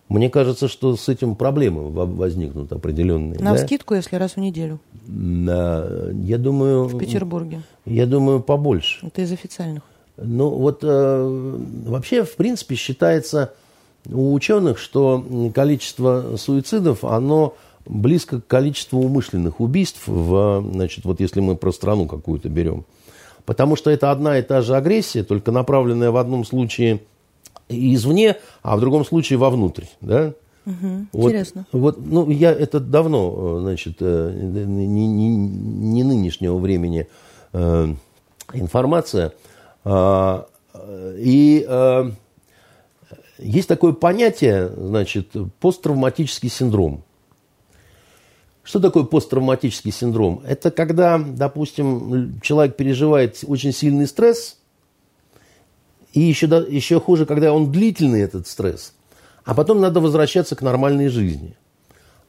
Мне 0.09 0.29
кажется, 0.29 0.67
что 0.67 0.97
с 0.97 1.07
этим 1.07 1.35
проблемы 1.35 1.89
возникнут 1.89 2.73
определенные. 2.73 3.39
На 3.39 3.53
да? 3.53 3.57
скидку, 3.57 3.93
если 3.93 4.17
раз 4.17 4.33
в 4.33 4.37
неделю. 4.37 4.79
На, 5.07 5.85
я 6.23 6.37
думаю... 6.37 6.85
В 6.85 6.97
Петербурге. 6.97 7.61
Я 7.85 8.05
думаю, 8.05 8.41
побольше. 8.41 9.05
Это 9.05 9.21
из 9.21 9.31
официальных. 9.31 9.83
Ну, 10.17 10.49
вот 10.49 10.79
э, 10.83 11.57
вообще, 11.85 12.25
в 12.25 12.35
принципе, 12.35 12.75
считается 12.75 13.53
у 14.09 14.33
ученых, 14.33 14.77
что 14.77 15.23
количество 15.53 16.35
суицидов, 16.37 17.03
оно 17.03 17.55
близко 17.85 18.41
к 18.41 18.47
количеству 18.47 19.01
умышленных 19.01 19.59
убийств, 19.59 20.03
в, 20.05 20.63
значит, 20.71 21.05
вот 21.05 21.19
если 21.19 21.39
мы 21.39 21.55
про 21.55 21.71
страну 21.71 22.07
какую-то 22.07 22.49
берем. 22.49 22.85
Потому 23.45 23.75
что 23.75 23.89
это 23.89 24.11
одна 24.11 24.37
и 24.37 24.41
та 24.41 24.61
же 24.61 24.75
агрессия, 24.75 25.23
только 25.23 25.51
направленная 25.51 26.11
в 26.11 26.17
одном 26.17 26.45
случае 26.45 27.01
извне, 27.69 28.37
а 28.61 28.77
в 28.77 28.79
другом 28.79 29.05
случае 29.05 29.39
вовнутрь. 29.39 29.85
Да? 29.99 30.33
Угу, 30.65 31.07
вот, 31.13 31.29
интересно. 31.29 31.65
Вот, 31.71 31.97
ну, 31.99 32.29
я 32.29 32.51
это 32.51 32.79
давно, 32.79 33.59
значит, 33.61 33.97
э, 33.99 34.31
не, 34.31 35.07
не, 35.07 35.29
не 35.29 36.03
нынешнего 36.03 36.57
времени 36.57 37.07
э, 37.53 37.87
информация. 38.53 39.33
Э, 39.83 40.43
и 41.17 41.65
э, 41.67 42.11
есть 43.41 43.67
такое 43.67 43.93
понятие, 43.93 44.69
значит, 44.75 45.31
посттравматический 45.59 46.49
синдром. 46.49 47.03
Что 48.63 48.79
такое 48.79 49.03
посттравматический 49.03 49.91
синдром? 49.91 50.43
Это 50.45 50.69
когда, 50.69 51.17
допустим, 51.17 52.39
человек 52.41 52.75
переживает 52.75 53.39
очень 53.47 53.73
сильный 53.73 54.07
стресс, 54.07 54.57
и 56.13 56.19
еще, 56.19 56.45
еще 56.69 56.99
хуже, 56.99 57.25
когда 57.25 57.53
он 57.53 57.71
длительный, 57.71 58.21
этот 58.21 58.47
стресс, 58.47 58.93
а 59.43 59.55
потом 59.55 59.81
надо 59.81 59.99
возвращаться 59.99 60.55
к 60.55 60.61
нормальной 60.61 61.07
жизни. 61.07 61.55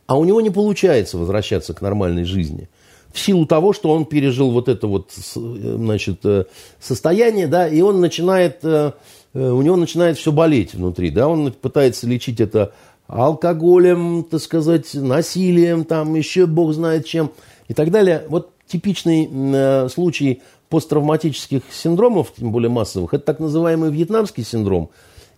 А 0.07 0.19
у 0.19 0.25
него 0.25 0.41
не 0.41 0.51
получается 0.51 1.19
возвращаться 1.19 1.75
к 1.75 1.83
нормальной 1.83 2.25
жизни. 2.25 2.69
В 3.13 3.19
силу 3.19 3.45
того, 3.45 3.75
что 3.75 3.91
он 3.91 4.07
пережил 4.07 4.51
вот 4.51 4.69
это 4.69 4.87
вот 4.87 5.11
значит, 5.35 6.25
э, 6.25 6.47
состояние, 6.81 7.47
да, 7.47 7.69
и 7.69 7.83
он 7.83 8.01
начинает 8.01 8.61
э, 8.63 8.93
Э, 8.93 8.93
у 9.35 9.62
него 9.62 9.76
начинает 9.76 10.18
все 10.18 10.33
болеть 10.33 10.74
внутри, 10.74 11.11
да, 11.11 11.28
он 11.28 11.53
пытается 11.53 12.07
лечить 12.07 12.41
это 12.41 12.72
алкоголем, 13.07 14.24
так 14.24 14.41
сказать, 14.41 14.95
насилием, 14.95 15.85
там 15.85 16.14
еще 16.14 16.47
бог 16.47 16.72
знает 16.72 17.07
чем 17.07 17.30
и 17.68 17.74
так 17.74 17.91
далее. 17.91 18.24
Вот 18.28 18.51
типичный 18.66 19.28
э, 19.30 19.89
случай 19.89 20.43
посттравматических 20.68 21.62
синдромов, 21.70 22.33
тем 22.37 22.53
более 22.53 22.70
массовых, 22.70 23.12
это 23.12 23.24
так 23.24 23.41
называемый 23.41 23.91
вьетнамский 23.91 24.45
синдром 24.45 24.91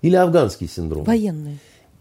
или 0.03 0.15
афганский 0.15 0.69
синдром. 0.69 1.05
Военный. 1.05 1.59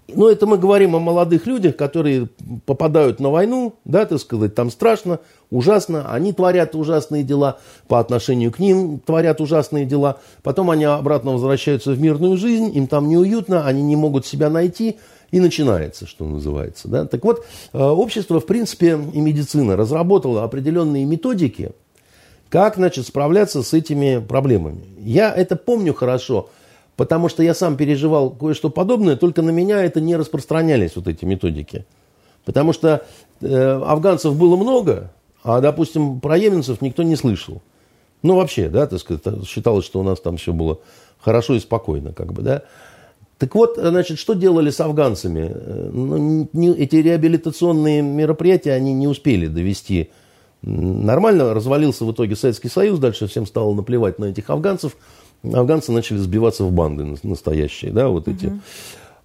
Ну, 0.10 0.28
это 0.28 0.46
мы 0.46 0.58
говорим 0.58 0.96
о 0.96 1.00
молодых 1.00 1.48
людях, 1.48 1.78
которые 1.78 2.28
попадают 2.66 3.22
на 3.22 3.30
войну, 3.30 3.76
да, 3.86 4.06
так 4.06 4.20
сказать, 4.20 4.54
там 4.54 4.70
страшно, 4.70 5.20
ужасно, 5.50 6.12
они 6.12 6.34
творят 6.34 6.76
ужасные 6.76 7.24
дела, 7.24 7.60
по 7.88 8.00
отношению 8.00 8.52
к 8.52 8.60
ним 8.60 9.00
творят 9.00 9.40
ужасные 9.40 9.86
дела, 9.86 10.18
потом 10.42 10.70
они 10.72 10.84
обратно 10.84 11.32
возвращаются 11.32 11.92
в 11.92 12.02
мирную 12.02 12.36
жизнь, 12.38 12.76
им 12.76 12.88
там 12.88 13.08
неуютно, 13.08 13.66
они 13.66 13.82
не 13.82 13.96
могут 13.96 14.26
себя 14.26 14.50
найти, 14.50 14.98
и 15.32 15.40
начинается, 15.40 16.06
что 16.06 16.26
называется. 16.26 16.90
Да? 16.90 17.06
Так 17.06 17.24
вот, 17.24 17.46
э, 17.72 17.82
общество, 17.82 18.40
в 18.40 18.46
принципе, 18.46 19.00
и 19.14 19.22
медицина 19.22 19.76
разработало 19.78 20.44
определенные 20.44 21.06
методики, 21.06 21.72
как, 22.50 22.76
значит, 22.76 23.08
справляться 23.08 23.64
с 23.64 23.74
этими 23.74 24.20
проблемами. 24.20 24.84
Я 25.00 25.34
это 25.34 25.56
помню 25.56 25.94
хорошо– 25.94 26.50
Потому 26.96 27.28
что 27.30 27.42
я 27.42 27.54
сам 27.54 27.76
переживал 27.76 28.30
кое-что 28.30 28.70
подобное, 28.70 29.16
только 29.16 29.42
на 29.42 29.50
меня 29.50 29.84
это 29.84 30.00
не 30.00 30.16
распространялись, 30.16 30.96
вот 30.96 31.08
эти 31.08 31.26
методики. 31.26 31.86
Потому 32.46 32.74
что 32.74 33.06
э, 33.42 33.82
афганцев 33.86 34.38
было 34.38 34.56
много, 34.56 35.12
а, 35.44 35.60
допустим, 35.60 36.20
про 36.20 36.38
йеменцев 36.38 36.82
никто 36.82 37.04
не 37.04 37.16
слышал. 37.16 37.62
Ну, 38.22 38.36
вообще, 38.36 38.70
да, 38.70 38.86
так 38.86 39.00
сказать, 39.00 39.24
считалось, 39.48 39.86
что 39.86 40.00
у 40.00 40.04
нас 40.04 40.20
там 40.20 40.38
все 40.38 40.54
было 40.54 40.80
хорошо 41.20 41.56
и 41.56 41.60
спокойно, 41.60 42.14
как 42.14 42.32
бы, 42.32 42.42
да. 42.42 42.62
Так 43.40 43.56
вот, 43.56 43.76
значит, 43.78 44.20
что 44.20 44.36
делали 44.36 44.70
с 44.70 44.80
афганцами? 44.80 45.52
Ну, 45.92 46.48
не, 46.54 46.70
эти 46.72 46.98
реабилитационные 46.98 48.02
мероприятия, 48.02 48.72
они 48.74 48.94
не 48.94 49.08
успели 49.08 49.48
довести 49.48 50.12
Нормально 50.64 51.54
развалился 51.54 52.06
в 52.06 52.12
итоге 52.14 52.38
Советский 52.38 52.70
Союз, 52.70 52.98
дальше 52.98 53.28
всем 53.28 53.46
стало 53.46 53.74
наплевать 53.74 54.18
на 54.18 54.26
этих 54.26 54.50
афганцев. 54.50 54.96
Афганцы 55.44 55.92
начали 55.92 56.18
сбиваться 56.18 56.64
в 56.64 56.72
банды 56.72 57.18
настоящие, 57.24 57.92
да, 57.92 58.08
вот 58.08 58.28
эти. 58.28 58.48
Угу. 58.48 58.60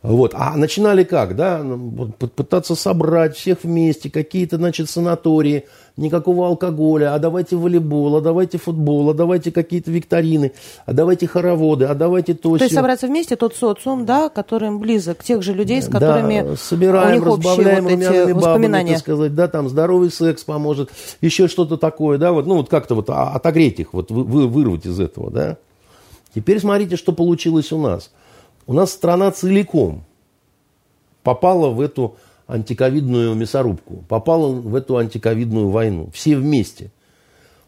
Вот. 0.02 0.32
А 0.36 0.56
начинали 0.56 1.02
как, 1.02 1.34
да, 1.34 1.60
ну, 1.62 2.12
пытаться 2.12 2.76
собрать 2.76 3.36
всех 3.36 3.64
вместе, 3.64 4.10
какие-то, 4.10 4.56
значит, 4.56 4.88
санатории, 4.88 5.64
никакого 5.96 6.46
алкоголя, 6.46 7.14
а 7.14 7.18
давайте 7.18 7.56
волейбол, 7.56 8.16
а 8.16 8.20
давайте 8.20 8.58
футбол, 8.58 9.10
а 9.10 9.14
давайте 9.14 9.50
какие-то 9.50 9.90
викторины, 9.90 10.52
а 10.86 10.92
давайте 10.92 11.26
хороводы, 11.26 11.86
а 11.86 11.94
давайте 11.94 12.34
то. 12.34 12.56
То 12.56 12.64
есть 12.64 12.76
собраться 12.76 13.08
вместе, 13.08 13.34
тот 13.34 13.56
социум, 13.56 14.06
да, 14.06 14.28
которым 14.28 14.78
близок, 14.78 15.24
тех 15.24 15.42
же 15.42 15.52
людей, 15.52 15.82
с 15.82 15.88
которыми 15.88 16.42
да, 16.42 16.56
собираем, 16.56 17.10
у 17.10 17.14
них 17.16 17.26
разбавляем 17.26 17.84
вот 17.84 17.92
эти 17.92 18.30
воспоминания. 18.30 18.92
так 18.92 19.00
сказать, 19.00 19.34
да, 19.34 19.48
там 19.48 19.68
здоровый 19.68 20.12
секс 20.12 20.44
поможет, 20.44 20.90
еще 21.20 21.48
что-то 21.48 21.76
такое, 21.76 22.18
да, 22.18 22.30
вот, 22.30 22.46
ну 22.46 22.54
вот 22.54 22.68
как-то 22.68 22.94
вот 22.94 23.10
отогреть 23.10 23.80
их, 23.80 23.92
вот 23.92 24.12
вы, 24.12 24.46
вырвать 24.46 24.86
из 24.86 25.00
этого, 25.00 25.32
да. 25.32 25.56
Теперь 26.34 26.60
смотрите, 26.60 26.96
что 26.96 27.12
получилось 27.12 27.72
у 27.72 27.78
нас– 27.78 28.10
у 28.68 28.74
нас 28.74 28.92
страна 28.92 29.32
целиком 29.32 30.04
попала 31.22 31.70
в 31.70 31.80
эту 31.80 32.16
антиковидную 32.46 33.34
мясорубку, 33.34 34.04
попала 34.08 34.48
в 34.48 34.74
эту 34.74 34.98
антиковидную 34.98 35.70
войну. 35.70 36.10
Все 36.12 36.36
вместе. 36.36 36.92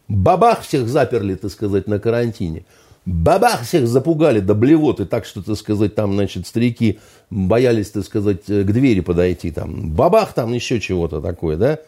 Бабах 0.08 0.61
всех 0.61 0.88
заперли, 0.88 1.36
так 1.36 1.50
сказать, 1.50 1.86
на 1.86 1.98
карантине. 1.98 2.66
Бабах 3.06 3.62
всех 3.62 3.88
запугали 3.88 4.40
до 4.40 4.54
блевоты, 4.54 5.06
так 5.06 5.24
что, 5.24 5.42
так 5.42 5.56
сказать, 5.56 5.94
там, 5.94 6.12
значит, 6.12 6.46
старики 6.46 6.98
боялись, 7.30 7.90
так 7.90 8.04
сказать, 8.04 8.44
к 8.44 8.64
двери 8.64 9.00
подойти. 9.00 9.50
Там. 9.52 9.92
Бабах 9.92 10.34
там 10.34 10.52
еще 10.52 10.80
чего-то 10.80 11.22
такое, 11.22 11.56
да? 11.56 11.78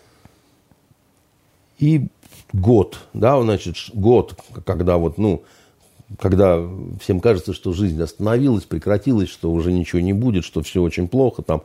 И 1.78 2.06
год, 2.54 2.98
да, 3.12 3.40
значит, 3.42 3.76
год, 3.92 4.40
когда 4.64 4.96
вот, 4.96 5.18
ну, 5.18 5.42
когда 6.18 6.62
всем 7.00 7.20
кажется, 7.20 7.52
что 7.52 7.72
жизнь 7.72 8.00
остановилась, 8.02 8.64
прекратилась, 8.64 9.28
что 9.28 9.50
уже 9.50 9.72
ничего 9.72 10.00
не 10.00 10.12
будет, 10.12 10.44
что 10.44 10.62
все 10.62 10.82
очень 10.82 11.08
плохо 11.08 11.42
там 11.42 11.62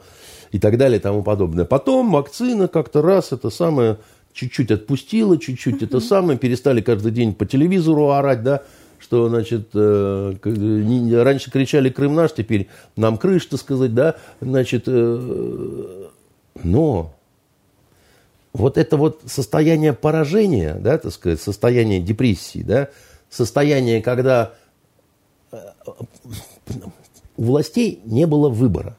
и 0.52 0.60
так 0.60 0.78
далее 0.78 1.00
и 1.00 1.02
тому 1.02 1.24
подобное. 1.24 1.66
Потом 1.66 2.12
вакцина 2.12 2.68
как-то 2.68 3.02
раз 3.02 3.32
это 3.32 3.50
самое 3.50 3.98
чуть-чуть 4.34 4.72
отпустила, 4.72 5.38
чуть-чуть 5.38 5.82
это 5.82 6.00
самое, 6.00 6.38
перестали 6.38 6.82
каждый 6.82 7.12
день 7.12 7.34
по 7.34 7.46
телевизору 7.46 8.10
орать, 8.10 8.44
да, 8.44 8.62
что, 9.00 9.30
значит, 9.30 9.70
э, 9.74 10.36
раньше 11.24 11.52
кричали 11.52 11.90
«Крым 11.90 12.16
наш», 12.16 12.34
теперь 12.34 12.68
нам 12.96 13.18
крыш, 13.18 13.46
так 13.46 13.60
сказать, 13.60 13.94
да, 13.94 14.16
значит, 14.40 14.84
э, 14.88 16.08
но 16.64 17.14
вот 18.54 18.78
это 18.78 18.98
вот 18.98 19.22
состояние 19.26 19.94
поражения, 19.94 20.76
да, 20.76 20.98
так 20.98 21.12
сказать, 21.12 21.42
состояние 21.42 22.00
депрессии, 22.00 22.64
да, 22.64 22.90
состояние, 23.30 24.02
когда 24.02 24.54
э, 25.52 25.58
у 27.38 27.44
властей 27.44 28.02
не 28.06 28.26
было 28.26 28.50
выбора. 28.50 28.98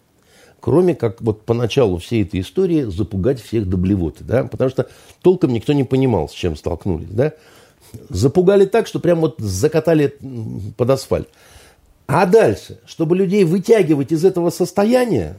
Кроме 0.60 0.94
как 0.94 1.20
вот 1.20 1.44
поначалу 1.44 1.98
всей 1.98 2.24
этой 2.24 2.40
истории 2.40 2.82
запугать 2.82 3.40
всех 3.40 3.68
до 3.68 3.76
блевоты. 3.76 4.24
Да? 4.24 4.44
Потому 4.44 4.70
что 4.70 4.88
толком 5.22 5.52
никто 5.52 5.72
не 5.72 5.84
понимал, 5.84 6.28
с 6.28 6.32
чем 6.32 6.56
столкнулись. 6.56 7.10
Да? 7.10 7.32
Запугали 8.08 8.66
так, 8.66 8.86
что 8.86 8.98
прям 8.98 9.20
вот 9.20 9.36
закатали 9.38 10.16
под 10.76 10.90
асфальт. 10.90 11.28
А 12.06 12.26
дальше, 12.26 12.80
чтобы 12.86 13.16
людей 13.16 13.44
вытягивать 13.44 14.12
из 14.12 14.24
этого 14.24 14.50
состояния, 14.50 15.36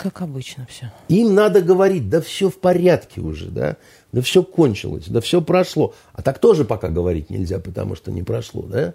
как 0.00 0.22
обычно 0.22 0.66
все. 0.66 0.90
Им 1.08 1.34
надо 1.34 1.60
говорить, 1.60 2.08
да 2.08 2.22
все 2.22 2.48
в 2.48 2.58
порядке 2.58 3.20
уже, 3.20 3.50
да, 3.50 3.76
да 4.12 4.22
все 4.22 4.42
кончилось, 4.42 5.06
да 5.08 5.20
все 5.20 5.40
прошло. 5.40 5.94
А 6.12 6.22
так 6.22 6.38
тоже 6.38 6.64
пока 6.64 6.88
говорить 6.88 7.30
нельзя, 7.30 7.58
потому 7.58 7.94
что 7.94 8.10
не 8.10 8.22
прошло, 8.22 8.62
да. 8.62 8.94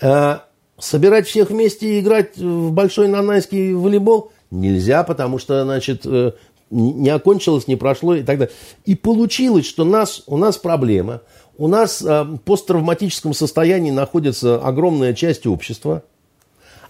А, 0.00 0.44
собирать 0.78 1.26
всех 1.26 1.50
вместе 1.50 1.96
и 1.96 2.00
играть 2.00 2.36
в 2.36 2.72
большой 2.72 3.08
нанайский 3.08 3.74
волейбол 3.74 4.32
нельзя, 4.50 5.04
потому 5.04 5.38
что, 5.38 5.64
значит, 5.64 6.02
э, 6.04 6.32
не 6.70 7.10
окончилось, 7.10 7.68
не 7.68 7.76
прошло 7.76 8.14
и 8.14 8.22
так 8.22 8.38
далее. 8.38 8.54
И 8.84 8.94
получилось, 8.94 9.66
что 9.66 9.84
нас, 9.84 10.22
у 10.26 10.36
нас 10.36 10.56
проблема. 10.56 11.22
У 11.56 11.68
нас 11.68 12.02
э, 12.02 12.22
в 12.24 12.38
посттравматическом 12.38 13.34
состоянии 13.34 13.90
находится 13.90 14.56
огромная 14.56 15.14
часть 15.14 15.46
общества, 15.46 16.02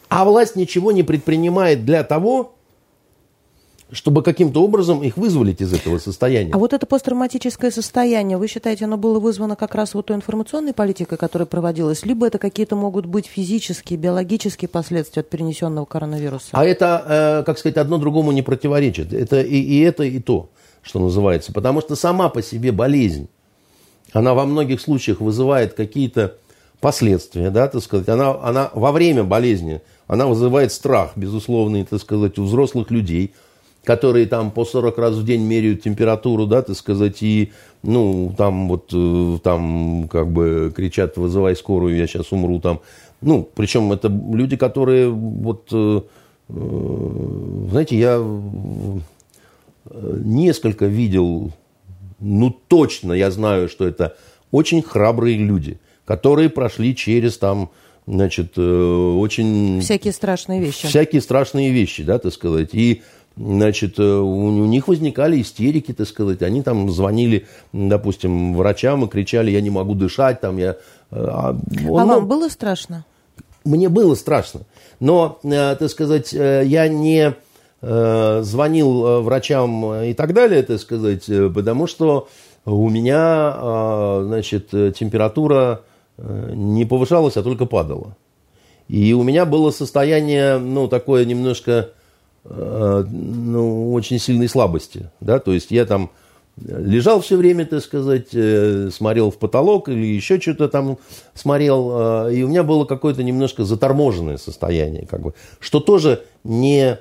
а 0.09 0.25
власть 0.25 0.57
ничего 0.57 0.93
не 0.93 1.03
предпринимает 1.03 1.85
для 1.85 2.05
того, 2.05 2.54
чтобы 3.95 4.23
каким-то 4.23 4.63
образом 4.63 5.03
их 5.03 5.17
вызволить 5.17 5.61
из 5.61 5.73
этого 5.73 5.99
состояния. 5.99 6.53
А 6.53 6.59
вот 6.59 6.73
это 6.73 6.85
посттравматическое 6.85 7.71
состояние, 7.71 8.37
вы 8.37 8.49
считаете, 8.49 8.87
оно 8.87 8.97
было 8.97 9.21
вызвано 9.21 9.55
как 9.55 9.75
раз 9.75 9.95
вот 9.95 10.07
той 10.07 10.17
информационной 10.17 10.73
политикой, 10.73 11.17
которая 11.17 11.47
проводилась, 11.47 12.05
либо 12.05 12.27
это 12.27 12.39
какие-то 12.39 12.75
могут 12.75 13.07
быть 13.07 13.27
физические, 13.27 13.99
биологические 13.99 14.69
последствия 14.69 15.21
от 15.21 15.31
перенесенного 15.31 15.85
коронавируса? 15.85 16.49
А 16.53 16.65
это, 16.65 17.41
э, 17.41 17.45
как 17.47 17.59
сказать, 17.59 17.77
одно 17.77 17.99
другому 17.99 18.33
не 18.33 18.43
противоречит. 18.43 19.13
Это 19.13 19.41
и, 19.41 19.61
и 19.61 19.81
это, 19.81 20.03
и 20.03 20.19
то, 20.19 20.51
что 20.83 20.99
называется. 20.99 21.53
Потому 21.53 21.81
что 21.81 21.95
сама 21.95 22.29
по 22.29 22.43
себе 22.43 22.73
болезнь, 22.73 23.29
она 24.13 24.35
во 24.35 24.45
многих 24.45 24.81
случаях 24.81 25.21
вызывает 25.21 25.75
какие-то 25.75 26.37
последствия, 26.81 27.51
да, 27.51 27.69
так 27.69 27.83
сказать. 27.83 28.09
Она, 28.09 28.37
она 28.43 28.71
во 28.75 28.91
время 28.91 29.23
болезни, 29.23 29.83
она 30.09 30.27
вызывает 30.27 30.73
страх, 30.73 31.13
безусловный, 31.15 31.85
так 31.85 32.01
сказать, 32.01 32.39
у 32.39 32.43
взрослых 32.43 32.91
людей– 32.91 33.33
которые 33.85 34.27
там 34.27 34.51
по 34.51 34.65
40 34.65 34.99
раз 34.99 35.15
в 35.15 35.25
день 35.25 35.43
меряют 35.43 35.83
температуру, 35.83 36.47
да, 36.47 36.63
так 36.63 36.77
сказать, 36.77 37.23
и, 37.23 37.53
ну, 37.83 38.35
там 38.37 38.69
вот, 38.69 38.91
э, 38.93 39.39
там, 39.43 40.09
как 40.11 40.33
бы 40.33 40.73
кричат, 40.75 41.17
вызывай 41.17 41.55
скорую, 41.55 41.97
я 41.97 42.07
сейчас 42.07 42.33
умру 42.33 42.61
там. 42.61 42.81
Ну, 43.21 43.49
причем 43.55 43.93
это 43.93 44.09
люди, 44.09 44.57
которые 44.57 45.11
вот, 45.11 45.69
э, 45.73 46.01
э, 46.49 47.69
знаете, 47.71 47.99
я 47.99 48.25
несколько 50.25 50.87
видел, 50.87 51.53
ну, 52.21 52.57
точно 52.69 53.13
я 53.13 53.31
знаю, 53.31 53.69
что 53.69 53.87
это 53.87 54.17
очень 54.51 54.83
храбрые 54.83 55.37
люди, 55.37 55.79
которые 56.07 56.49
прошли 56.49 56.97
через 56.97 57.37
там, 57.37 57.71
значит, 58.07 58.59
очень... 58.59 59.81
Всякие 59.83 60.15
страшные 60.15 60.61
вещи. 60.61 60.87
Всякие 60.89 61.21
страшные 61.21 61.71
вещи, 61.71 62.03
да, 62.03 62.19
так 62.19 62.33
сказать. 62.33 62.71
И 62.73 63.03
значит, 63.37 63.99
э, 63.99 64.03
у, 64.03 64.47
у 64.47 64.67
них 64.67 64.89
возникали 64.89 65.41
истерики, 65.41 65.93
так 65.93 66.07
сказать. 66.07 66.43
Они 66.43 66.63
там 66.63 66.91
звонили, 66.91 67.47
допустим, 67.73 68.57
врачам 68.57 69.05
и 69.05 69.09
кричали, 69.09 69.51
я 69.51 69.61
не 69.61 69.71
могу 69.71 69.95
дышать. 69.95 70.41
Там, 70.41 70.59
я, 70.59 70.71
э, 70.71 70.77
а 71.11 71.57
он, 71.89 72.01
а 72.01 72.07
вам 72.07 72.29
было 72.29 72.49
страшно? 72.49 73.05
Мне 73.65 73.89
было 73.89 74.15
страшно. 74.15 74.63
Но, 75.01 75.39
э, 75.43 75.77
так 75.77 75.91
сказать, 75.91 76.33
я 76.33 76.89
не 76.89 77.35
звонил 77.83 79.23
врачам 79.23 80.05
и 80.05 80.15
так 80.15 80.33
далее, 80.33 80.63
так 80.63 80.81
сказать, 80.81 81.27
потому 81.27 81.87
что 81.87 82.29
у 82.65 82.89
меня, 82.89 84.23
значит, 84.23 84.71
температура 84.71 85.83
не 86.17 86.87
повышалась, 86.87 87.37
а 87.37 87.43
только 87.43 87.67
падала. 87.67 88.17
И 88.89 89.13
у 89.13 89.23
меня 89.23 89.45
было 89.45 89.71
состояние, 89.71 90.57
ну, 90.57 90.89
такое 90.89 91.27
немножко 91.27 91.91
ну, 92.45 93.93
очень 93.93 94.19
сильной 94.19 94.49
слабости. 94.49 95.11
Да? 95.21 95.39
То 95.39 95.53
есть 95.53 95.71
я 95.71 95.87
там 95.87 96.11
лежал 96.63 97.21
все 97.21 97.37
время, 97.37 97.67
так 97.67 97.83
сказать, 97.83 98.29
э, 98.33 98.91
смотрел 98.93 99.31
в 99.31 99.39
потолок 99.39 99.89
или 99.89 100.05
еще 100.05 100.41
что-то 100.41 100.69
там 100.69 100.99
смотрел, 101.35 102.27
э, 102.29 102.35
и 102.35 102.43
у 102.43 102.49
меня 102.49 102.63
было 102.63 102.85
какое-то 102.85 103.23
немножко 103.23 103.65
заторможенное 103.65 104.37
состояние, 104.37 105.07
как 105.07 105.23
бы, 105.23 105.35
что 105.59 105.81
тоже 105.81 106.25
не 106.45 106.99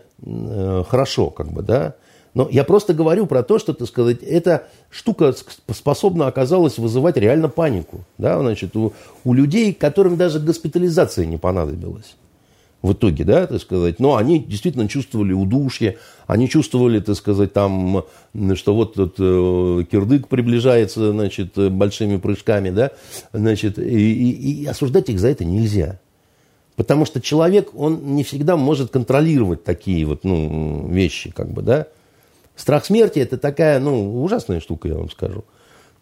хорошо, 0.88 1.30
как 1.30 1.52
бы, 1.52 1.64
да. 1.64 1.96
Но 2.34 2.48
я 2.50 2.64
просто 2.64 2.94
говорю 2.94 3.28
про 3.28 3.44
то, 3.44 3.60
что, 3.60 3.74
так 3.74 3.88
сказать, 3.88 4.24
эта 4.24 4.68
штука 4.90 5.36
способна 5.70 6.28
оказалась 6.28 6.78
вызывать 6.78 7.18
реально 7.18 7.50
панику, 7.50 8.06
да, 8.18 8.40
значит, 8.40 8.76
у, 8.78 8.94
у 9.26 9.34
людей, 9.34 9.74
которым 9.74 10.16
даже 10.16 10.40
госпитализация 10.40 11.26
не 11.26 11.38
понадобилась 11.38 12.16
в 12.84 12.92
итоге, 12.92 13.24
да, 13.24 13.48
так 13.48 13.62
сказать. 13.62 14.00
Но 14.00 14.18
они 14.18 14.40
действительно 14.40 14.88
чувствовали 14.88 15.32
удушье, 15.32 15.98
они 16.28 16.50
чувствовали, 16.50 17.00
так 17.00 17.16
сказать, 17.16 17.54
там, 17.54 18.04
что 18.56 18.76
вот 18.76 18.92
этот 18.92 19.16
э, 19.18 19.86
кирдык 19.90 20.28
приближается, 20.28 21.12
значит, 21.12 21.58
большими 21.72 22.18
прыжками, 22.18 22.70
да, 22.70 22.92
значит, 23.32 23.80
и, 23.80 23.84
и, 23.84 24.64
и 24.64 24.66
осуждать 24.66 25.10
их 25.10 25.20
за 25.20 25.30
это 25.30 25.46
нельзя. 25.46 26.00
Потому 26.76 27.06
что 27.06 27.22
человек, 27.22 27.70
он 27.74 28.16
не 28.16 28.24
всегда 28.24 28.58
может 28.58 28.92
контролировать 28.92 29.64
такие 29.64 30.06
вот, 30.06 30.26
ну, 30.26 30.88
вещи, 30.90 31.32
как 31.32 31.52
бы, 31.52 31.62
да. 31.62 31.88
Страх 32.56 32.84
смерти– 32.86 33.20
это 33.20 33.38
такая, 33.38 33.80
ну, 33.80 34.22
ужасная 34.24 34.60
штука, 34.60 34.90
я 34.90 34.96
вам 34.96 35.10
скажу. 35.10 35.46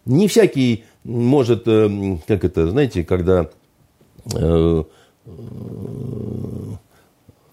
Не 0.04 0.26
всякий 0.26 0.84
может, 1.04 1.62
э, 1.66 2.18
как 2.26 2.44
это, 2.44 2.68
знаете, 2.68 3.04
когда 3.04 3.50
э, 4.34 4.84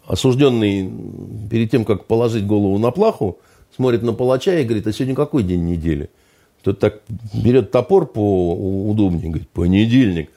осужденный 0.05 0.91
перед 1.49 1.69
тем, 1.69 1.85
как 1.85 2.05
положить 2.05 2.45
голову 2.45 2.77
на 2.79 2.91
плаху, 2.91 3.37
смотрит 3.75 4.01
на 4.01 4.13
палача 4.13 4.59
и 4.59 4.63
говорит, 4.63 4.87
а 4.87 4.93
сегодня 4.93 5.15
какой 5.15 5.43
день 5.43 5.65
недели? 5.65 6.09
Тот 6.63 6.79
так 6.79 7.01
берет 7.33 7.71
топор 7.71 8.05
по 8.07 8.53
удобнее, 8.89 9.29
говорит, 9.29 9.49
понедельник. 9.49 10.29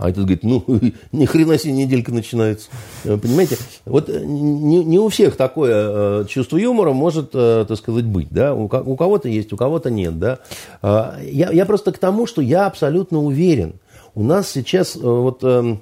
А 0.00 0.08
этот 0.08 0.24
говорит, 0.24 0.42
ну, 0.44 0.64
ни 1.12 1.26
хрена 1.26 1.58
себе 1.58 1.72
неделька 1.72 2.12
начинается. 2.12 2.68
Э, 3.04 3.18
понимаете? 3.18 3.56
Вот 3.84 4.08
э, 4.08 4.24
не, 4.24 4.82
не 4.84 4.98
у 4.98 5.08
всех 5.08 5.36
такое 5.36 6.22
э, 6.22 6.24
чувство 6.26 6.56
юмора 6.56 6.92
может, 6.92 7.32
так 7.32 7.76
сказать, 7.76 8.06
быть. 8.06 8.28
Да? 8.30 8.54
У, 8.54 8.66
кого-то 8.68 9.28
есть, 9.28 9.52
у 9.52 9.56
кого-то 9.56 9.90
нет. 9.90 10.18
Да? 10.18 10.38
Я, 10.82 11.50
я 11.50 11.66
просто 11.66 11.92
к 11.92 11.98
тому, 11.98 12.26
что 12.26 12.40
я 12.40 12.66
абсолютно 12.66 13.20
уверен. 13.20 13.74
У 14.14 14.22
нас 14.22 14.50
сейчас 14.50 14.96
вот 14.96 15.44
эм, 15.44 15.80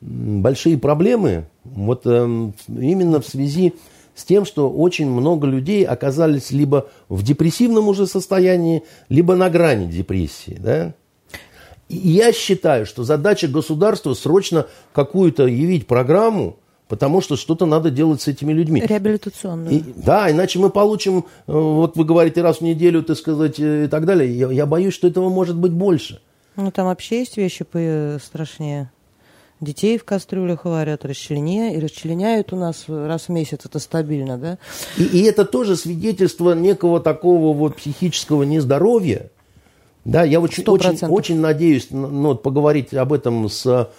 большие 0.00 0.78
проблемы 0.78 1.46
вот 1.64 2.06
эм, 2.06 2.54
именно 2.68 3.20
в 3.20 3.26
связи 3.26 3.74
с 4.14 4.24
тем, 4.24 4.44
что 4.44 4.70
очень 4.70 5.08
много 5.08 5.46
людей 5.46 5.84
оказались 5.84 6.50
либо 6.50 6.88
в 7.08 7.22
депрессивном 7.22 7.88
уже 7.88 8.06
состоянии, 8.06 8.82
либо 9.08 9.36
на 9.36 9.50
грани 9.50 9.90
депрессии. 9.90 10.56
Да? 10.58 10.94
И 11.88 11.96
я 11.96 12.32
считаю, 12.32 12.86
что 12.86 13.04
задача 13.04 13.46
государства 13.46 14.14
срочно 14.14 14.66
какую-то 14.92 15.46
явить 15.46 15.86
программу, 15.86 16.56
потому 16.88 17.20
что 17.20 17.36
что-то 17.36 17.66
надо 17.66 17.90
делать 17.90 18.22
с 18.22 18.28
этими 18.28 18.52
людьми. 18.52 18.82
Реабилитационную. 18.84 19.76
И, 19.76 19.82
да, 19.94 20.30
иначе 20.30 20.58
мы 20.58 20.70
получим, 20.70 21.18
э, 21.18 21.52
вот 21.52 21.96
вы 21.96 22.04
говорите, 22.04 22.42
раз 22.42 22.58
в 22.58 22.60
неделю, 22.62 23.02
так 23.02 23.16
сказать, 23.16 23.60
э, 23.60 23.84
и 23.84 23.88
так 23.88 24.06
далее. 24.06 24.36
Я, 24.36 24.50
я 24.50 24.66
боюсь, 24.66 24.94
что 24.94 25.06
этого 25.06 25.28
может 25.28 25.56
быть 25.56 25.72
больше. 25.72 26.20
Ну, 26.56 26.70
там 26.70 26.86
вообще 26.86 27.20
есть 27.20 27.36
вещи 27.36 27.66
страшнее. 28.20 28.90
Детей 29.60 29.96
в 29.98 30.04
кастрюлях 30.04 30.66
варят, 30.66 31.04
расчленяют, 31.04 31.76
и 31.76 31.80
расчленяют 31.80 32.52
у 32.52 32.56
нас 32.56 32.84
раз 32.88 33.28
в 33.28 33.28
месяц, 33.30 33.60
это 33.64 33.78
стабильно, 33.78 34.36
да? 34.36 34.58
И, 34.98 35.04
и 35.04 35.22
это 35.22 35.44
тоже 35.46 35.76
свидетельство 35.76 36.52
некого 36.52 37.00
такого 37.00 37.56
вот 37.56 37.76
психического 37.76 38.42
нездоровья, 38.42 39.30
да, 40.06 40.22
я 40.22 40.40
очень, 40.40 40.62
очень, 40.64 41.06
очень 41.08 41.40
надеюсь 41.40 41.88
ну, 41.90 42.36
поговорить 42.36 42.94
об 42.94 43.12
этом 43.12 43.48
с 43.48 43.90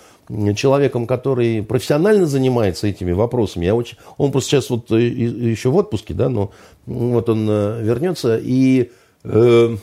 человеком, 0.56 1.06
который 1.06 1.62
профессионально 1.62 2.28
занимается 2.28 2.88
этими 2.88 3.12
вопросами. 3.12 3.66
Я 3.66 3.76
очень, 3.76 3.98
он 4.18 4.32
просто 4.32 4.52
сейчас 4.52 4.70
вот 4.70 4.90
э, 4.92 5.02
еще 5.02 5.70
в 5.70 5.76
отпуске, 5.76 6.14
да, 6.14 6.30
но 6.30 6.52
вот 6.86 7.28
он 7.28 7.46
э, 7.50 7.82
вернется 7.84 8.40
и, 8.42 8.92
э, 9.26 9.76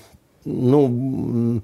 ну, 0.46 1.62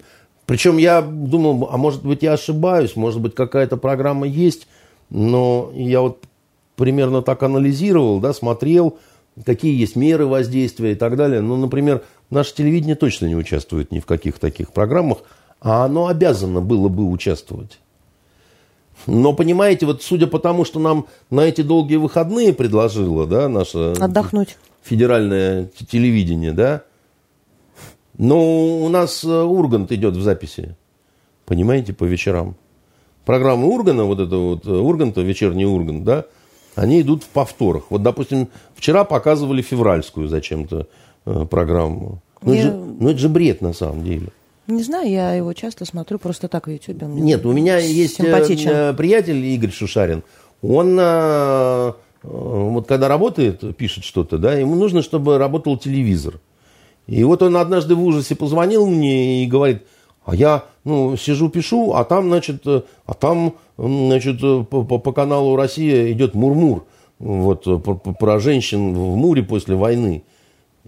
причем 0.50 0.78
я 0.78 1.00
думал, 1.00 1.68
а 1.70 1.76
может 1.76 2.02
быть 2.02 2.24
я 2.24 2.32
ошибаюсь, 2.32 2.96
может 2.96 3.20
быть 3.20 3.36
какая-то 3.36 3.76
программа 3.76 4.26
есть, 4.26 4.66
но 5.08 5.70
я 5.76 6.00
вот 6.00 6.24
примерно 6.74 7.22
так 7.22 7.44
анализировал, 7.44 8.18
да, 8.18 8.32
смотрел, 8.32 8.98
какие 9.46 9.78
есть 9.78 9.94
меры 9.94 10.26
воздействия 10.26 10.90
и 10.90 10.94
так 10.96 11.14
далее. 11.14 11.40
Ну, 11.40 11.54
например, 11.54 12.02
наше 12.30 12.52
телевидение 12.52 12.96
точно 12.96 13.26
не 13.26 13.36
участвует 13.36 13.92
ни 13.92 14.00
в 14.00 14.06
каких 14.06 14.40
таких 14.40 14.72
программах, 14.72 15.18
а 15.60 15.84
оно 15.84 16.08
обязано 16.08 16.60
было 16.60 16.88
бы 16.88 17.08
участвовать. 17.08 17.78
Но, 19.06 19.34
понимаете, 19.34 19.86
вот 19.86 20.02
судя 20.02 20.26
по 20.26 20.40
тому, 20.40 20.64
что 20.64 20.80
нам 20.80 21.06
на 21.30 21.42
эти 21.42 21.60
долгие 21.60 21.98
выходные 21.98 22.52
предложило, 22.52 23.24
да, 23.24 23.48
наше... 23.48 23.94
Отдохнуть. 24.00 24.56
Федеральное 24.82 25.70
телевидение, 25.92 26.50
да, 26.50 26.82
но 28.20 28.84
у 28.84 28.88
нас 28.90 29.24
э, 29.24 29.28
Ургант 29.28 29.90
идет 29.92 30.14
в 30.14 30.20
записи, 30.20 30.76
понимаете, 31.46 31.94
по 31.94 32.04
вечерам. 32.04 32.54
Программа 33.24 33.66
Ургана, 33.66 34.04
вот 34.04 34.20
это 34.20 34.36
вот 34.36 34.66
э, 34.66 34.70
Урганта, 34.70 35.22
вечерний 35.22 35.64
Ургант, 35.64 36.04
да, 36.04 36.26
они 36.74 37.00
идут 37.00 37.24
в 37.24 37.28
повторах. 37.28 37.84
Вот, 37.88 38.02
допустим, 38.02 38.48
вчера 38.74 39.04
показывали 39.04 39.62
февральскую 39.62 40.28
зачем-то 40.28 40.86
э, 41.24 41.46
программу. 41.50 42.20
Ну, 42.42 42.52
я... 42.52 42.60
это 42.60 42.68
же, 42.68 42.76
ну, 42.76 43.08
это 43.08 43.18
же 43.18 43.30
бред 43.30 43.62
на 43.62 43.72
самом 43.72 44.04
деле. 44.04 44.26
Не 44.66 44.82
знаю, 44.82 45.10
я 45.10 45.32
его 45.32 45.54
часто 45.54 45.86
смотрю 45.86 46.18
просто 46.18 46.48
так 46.48 46.66
в 46.66 46.70
Ютубе. 46.70 47.06
Нет, 47.06 47.46
у 47.46 47.52
меня 47.52 47.78
есть 47.78 48.20
э, 48.20 48.92
приятель 48.92 49.42
Игорь 49.46 49.72
Шушарин. 49.72 50.24
Он 50.60 51.94
вот 52.22 52.86
когда 52.86 53.08
работает, 53.08 53.74
пишет 53.78 54.04
что-то, 54.04 54.36
да, 54.36 54.52
ему 54.52 54.74
нужно, 54.74 55.00
чтобы 55.00 55.38
работал 55.38 55.78
телевизор. 55.78 56.38
И 57.10 57.24
вот 57.24 57.42
он 57.42 57.56
однажды 57.56 57.96
в 57.96 58.04
ужасе 58.04 58.36
позвонил 58.36 58.86
мне 58.86 59.42
и 59.42 59.46
говорит, 59.46 59.82
а 60.24 60.36
я 60.36 60.66
ну, 60.84 61.16
сижу, 61.16 61.48
пишу, 61.48 61.92
а 61.92 62.04
там, 62.04 62.28
значит, 62.28 62.62
э, 62.66 62.82
а 63.04 63.14
там, 63.14 63.54
значит, 63.76 64.38
э, 64.44 64.62
по, 64.62 64.84
по 64.84 65.12
каналу 65.12 65.56
«Россия» 65.56 66.12
идет 66.12 66.34
мурмур 66.34 66.86
вот, 67.18 67.66
э, 67.66 67.78
про, 67.78 67.94
про 67.96 68.38
женщин 68.38 68.94
в 68.94 69.16
Муре 69.16 69.42
после 69.42 69.74
войны. 69.74 70.22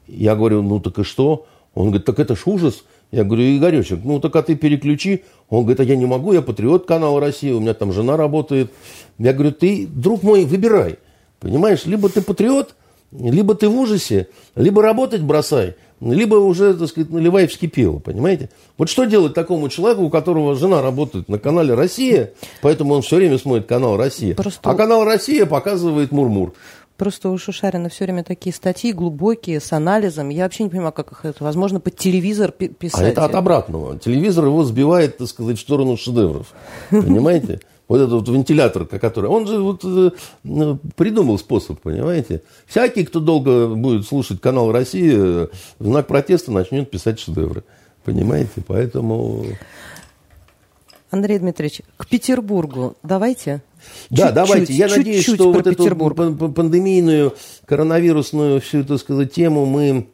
Я 0.07 0.37
говорю, 0.37 0.63
ну 0.63 0.79
так 0.79 1.01
и 1.01 1.03
что? 1.03 1.47
Он 1.75 1.89
говорит, 1.89 2.05
так 2.05 2.21
это 2.21 2.37
ж 2.37 2.43
ужас. 2.47 2.85
Я 3.11 3.25
говорю, 3.25 3.43
Игоречек, 3.43 4.05
ну 4.05 4.21
так 4.21 4.37
а 4.37 4.43
ты 4.43 4.55
переключи. 4.55 5.25
Он 5.49 5.63
говорит, 5.63 5.81
а 5.81 5.85
я 5.85 5.97
не 5.97 6.07
могу, 6.07 6.33
я 6.33 6.41
патриот 6.41 6.87
канала 6.87 7.21
«Россия», 7.21 7.53
у 7.53 7.59
меня 7.59 7.75
там 7.75 7.93
жена 7.93 8.17
работает. 8.17 8.71
Я 9.19 9.33
говорю, 9.33 9.51
ты, 9.51 9.89
друг 9.89 10.23
мой, 10.23 10.45
выбирай. 10.45 11.01
Понимаешь, 11.41 11.85
либо 11.85 12.09
ты 12.09 12.23
патриот, 12.23 12.77
либо 13.11 13.55
ты 13.55 13.69
в 13.69 13.77
ужасе, 13.77 14.29
либо 14.55 14.83
работать 14.83 15.23
бросай, 15.23 15.75
либо 16.11 16.37
уже, 16.37 16.75
так 16.75 16.89
сказать, 16.89 17.11
наливай 17.11 17.47
вскипело, 17.47 17.99
понимаете? 17.99 18.51
Вот 18.77 18.89
что 18.89 19.05
делать 19.05 19.35
такому 19.35 19.69
человеку, 19.69 20.03
у 20.03 20.11
которого 20.11 20.55
жена 20.57 20.83
работает 20.83 21.29
на 21.29 21.39
канале 21.39 21.75
«Россия», 21.75 22.33
поэтому 22.61 22.95
он 22.95 23.03
все 23.03 23.17
время 23.17 23.39
смотрит 23.39 23.67
канал 23.67 23.97
«Россия», 23.97 24.35
Просто... 24.35 24.69
а 24.69 24.75
канал 24.75 25.05
«Россия» 25.05 25.47
показывает 25.47 26.11
«Мурмур». 26.11 26.55
Просто 26.97 27.31
у 27.31 27.39
Шушарина 27.39 27.89
все 27.89 28.05
время 28.05 28.23
такие 28.23 28.55
статьи 28.55 28.93
глубокие, 28.93 29.61
с 29.61 29.73
анализом. 29.73 30.29
Я 30.29 30.45
вообще 30.45 30.65
не 30.65 30.71
понимаю, 30.71 30.93
как 30.93 31.11
их 31.11 31.25
это 31.25 31.43
возможно 31.43 31.81
под 31.81 31.97
телевизор 31.97 32.53
писать. 32.53 33.01
А 33.01 33.05
это 33.05 33.25
от 33.25 33.35
обратного. 33.35 33.99
Телевизор 33.99 34.45
его 34.45 34.63
сбивает, 34.63 35.19
так 35.19 35.27
сказать, 35.27 35.59
в 35.59 35.61
сторону 35.61 35.97
шедевров. 35.97 36.53
Понимаете? 36.91 37.61
Вот 37.93 38.01
этот 38.01 38.13
вот 38.13 38.29
вентилятор, 38.31 38.87
который... 38.87 39.29
Он 39.29 39.47
же 39.47 39.59
вот 39.59 39.85
э, 39.85 40.13
ну, 40.45 40.79
придумал 40.97 41.39
способ, 41.39 41.79
понимаете? 41.79 42.41
Всякий, 42.65 43.05
кто 43.05 43.21
долго 43.21 43.69
будет 43.69 44.07
слушать 44.07 44.41
канал 44.41 44.73
России, 44.73 45.15
в 45.15 45.51
знак 45.79 46.07
протеста 46.07 46.53
начнет 46.53 46.91
писать 46.91 47.21
шедевры. 47.21 47.65
Понимаете? 48.03 48.63
Поэтому... 48.67 49.45
Андрей 51.11 51.39
Дмитриевич, 51.39 51.83
к 51.99 52.07
Петербургу 52.07 52.97
давайте. 53.03 53.63
Да, 54.09 54.29
чуть, 54.29 54.35
давайте. 54.37 54.73
Я 54.73 54.89
чуть, 54.89 54.97
надеюсь, 54.97 55.27
чуть 55.27 55.35
что 55.35 55.53
вот 55.53 55.65
Петербург. 55.65 56.19
эту 56.19 56.49
пандемийную, 56.49 57.35
коронавирусную 57.67 58.63
всю 58.63 58.79
эту 58.79 58.97
сказать, 58.97 59.35
тему 59.35 59.67
мы 59.67 60.09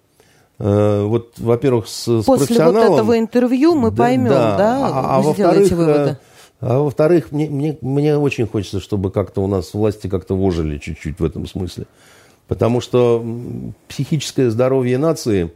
э, 0.58 1.02
вот, 1.04 1.34
во-первых, 1.38 1.86
с, 1.86 2.08
с 2.08 2.24
После 2.24 2.46
профессионалом... 2.48 2.88
вот 2.88 2.94
этого 2.94 3.18
интервью 3.20 3.76
мы 3.76 3.92
да, 3.92 3.96
поймем, 3.96 4.30
да, 4.30 4.56
да 4.56 4.86
а, 4.88 5.16
а 5.18 5.20
во-вторых, 5.20 5.70
выводы. 5.70 6.18
А 6.60 6.80
во-вторых, 6.80 7.30
мне, 7.30 7.48
мне, 7.48 7.78
мне 7.80 8.16
очень 8.16 8.46
хочется, 8.46 8.80
чтобы 8.80 9.10
как-то 9.10 9.42
у 9.42 9.46
нас 9.46 9.74
власти 9.74 10.08
как-то 10.08 10.34
вожили 10.34 10.78
чуть-чуть 10.78 11.20
в 11.20 11.24
этом 11.24 11.46
смысле. 11.46 11.86
Потому 12.48 12.80
что 12.80 13.24
психическое 13.86 14.50
здоровье 14.50 14.98
нации, 14.98 15.52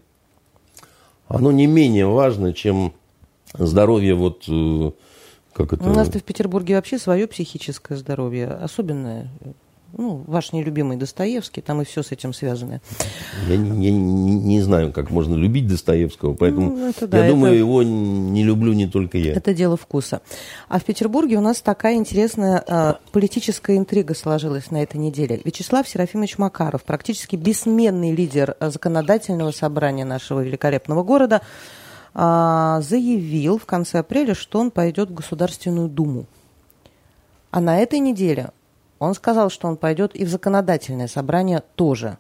оно 1.26 1.50
не 1.50 1.66
менее 1.66 2.06
важно, 2.06 2.52
чем 2.52 2.92
здоровье 3.54 4.14
вот... 4.14 4.44
Э, 4.48 4.92
как 5.52 5.72
это... 5.72 5.84
У 5.84 5.92
нас-то 5.92 6.18
в 6.18 6.22
Петербурге 6.22 6.76
вообще 6.76 6.98
свое 6.98 7.26
психическое 7.26 7.96
здоровье 7.96 8.48
особенное 8.48 9.28
ну, 9.96 10.24
ваш 10.26 10.52
нелюбимый 10.52 10.96
Достоевский, 10.96 11.60
там 11.60 11.82
и 11.82 11.84
все 11.84 12.02
с 12.02 12.12
этим 12.12 12.32
связано. 12.32 12.80
Я, 13.48 13.54
я 13.54 13.58
не, 13.58 13.90
не 13.90 14.60
знаю, 14.60 14.92
как 14.92 15.10
можно 15.10 15.34
любить 15.34 15.66
Достоевского, 15.66 16.34
поэтому 16.34 16.70
ну, 16.70 16.88
это, 16.88 17.06
да, 17.06 17.18
я 17.18 17.24
это, 17.26 17.34
думаю, 17.34 17.56
его 17.56 17.82
не 17.82 18.42
люблю 18.42 18.72
не 18.72 18.86
только 18.86 19.18
я. 19.18 19.32
Это 19.34 19.52
дело 19.54 19.76
вкуса. 19.76 20.22
А 20.68 20.78
в 20.78 20.84
Петербурге 20.84 21.36
у 21.36 21.40
нас 21.40 21.60
такая 21.60 21.96
интересная 21.96 22.64
а, 22.66 22.98
политическая 23.12 23.76
интрига 23.76 24.14
сложилась 24.14 24.70
на 24.70 24.82
этой 24.82 24.96
неделе. 24.96 25.40
Вячеслав 25.44 25.88
Серафимович 25.88 26.38
Макаров, 26.38 26.84
практически 26.84 27.36
бессменный 27.36 28.14
лидер 28.14 28.56
законодательного 28.60 29.50
собрания 29.50 30.04
нашего 30.04 30.40
великолепного 30.40 31.02
города, 31.02 31.42
а, 32.14 32.80
заявил 32.80 33.58
в 33.58 33.66
конце 33.66 33.98
апреля, 33.98 34.34
что 34.34 34.58
он 34.58 34.70
пойдет 34.70 35.10
в 35.10 35.14
Государственную 35.14 35.88
Думу. 35.88 36.26
А 37.50 37.60
на 37.60 37.78
этой 37.78 37.98
неделе 37.98 38.50
он 39.02 39.14
сказал, 39.14 39.50
что 39.50 39.66
он 39.66 39.76
пойдет 39.76 40.14
и 40.14 40.24
в 40.24 40.28
законодательное 40.28 41.08
собрание 41.08 41.62
тоже. 41.74 42.18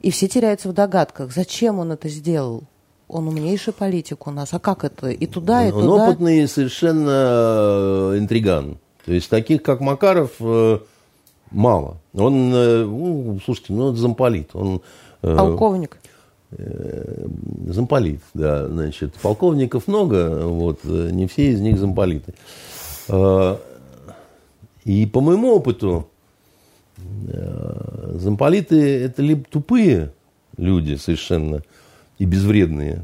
И 0.00 0.10
все 0.10 0.26
теряются 0.26 0.68
в 0.68 0.72
догадках, 0.72 1.32
зачем 1.32 1.78
он 1.78 1.92
это 1.92 2.08
сделал. 2.08 2.64
Он 3.06 3.28
умнейший 3.28 3.72
политик 3.72 4.26
у 4.26 4.30
нас. 4.32 4.52
А 4.52 4.58
как 4.58 4.84
это? 4.84 5.10
И 5.10 5.26
туда, 5.26 5.64
и 5.64 5.70
он 5.70 5.82
туда? 5.82 5.94
Он 5.94 6.00
опытный 6.00 6.48
совершенно 6.48 8.12
э, 8.14 8.18
интриган. 8.18 8.78
То 9.06 9.12
есть 9.12 9.30
таких, 9.30 9.62
как 9.62 9.80
Макаров, 9.80 10.32
э, 10.40 10.80
мало. 11.52 11.98
Он, 12.12 12.52
э, 12.52 12.84
ну, 12.84 13.38
слушайте, 13.44 13.72
ну, 13.72 13.90
это 13.90 13.98
замполит. 13.98 14.50
Он, 14.54 14.82
Полковник. 15.20 15.98
Замполит, 17.66 18.20
да, 18.34 18.66
значит. 18.66 19.14
Полковников 19.22 19.86
много, 19.86 20.46
вот, 20.46 20.82
не 20.84 21.26
все 21.26 21.52
из 21.52 21.60
них 21.60 21.78
замполиты. 21.78 22.34
И 24.88 25.04
по 25.04 25.20
моему 25.20 25.54
опыту, 25.54 26.08
э, 26.96 28.14
замполиты 28.14 28.80
это 29.04 29.20
либо 29.20 29.44
тупые 29.44 30.14
люди 30.56 30.94
совершенно 30.94 31.62
и 32.16 32.24
безвредные, 32.24 33.02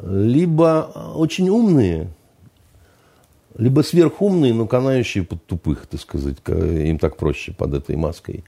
либо 0.00 1.12
очень 1.14 1.50
умные, 1.50 2.08
либо 3.58 3.82
сверхумные, 3.82 4.54
но 4.54 4.66
канающие 4.66 5.24
под 5.24 5.44
тупых, 5.44 5.86
так 5.88 6.00
сказать. 6.00 6.38
Им 6.48 6.98
так 6.98 7.18
проще 7.18 7.52
под 7.52 7.74
этой 7.74 7.96
маской. 7.96 8.42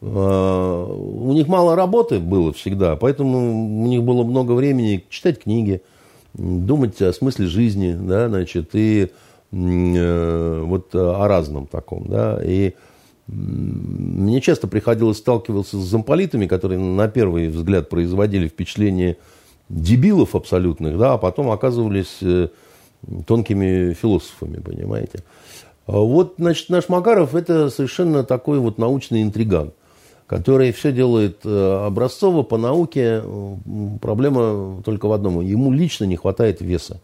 А, 0.00 0.86
у 0.86 1.32
них 1.32 1.48
мало 1.48 1.74
работы 1.74 2.20
было 2.20 2.52
всегда, 2.52 2.94
поэтому 2.94 3.82
у 3.82 3.86
них 3.88 4.04
было 4.04 4.22
много 4.22 4.52
времени 4.52 5.04
читать 5.10 5.42
книги, 5.42 5.82
думать 6.34 7.02
о 7.02 7.12
смысле 7.12 7.46
жизни, 7.46 7.96
да, 8.00 8.28
значит, 8.28 8.70
и 8.74 9.02
э, 9.02 9.08
вот 9.52 10.94
о 10.94 11.28
разном 11.28 11.66
таком, 11.66 12.06
да, 12.08 12.40
и 12.42 12.72
мне 13.26 14.40
часто 14.40 14.66
приходилось 14.66 15.18
сталкиваться 15.18 15.78
с 15.78 15.84
замполитами, 15.84 16.46
которые 16.46 16.78
на 16.80 17.08
первый 17.08 17.48
взгляд 17.48 17.88
производили 17.88 18.48
впечатление 18.48 19.18
дебилов 19.68 20.34
абсолютных, 20.34 20.98
да, 20.98 21.14
а 21.14 21.18
потом 21.18 21.50
оказывались 21.50 22.18
э, 22.20 22.48
тонкими 23.26 23.94
философами, 23.94 24.58
понимаете. 24.58 25.20
А 25.86 25.98
вот, 25.98 26.34
значит, 26.38 26.68
наш 26.68 26.88
Макаров– 26.88 27.34
это 27.36 27.70
совершенно 27.70 28.24
такой 28.24 28.58
вот 28.58 28.78
научный 28.78 29.22
интриган, 29.22 29.72
который 30.26 30.72
все 30.72 30.92
делает 30.92 31.40
э, 31.44 31.86
образцово 31.86 32.42
по 32.42 32.58
науке. 32.58 33.22
Проблема 34.00 34.82
только 34.82 35.06
в 35.06 35.12
одном– 35.12 35.40
ему 35.42 35.72
лично 35.72 36.04
не 36.04 36.16
хватает 36.16 36.60
веса. 36.60 37.00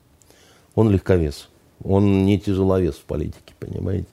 Он 0.75 0.91
легковес, 0.91 1.49
он 1.85 2.25
не 2.25 2.39
тяжеловес 2.39 2.95
в 2.95 3.05
политике, 3.05 3.55
понимаете. 3.59 4.07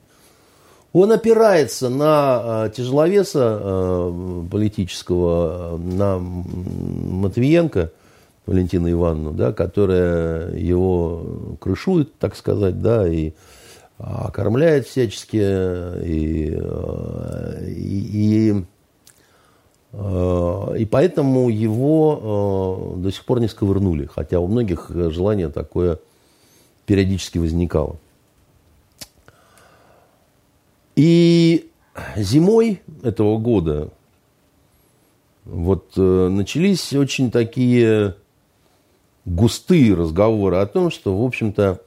Он 0.92 1.12
опирается 1.12 1.88
на 1.88 2.66
э, 2.66 2.70
тяжеловеса 2.74 3.60
э, 3.60 4.44
политического, 4.50 5.78
на 5.78 6.18
Матвиенко– 6.18 7.92
Валентину 8.46 8.90
Ивановну, 8.90 9.32
да, 9.32 9.52
которая 9.52 10.54
его 10.54 11.56
крышует, 11.60 12.16
так 12.18 12.36
сказать, 12.36 12.80
да, 12.80 13.06
и 13.06 13.32
окормляет 13.98 14.86
всячески, 14.86 15.36
и, 15.36 16.56
и, 17.66 18.54
и, 18.54 18.64
и 20.78 20.84
поэтому 20.84 21.48
его 21.48 22.94
до 22.98 23.10
сих 23.10 23.24
пор 23.24 23.40
не 23.40 23.48
сковырнули, 23.48 24.06
хотя 24.06 24.38
у 24.38 24.46
многих 24.46 24.90
желание 24.90 25.48
такое 25.48 25.98
периодически 26.86 27.38
возникало. 27.38 27.96
И 30.94 31.68
зимой 32.16 32.80
этого 33.02 33.38
года 33.38 33.90
вот 35.44 35.92
э, 35.96 36.28
начались 36.28 36.92
очень 36.94 37.30
такие 37.30 38.16
густые 39.24 39.94
разговоры 39.94 40.56
о 40.56 40.66
том, 40.66 40.90
что, 40.90 41.16
в 41.20 41.24
общем-то, 41.24 41.80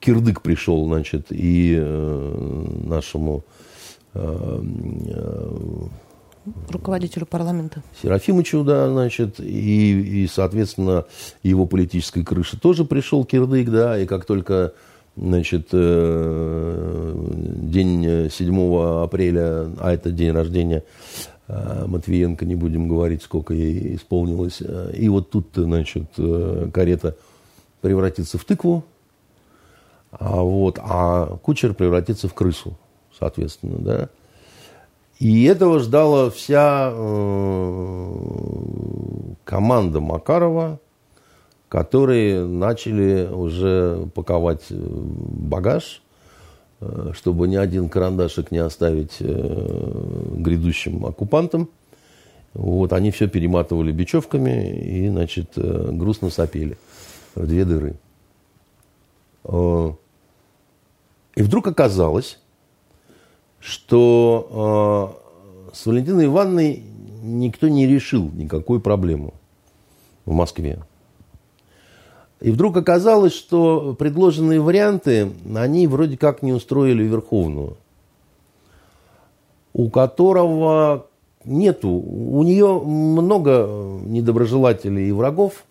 кирдык 0.00 0.42
пришел, 0.42 0.86
значит, 0.86 1.26
и 1.30 1.76
э, 1.78 2.66
нашему 2.84 3.44
э, 4.14 4.62
э, 5.06 5.50
руководителю 6.68 7.26
парламента. 7.26 7.82
Серафимовичу, 8.02 8.64
да, 8.64 8.90
значит, 8.90 9.40
и, 9.40 10.22
и, 10.24 10.26
соответственно, 10.26 11.04
его 11.42 11.66
политической 11.66 12.24
крыше 12.24 12.58
тоже 12.58 12.84
пришел 12.84 13.24
кирдык, 13.24 13.68
да, 13.70 13.98
и 13.98 14.06
как 14.06 14.24
только, 14.24 14.72
значит, 15.16 15.68
э, 15.72 17.14
день 17.62 18.30
7 18.30 19.02
апреля, 19.02 19.70
а 19.78 19.92
это 19.92 20.10
день 20.10 20.32
рождения 20.32 20.84
Э, 21.52 21.84
Матвиенко, 21.86 22.46
не 22.46 22.54
будем 22.54 22.86
говорить, 22.86 23.24
сколько 23.24 23.52
ей 23.52 23.96
исполнилось. 23.96 24.58
Э, 24.60 24.92
и 24.94 25.08
вот 25.08 25.30
тут, 25.30 25.48
значит, 25.54 26.04
карета 26.72 27.16
превратится 27.80 28.38
в 28.38 28.44
тыкву, 28.44 28.84
а, 30.12 30.42
вот, 30.42 30.78
а 30.80 31.38
кучер 31.42 31.74
превратится 31.74 32.28
в 32.28 32.34
крысу, 32.34 32.76
соответственно, 33.18 33.78
да. 33.78 34.08
И 35.20 35.44
этого 35.44 35.78
ждала 35.78 36.30
вся 36.30 36.90
э, 36.92 38.14
команда 39.44 40.00
Макарова, 40.00 40.80
которые 41.68 42.44
начали 42.44 43.28
уже 43.32 44.08
паковать 44.14 44.64
багаж, 44.70 46.02
Э, 46.80 47.12
чтобы 47.14 47.46
ни 47.46 47.56
один 47.56 47.88
карандашик 47.88 48.50
не 48.50 48.58
оставить 48.58 49.16
э, 49.20 50.34
грядущим 50.36 51.04
оккупантам. 51.04 51.68
Вот, 52.54 52.92
они 52.92 53.10
все 53.10 53.28
перематывали 53.28 53.92
бечевками 53.92 54.80
и, 54.80 55.08
значит, 55.08 55.52
э, 55.56 55.90
грустно 55.92 56.30
сопели 56.30 56.78
в 57.34 57.46
две 57.46 57.64
дыры. 57.64 57.96
И 61.36 61.42
вдруг 61.42 61.66
оказалось, 61.66 62.38
что 63.60 65.16
с 65.72 65.86
Валентиной 65.86 66.26
Ивановной 66.26 66.82
никто 67.22 67.68
не 67.68 67.86
решил 67.86 68.30
никакую 68.32 68.80
проблему 68.80 69.34
в 70.24 70.32
Москве. 70.32 70.80
И 72.40 72.50
вдруг 72.50 72.76
оказалось, 72.78 73.34
что 73.34 73.94
предложенные 73.98 74.60
варианты, 74.60 75.30
они 75.54 75.86
вроде 75.86 76.16
как 76.16 76.42
не 76.42 76.54
устроили 76.54 77.02
Верховную, 77.04 77.76
у 79.74 79.90
которого 79.90 81.06
нету, 81.44 81.90
у 81.90 82.42
нее 82.42 82.80
много 82.80 83.66
недоброжелателей 84.04 85.10
и 85.10 85.12
врагов, 85.12 85.64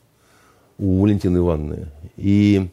у 0.78 1.02
Валентины 1.02 1.40
Ивановны. 1.40 1.88
И 2.16 2.70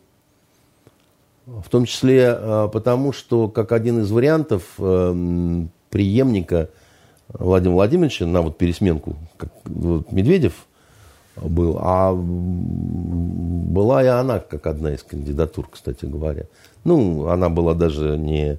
в 1.46 1.68
том 1.68 1.84
числе 1.84 2.28
а, 2.30 2.68
потому, 2.68 3.12
что 3.12 3.48
как 3.48 3.72
один 3.72 4.00
из 4.00 4.10
вариантов 4.10 4.62
э, 4.78 5.64
преемника 5.90 6.68
Владимира 7.28 7.76
Владимировича 7.76 8.26
на 8.26 8.42
вот 8.42 8.58
пересменку, 8.58 9.16
как 9.36 9.50
вот 9.64 10.10
Медведев 10.12 10.66
был, 11.36 11.78
а 11.80 12.12
была 12.14 14.02
и 14.02 14.06
она 14.06 14.40
как 14.40 14.66
одна 14.66 14.94
из 14.94 15.02
кандидатур, 15.02 15.68
кстати 15.70 16.04
говоря. 16.04 16.44
Ну, 16.84 17.28
она 17.28 17.48
была 17.48 17.74
даже 17.74 18.16
не 18.16 18.58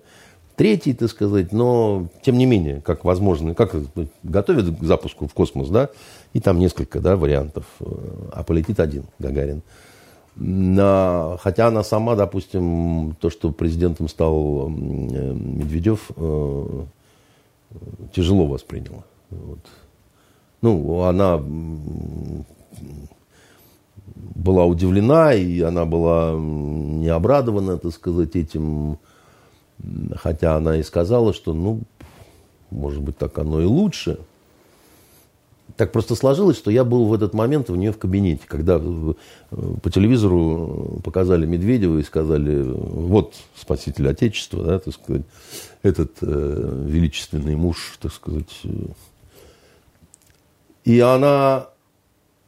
третий, 0.56 0.94
так 0.94 1.10
сказать, 1.10 1.52
но 1.52 2.08
тем 2.24 2.38
не 2.38 2.46
менее, 2.46 2.82
как 2.82 3.04
возможно, 3.04 3.54
как 3.54 3.76
готовят 4.24 4.80
к 4.80 4.84
запуску 4.84 5.28
в 5.28 5.34
космос, 5.34 5.70
да, 5.70 5.90
и 6.34 6.40
там 6.40 6.60
несколько, 6.60 7.00
да, 7.00 7.16
вариантов, 7.16 7.66
а 7.80 8.44
полетит 8.44 8.80
один 8.80 9.06
Гагарин. 9.20 9.62
На, 10.40 11.36
хотя 11.40 11.68
она 11.68 11.84
сама, 11.84 12.16
допустим, 12.16 13.16
то, 13.20 13.32
что 13.32 13.52
президентом 13.52 14.08
стал 14.08 14.70
Медведев, 14.70 16.12
э, 16.16 16.86
тяжело 18.14 18.46
восприняла. 18.46 19.04
Вот. 19.32 19.60
Ну, 20.62 21.02
она 21.02 21.42
была 24.36 24.66
удивлена, 24.66 25.34
и 25.34 25.62
она 25.62 25.86
была 25.86 26.34
не 26.38 27.10
обрадована, 27.10 27.78
так 27.78 27.92
сказать, 27.92 28.36
этим. 28.36 29.00
Хотя 30.16 30.56
она 30.56 30.78
и 30.78 30.84
сказала, 30.84 31.34
что, 31.34 31.54
ну, 31.54 31.82
может 32.70 33.02
быть, 33.02 33.18
так 33.18 33.38
оно 33.40 33.62
и 33.62 33.66
лучше. 33.66 34.20
Так 35.78 35.92
просто 35.92 36.16
сложилось, 36.16 36.58
что 36.58 36.72
я 36.72 36.84
был 36.84 37.06
в 37.06 37.14
этот 37.14 37.36
момент 37.36 37.70
у 37.70 37.76
нее 37.76 37.92
в 37.92 38.00
кабинете, 38.00 38.42
когда 38.48 38.82
э, 38.82 39.14
по 39.84 39.92
телевизору 39.92 41.00
показали 41.04 41.46
Медведева 41.46 42.00
и 42.00 42.04
сказали, 42.04 42.64
вот 42.64 43.36
спаситель 43.56 44.10
Отечества, 44.10 44.64
да, 44.64 44.80
так 44.80 44.96
сказать, 44.96 45.22
этот 45.84 46.14
э, 46.22 46.84
величественный 46.88 47.56
муж, 47.56 47.98
так 48.02 48.12
сказать. 48.12 48.64
И 50.84 51.00
она 51.00 51.68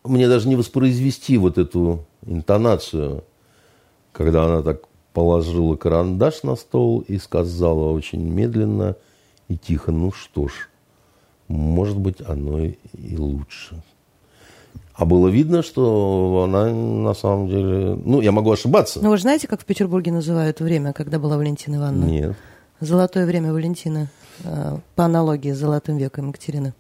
мне 0.04 0.28
даже 0.28 0.48
не 0.48 0.56
воспроизвести 0.56 1.38
вот 1.38 1.60
эту 1.60 2.06
интонацию, 2.26 3.24
когда 4.12 4.46
она 4.46 4.64
так 4.64 4.82
положила 5.14 5.76
карандаш 5.76 6.42
на 6.42 6.56
стол 6.56 7.02
и 7.08 7.20
сказала 7.20 7.92
очень 7.92 8.24
медленно 8.24 8.96
и 9.50 9.58
тихо, 9.58 9.92
ну 9.92 10.12
что 10.12 10.48
ж, 10.48 10.69
может 11.50 11.98
быть, 11.98 12.22
оно 12.26 12.60
и 12.62 13.18
лучше. 13.18 13.82
А 14.94 15.06
было 15.06 15.30
видно, 15.30 15.64
что 15.64 16.44
она 16.46 16.70
на 16.72 17.14
самом 17.14 17.48
деле... 17.48 17.96
Ну, 18.04 18.22
я 18.22 18.32
могу 18.32 18.52
ошибаться. 18.52 19.00
Ну, 19.02 19.10
вы 19.10 19.18
же 19.18 19.24
знаете, 19.24 19.48
как 19.48 19.62
в 19.62 19.66
Петербурге 19.66 20.12
называют 20.12 20.60
время, 20.60 20.94
когда 20.94 21.20
была 21.20 21.38
Валентина 21.38 21.78
Ивановна? 21.78 22.06
Нет. 22.06 22.36
Золотое 22.82 23.26
время 23.26 23.54
Валентина, 23.54 24.10
э, 24.44 24.78
по 24.96 25.06
аналогии 25.06 25.52
с 25.52 25.58
золотым 25.58 25.98
веком 25.98 26.30
Екатерины. 26.30 26.74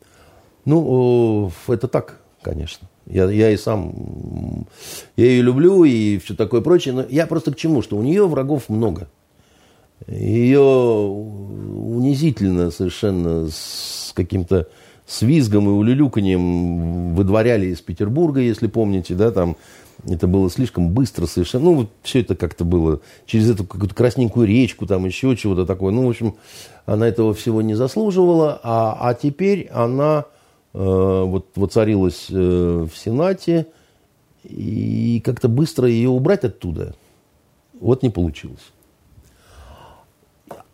Ну, 0.65 1.51
это 1.67 1.87
так, 1.87 2.19
конечно. 2.41 2.87
Я, 3.05 3.29
я 3.31 3.51
и 3.51 3.57
сам, 3.57 4.67
я 5.15 5.25
ее 5.25 5.41
люблю 5.41 5.83
и 5.83 6.19
все 6.19 6.35
такое 6.35 6.61
прочее. 6.61 6.93
Но 6.93 7.05
я 7.09 7.25
просто 7.25 7.51
к 7.51 7.55
чему? 7.55 7.81
Что 7.81 7.97
у 7.97 8.03
нее 8.03 8.27
врагов 8.27 8.69
много. 8.69 9.07
Ее 10.07 10.59
унизительно 10.59 12.71
совершенно 12.71 13.49
с 13.49 14.11
каким-то 14.15 14.67
с 15.05 15.21
визгом 15.23 15.67
и 15.67 15.71
улюлюканьем 15.71 17.15
выдворяли 17.15 17.67
из 17.67 17.81
Петербурга, 17.81 18.41
если 18.41 18.67
помните, 18.67 19.15
да, 19.15 19.31
там 19.31 19.57
это 20.07 20.27
было 20.27 20.49
слишком 20.49 20.91
быстро 20.91 21.25
совершенно. 21.25 21.65
Ну, 21.65 21.73
вот 21.73 21.89
все 22.03 22.21
это 22.21 22.35
как-то 22.35 22.63
было 22.63 23.01
через 23.25 23.49
эту 23.49 23.65
какую-то 23.65 23.95
красненькую 23.95 24.47
речку, 24.47 24.85
там 24.85 25.05
еще 25.05 25.35
чего-то 25.35 25.65
такое. 25.65 25.91
Ну, 25.91 26.05
в 26.05 26.09
общем, 26.09 26.35
она 26.85 27.07
этого 27.07 27.33
всего 27.33 27.61
не 27.61 27.73
заслуживала. 27.73 28.59
А, 28.63 28.97
а 28.99 29.13
теперь 29.13 29.67
она 29.71 30.25
э, 30.73 30.79
вот 30.79 31.47
воцарилась 31.55 32.27
э, 32.29 32.87
в 32.89 32.97
Сенате, 32.97 33.67
и 34.43 35.21
как-то 35.25 35.49
быстро 35.49 35.87
ее 35.87 36.09
убрать 36.09 36.45
оттуда 36.45 36.95
вот 37.79 38.03
не 38.03 38.09
получилось. 38.09 38.71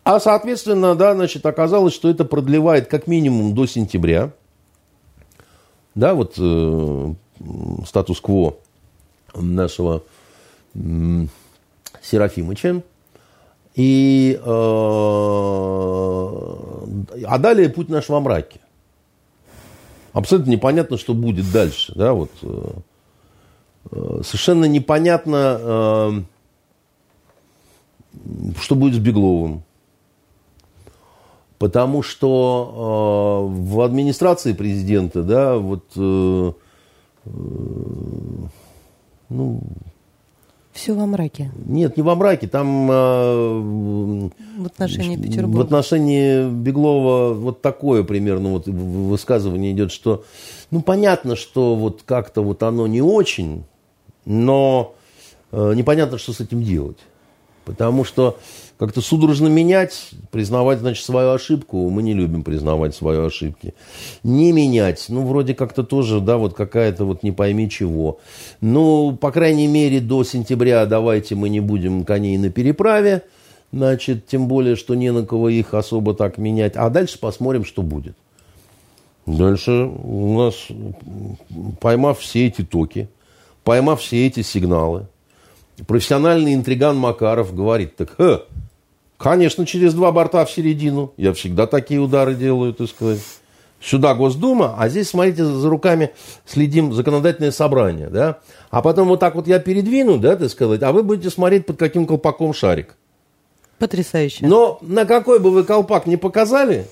А, 0.06 0.20
соответственно, 0.20 0.94
да, 0.94 1.16
значит, 1.16 1.44
оказалось, 1.48 1.96
что 1.96 2.12
это 2.12 2.26
продлевает 2.26 2.88
как 2.88 3.08
минимум 3.08 3.56
до 3.56 3.66
сентября. 3.66 4.32
Да, 5.96 6.14
вот 6.14 6.36
э, 6.38 7.14
статус-кво 7.88 8.56
нашего 9.34 10.04
э, 10.76 11.26
Серафимыча. 12.04 12.84
И, 13.74 14.40
э, 14.40 14.46
а 17.26 17.38
далее 17.40 17.70
путь 17.70 17.90
наш 17.90 18.08
во 18.08 18.20
мраке. 18.20 18.60
Абсолютно 20.14 20.52
непонятно, 20.52 21.00
что 21.00 21.16
будет 21.16 21.52
дальше. 21.52 21.94
Да, 21.96 22.14
вот, 22.14 22.30
э, 22.44 22.74
э 23.92 24.22
совершенно 24.24 24.66
непонятно, 24.66 25.58
э, 25.60 26.22
что 28.62 28.76
будет 28.76 28.94
с 28.94 29.00
Бегловым. 29.00 29.64
Потому 31.66 32.04
что 32.04 33.50
э, 33.50 33.72
в 33.72 33.82
администрации 33.82 34.54
президента, 34.54 35.24
да, 35.24 35.58
вот, 35.58 35.84
э, 35.96 36.52
э, 37.26 37.30
ну... 39.30 39.62
Все 40.74 40.94
во 40.94 41.08
мраке. 41.08 41.52
Нет, 41.66 41.98
не 41.98 42.04
во 42.04 42.14
мраке, 42.14 42.48
там... 42.48 42.88
Э, 42.92 44.30
в 44.60 44.66
отношении 44.68 45.18
Петербурга. 45.18 45.58
В 45.58 45.62
отношении 45.62 46.48
Беглова 46.48 47.34
вот 47.34 47.64
такое 47.64 48.04
примерно 48.04 48.50
вот 48.52 48.68
высказывание 48.68 49.72
идет, 49.72 49.92
что, 49.92 50.24
ну, 50.70 50.84
понятно, 50.84 51.36
что 51.36 51.74
вот 51.76 52.04
как-то 52.06 52.44
вот 52.44 52.62
оно 52.62 52.86
не 52.86 53.02
очень, 53.02 53.64
но 54.26 54.94
э, 55.52 55.74
непонятно, 55.74 56.20
что 56.20 56.32
с 56.32 56.42
этим 56.42 56.62
делать. 56.62 57.00
Потому 57.66 58.04
что 58.04 58.38
как-то 58.78 59.02
судорожно 59.02 59.48
менять, 59.48 60.10
признавать, 60.32 60.80
значит, 60.80 61.06
свою 61.06 61.32
ошибку. 61.32 61.90
Мы 61.90 62.04
не 62.04 62.14
любим 62.14 62.44
признавать 62.44 62.94
свои 62.96 63.18
ошибки. 63.18 63.74
Не 64.24 64.52
менять, 64.52 65.06
ну, 65.10 65.26
вроде 65.26 65.54
как-то 65.54 65.84
тоже, 65.84 66.20
да, 66.20 66.38
вот 66.38 66.54
какая-то 66.54 67.06
вот 67.06 67.24
не 67.24 67.32
пойми 67.32 67.70
чего. 67.70 68.20
Ну, 68.62 69.16
по 69.16 69.32
крайней 69.32 69.68
мере, 69.68 70.02
до 70.02 70.24
сентября 70.24 70.86
давайте 70.86 71.36
мы 71.36 71.50
не 71.50 71.62
будем 71.62 72.04
коней 72.04 72.38
на 72.38 72.50
переправе. 72.50 73.24
Значит, 73.72 74.28
тем 74.28 74.48
более, 74.48 74.76
что 74.76 74.96
не 74.96 75.12
на 75.12 75.26
кого 75.26 75.50
их 75.50 75.74
особо 75.74 76.14
так 76.14 76.38
менять. 76.38 76.76
А 76.76 76.90
дальше 76.90 77.20
посмотрим, 77.20 77.66
что 77.66 77.82
будет. 77.82 78.16
Дальше 79.26 79.72
у 79.72 80.38
нас, 80.38 80.68
поймав 81.82 82.20
все 82.20 82.48
эти 82.48 82.62
токи, 82.62 83.10
поймав 83.64 84.02
все 84.02 84.28
эти 84.28 84.44
сигналы, 84.44 85.08
профессиональный 85.88 86.54
интриган 86.54 86.96
Макаров 86.96 87.56
говорит, 87.56 87.96
так, 87.96 88.16
Ха, 88.16 88.44
Конечно, 89.26 89.66
через 89.66 89.96
два 89.96 90.12
борта 90.12 90.46
в 90.46 90.52
середину. 90.52 91.12
Я 91.18 91.34
всегда 91.34 91.66
такие 91.66 92.00
удары 92.00 92.36
делаю, 92.36 92.76
так 92.76 92.88
сказать. 92.88 93.22
Сюда 93.82 94.14
Госдума, 94.14 94.76
а 94.78 94.88
здесь, 94.88 95.10
смотрите, 95.10 95.44
за 95.44 95.68
руками 95.68 96.12
следим 96.46 96.94
законодательное 96.94 97.50
собрание, 97.50 98.10
да. 98.10 98.38
А 98.70 98.84
потом 98.84 99.08
вот 99.08 99.20
так 99.20 99.34
вот 99.34 99.48
я 99.48 99.58
передвину, 99.58 100.20
да, 100.20 100.36
так 100.36 100.52
сказать, 100.52 100.84
а 100.84 100.92
вы 100.92 101.02
будете 101.02 101.32
смотреть 101.32 101.66
под 101.66 101.78
каким 101.78 102.06
колпаком 102.06 102.54
шарик. 102.54 102.98
Потрясающе. 103.80 104.46
Но 104.46 104.78
на 104.82 105.06
какой 105.06 105.40
бы 105.40 105.50
вы 105.50 105.64
колпак 105.64 106.06
не 106.06 106.18
показали, 106.18 106.86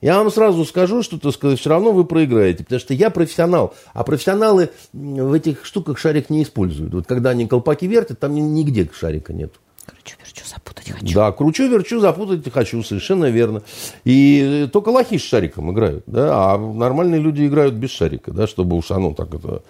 я 0.00 0.18
вам 0.18 0.30
сразу 0.30 0.64
скажу, 0.64 1.02
что, 1.02 1.18
так 1.18 1.34
сказать, 1.34 1.58
все 1.58 1.70
равно 1.70 1.90
вы 1.90 2.04
проиграете, 2.04 2.62
потому 2.62 2.78
что 2.78 2.94
я 2.94 3.10
профессионал, 3.10 3.74
а 3.92 4.04
профессионалы 4.04 4.70
в 4.92 5.32
этих 5.32 5.64
штуках 5.64 5.98
шарик 5.98 6.30
не 6.30 6.44
используют. 6.44 6.94
Вот 6.94 7.06
когда 7.08 7.30
они 7.30 7.48
колпаки 7.48 7.88
вертят, 7.88 8.20
там 8.20 8.36
нигде 8.36 8.88
шарика 8.92 9.32
нет. 9.32 9.54
Короче, 9.84 10.16
верчу 10.40 10.54
запутать 10.54 10.90
хочу. 10.90 11.14
Да, 11.14 11.32
кручу, 11.32 11.68
верчу, 11.68 12.00
запутать 12.00 12.50
хочу, 12.52 12.82
совершенно 12.82 13.26
верно. 13.26 13.62
И 14.04 14.68
только 14.72 14.90
лохи 14.90 15.18
с 15.18 15.22
шариком 15.22 15.72
играют, 15.72 16.04
да, 16.06 16.54
а 16.54 16.58
нормальные 16.58 17.20
люди 17.20 17.46
играют 17.46 17.74
без 17.74 17.90
шарика, 17.90 18.32
да, 18.32 18.46
чтобы 18.46 18.76
уж 18.76 18.90
оно 18.90 19.14
так 19.14 19.34
это... 19.34 19.62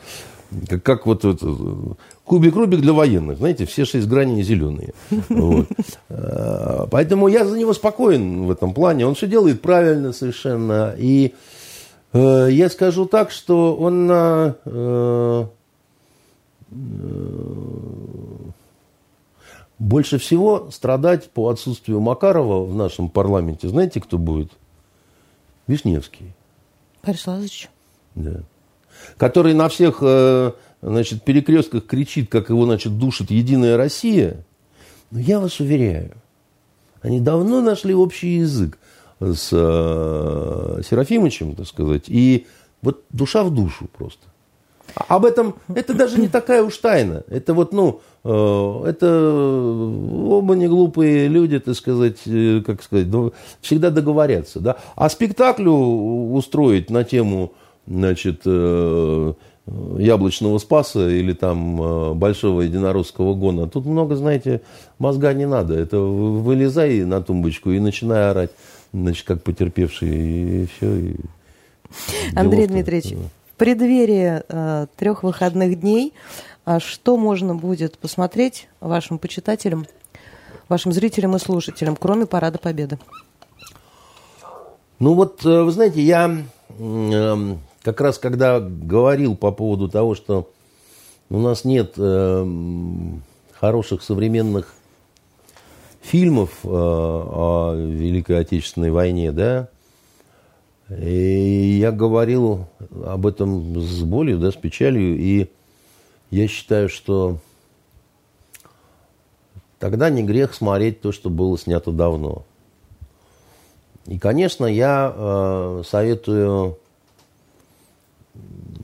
Как, 0.68 0.82
как 0.82 1.06
вот 1.06 1.24
это, 1.24 1.46
кубик-рубик 2.24 2.80
для 2.80 2.92
военных, 2.92 3.38
знаете, 3.38 3.66
все 3.66 3.84
шесть 3.84 4.08
граней 4.08 4.42
зеленые. 4.42 4.94
Вот. 5.28 5.68
А, 6.08 6.88
поэтому 6.90 7.28
я 7.28 7.44
за 7.44 7.56
него 7.56 7.72
спокоен 7.72 8.46
в 8.46 8.50
этом 8.50 8.74
плане. 8.74 9.06
Он 9.06 9.14
все 9.14 9.28
делает 9.28 9.62
правильно 9.62 10.12
совершенно. 10.12 10.92
И 10.98 11.34
э, 12.12 12.48
я 12.50 12.68
скажу 12.68 13.06
так, 13.06 13.30
что 13.30 13.76
он 13.76 14.10
э, 14.10 14.54
э, 14.64 15.44
больше 19.80 20.18
всего 20.18 20.70
страдать 20.70 21.30
по 21.30 21.48
отсутствию 21.48 22.00
Макарова 22.00 22.64
в 22.64 22.76
нашем 22.76 23.08
парламенте, 23.08 23.68
знаете, 23.68 24.00
кто 24.00 24.18
будет? 24.18 24.52
Вишневский. 25.66 26.34
Борис 27.02 27.26
Лазаревич. 27.26 27.70
Да. 28.14 28.42
Который 29.16 29.54
на 29.54 29.70
всех 29.70 29.98
э, 30.02 30.52
значит, 30.82 31.24
перекрестках 31.24 31.86
кричит, 31.86 32.30
как 32.30 32.50
его 32.50 32.66
значит, 32.66 32.98
душит 32.98 33.30
Единая 33.30 33.78
Россия. 33.78 34.44
Но 35.10 35.18
я 35.18 35.40
вас 35.40 35.58
уверяю, 35.60 36.12
они 37.00 37.18
давно 37.18 37.62
нашли 37.62 37.94
общий 37.94 38.36
язык 38.36 38.78
с 39.18 39.48
э, 39.50 40.82
Серафимовичем, 40.88 41.56
так 41.56 41.66
сказать, 41.66 42.04
и 42.08 42.46
вот 42.82 43.04
душа 43.08 43.44
в 43.44 43.54
душу 43.54 43.88
просто. 43.96 44.29
Об 44.94 45.24
этом, 45.24 45.54
это 45.74 45.94
даже 45.94 46.20
не 46.20 46.28
такая 46.28 46.62
уж 46.62 46.76
тайна. 46.76 47.24
Это 47.28 47.54
вот, 47.54 47.72
ну, 47.72 48.00
э, 48.24 48.82
это 48.86 49.06
оба 49.12 50.54
не 50.54 50.68
глупые 50.68 51.28
люди, 51.28 51.58
так 51.58 51.74
сказать, 51.74 52.18
э, 52.26 52.62
как 52.64 52.82
сказать, 52.82 53.06
ну, 53.08 53.32
всегда 53.60 53.90
договорятся, 53.90 54.60
да. 54.60 54.76
А 54.96 55.08
спектаклю 55.08 55.72
устроить 55.72 56.90
на 56.90 57.04
тему, 57.04 57.52
значит, 57.86 58.42
э, 58.44 59.32
яблочного 59.98 60.58
спаса 60.58 61.08
или 61.08 61.32
там 61.32 62.18
большого 62.18 62.62
единоросского 62.62 63.34
гона. 63.34 63.68
Тут 63.68 63.86
много, 63.86 64.16
знаете, 64.16 64.62
мозга 64.98 65.32
не 65.32 65.46
надо. 65.46 65.74
Это 65.74 65.98
вылезай 65.98 67.04
на 67.04 67.22
тумбочку 67.22 67.70
и 67.70 67.78
начинай 67.78 68.30
орать, 68.30 68.50
значит, 68.92 69.26
как 69.26 69.42
потерпевший, 69.42 70.08
и 70.08 70.66
все. 70.66 70.96
И 70.96 71.16
Андрей 72.34 72.66
Дмитриевич, 72.66 73.14
преддверии 73.60 74.42
э, 74.48 74.86
трех 74.96 75.22
выходных 75.22 75.78
дней 75.78 76.14
а 76.64 76.80
что 76.80 77.18
можно 77.18 77.54
будет 77.54 77.98
посмотреть 77.98 78.68
вашим 78.80 79.18
почитателям, 79.18 79.86
вашим 80.70 80.92
зрителям 80.92 81.36
и 81.36 81.38
слушателям, 81.38 81.94
кроме 81.94 82.24
Парада 82.24 82.58
Победы? 82.58 82.98
Ну 84.98 85.12
вот, 85.12 85.44
э, 85.44 85.62
вы 85.62 85.70
знаете, 85.72 86.00
я 86.00 86.42
э, 86.70 87.54
как 87.82 88.00
раз 88.00 88.18
когда 88.18 88.60
говорил 88.60 89.36
по 89.36 89.52
поводу 89.52 89.88
того, 89.88 90.14
что 90.14 90.50
у 91.28 91.38
нас 91.38 91.66
нет 91.66 91.92
э, 91.98 92.46
хороших 93.52 94.02
современных 94.02 94.74
фильмов 96.00 96.50
о 96.64 97.74
Великой 97.76 98.40
Отечественной 98.40 98.90
войне, 98.90 99.32
да, 99.32 99.68
и 100.90 101.78
я 101.80 101.92
говорил 101.92 102.66
об 103.04 103.26
этом 103.26 103.80
с 103.80 104.02
болью, 104.02 104.38
да, 104.38 104.50
с 104.50 104.56
печалью, 104.56 105.16
и 105.16 105.48
я 106.30 106.48
считаю, 106.48 106.88
что 106.88 107.38
тогда 109.78 110.10
не 110.10 110.22
грех 110.22 110.52
смотреть 110.52 111.00
то, 111.00 111.12
что 111.12 111.30
было 111.30 111.56
снято 111.56 111.92
давно. 111.92 112.44
И, 114.06 114.18
конечно, 114.18 114.66
я 114.66 115.14
э, 115.14 115.82
советую 115.86 116.78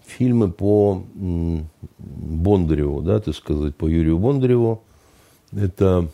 фильмы 0.05 0.51
по 0.51 1.03
Бондареву, 1.99 3.03
да, 3.03 3.19
так 3.19 3.35
сказать, 3.35 3.75
по 3.75 3.87
Юрию 3.87 4.19
Бондареву. 4.19 4.83
Это 5.51 6.09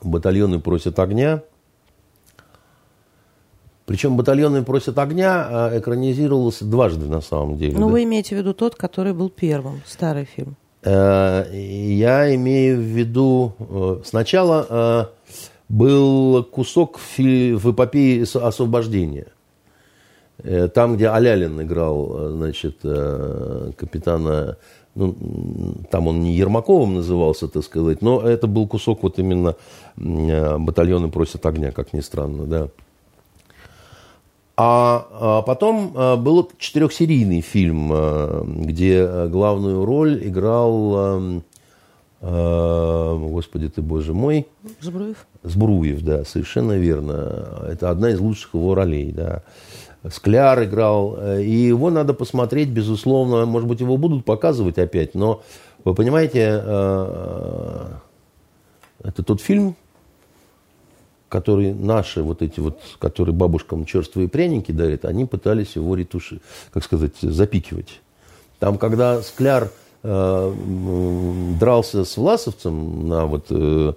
«Батальоны 0.00 0.60
просят 0.60 0.98
огня», 0.98 1.42
причем 3.90 4.16
«Батальоны 4.16 4.62
просят 4.62 4.96
огня» 5.00 5.48
а, 5.50 5.76
экранизировался 5.76 6.64
дважды 6.64 7.06
на 7.06 7.20
самом 7.20 7.56
деле. 7.56 7.76
Ну, 7.76 7.86
да. 7.88 7.92
вы 7.94 8.04
имеете 8.04 8.36
в 8.36 8.38
виду 8.38 8.54
тот, 8.54 8.76
который 8.76 9.12
был 9.12 9.30
первым, 9.30 9.82
старый 9.84 10.26
фильм? 10.26 10.54
Э, 10.84 11.44
я 11.52 12.32
имею 12.36 12.76
в 12.76 12.82
виду... 12.82 13.52
Э, 13.58 14.00
сначала 14.04 14.66
э, 14.70 15.04
был 15.68 16.44
кусок 16.44 17.00
в 17.00 17.72
эпопее 17.72 18.22
освобождения. 18.22 19.26
Там, 20.72 20.94
где 20.94 21.08
Алялин 21.08 21.60
играл, 21.60 22.30
значит, 22.30 22.76
капитана, 22.82 24.56
ну, 24.94 25.16
там 25.90 26.06
он 26.06 26.22
не 26.22 26.32
Ермаковым 26.34 26.94
назывался, 26.94 27.48
так 27.48 27.64
сказать, 27.64 28.02
но 28.02 28.20
это 28.20 28.46
был 28.46 28.68
кусок 28.68 29.02
вот 29.02 29.18
именно 29.18 29.56
батальоны 29.96 31.10
просят 31.10 31.44
огня, 31.44 31.72
как 31.72 31.92
ни 31.92 32.00
странно, 32.00 32.44
да. 32.44 32.68
А, 34.56 35.06
а 35.12 35.42
потом 35.42 35.92
был 36.22 36.50
четырехсерийный 36.58 37.40
фильм, 37.40 37.92
где 38.66 39.26
главную 39.28 39.84
роль 39.84 40.20
играл, 40.26 41.42
господи 42.20 43.68
ты 43.70 43.80
боже 43.80 44.12
мой, 44.12 44.46
Збруев. 44.80 45.26
Збруев, 45.42 46.02
да, 46.02 46.24
совершенно 46.24 46.72
верно. 46.72 47.64
Это 47.66 47.88
одна 47.88 48.10
из 48.10 48.20
лучших 48.20 48.54
его 48.54 48.74
ролей, 48.74 49.12
да. 49.12 49.42
Скляр 50.08 50.64
играл, 50.64 51.16
э, 51.18 51.42
и 51.42 51.50
его 51.50 51.90
надо 51.90 52.14
посмотреть, 52.14 52.70
безусловно, 52.70 53.44
может 53.44 53.68
быть, 53.68 53.80
его 53.80 53.98
будут 53.98 54.24
показывать 54.24 54.78
опять, 54.78 55.14
но 55.14 55.42
вы 55.84 55.94
понимаете, 55.94 56.62
э, 56.62 57.86
это 59.04 59.22
тот 59.22 59.42
фильм, 59.42 59.76
который 61.30 61.72
наши, 61.72 62.22
вот 62.22 62.42
эти 62.42 62.60
вот, 62.60 62.80
которые 62.98 63.34
бабушкам 63.34 63.86
черствые 63.86 64.28
пряники 64.28 64.72
дарят, 64.72 65.06
они 65.06 65.24
пытались 65.24 65.76
его 65.76 65.94
ретуши, 65.94 66.40
как 66.72 66.84
сказать, 66.84 67.12
запикивать. 67.22 68.00
Там, 68.58 68.76
когда 68.76 69.22
Скляр 69.22 69.70
э, 70.02 70.54
дрался 71.58 72.04
с 72.04 72.16
Власовцем 72.18 73.08
на 73.08 73.26
вот 73.26 73.46
э, 73.48 73.94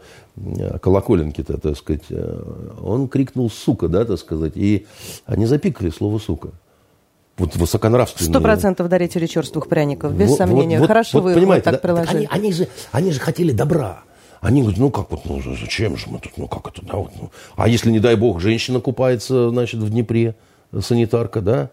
колоколенке-то, 0.81 1.57
так 1.57 1.75
сказать, 1.75 2.03
э, 2.09 2.43
он 2.81 3.07
крикнул 3.09 3.49
«сука», 3.49 3.87
да, 3.89 4.05
так 4.05 4.19
сказать, 4.19 4.53
и 4.55 4.85
они 5.25 5.45
запикали 5.45 5.89
слово 5.89 6.19
«сука». 6.19 6.51
Вот 7.37 7.55
высоконравственные. 7.55 8.29
Сто 8.29 8.41
процентов 8.41 8.89
дарители 8.89 9.25
черствых 9.25 9.67
пряников, 9.67 10.15
без 10.15 10.29
вот, 10.29 10.37
сомнения. 10.37 10.79
Вот, 10.79 10.87
Хорошо 10.87 11.19
вот, 11.19 11.29
вы 11.29 11.33
понимаете, 11.33 11.63
так 11.63 11.73
да, 11.73 11.79
приложили. 11.79 12.17
Они, 12.17 12.27
они, 12.29 12.53
же, 12.53 12.67
они 12.91 13.11
же 13.11 13.19
хотели 13.19 13.51
добра. 13.51 14.03
Они 14.43 14.61
говорят, 14.61 14.79
ну 14.79 14.91
как 14.91 15.09
вот, 15.09 15.21
ну 15.23 15.41
зачем 15.41 15.95
же 15.95 16.07
мы 16.09 16.19
тут, 16.19 16.33
ну 16.37 16.49
как 16.49 16.67
это, 16.67 16.85
да, 16.85 16.97
вот, 16.97 17.11
ну. 17.19 17.31
А 17.55 17.69
если, 17.69 17.89
не 17.89 17.99
дай 17.99 18.15
бог, 18.15 18.41
женщина 18.41 18.81
купается, 18.81 19.49
значит, 19.49 19.79
в 19.79 19.89
Днепре, 19.89 20.35
санитарка, 20.81 21.39
да, 21.39 21.69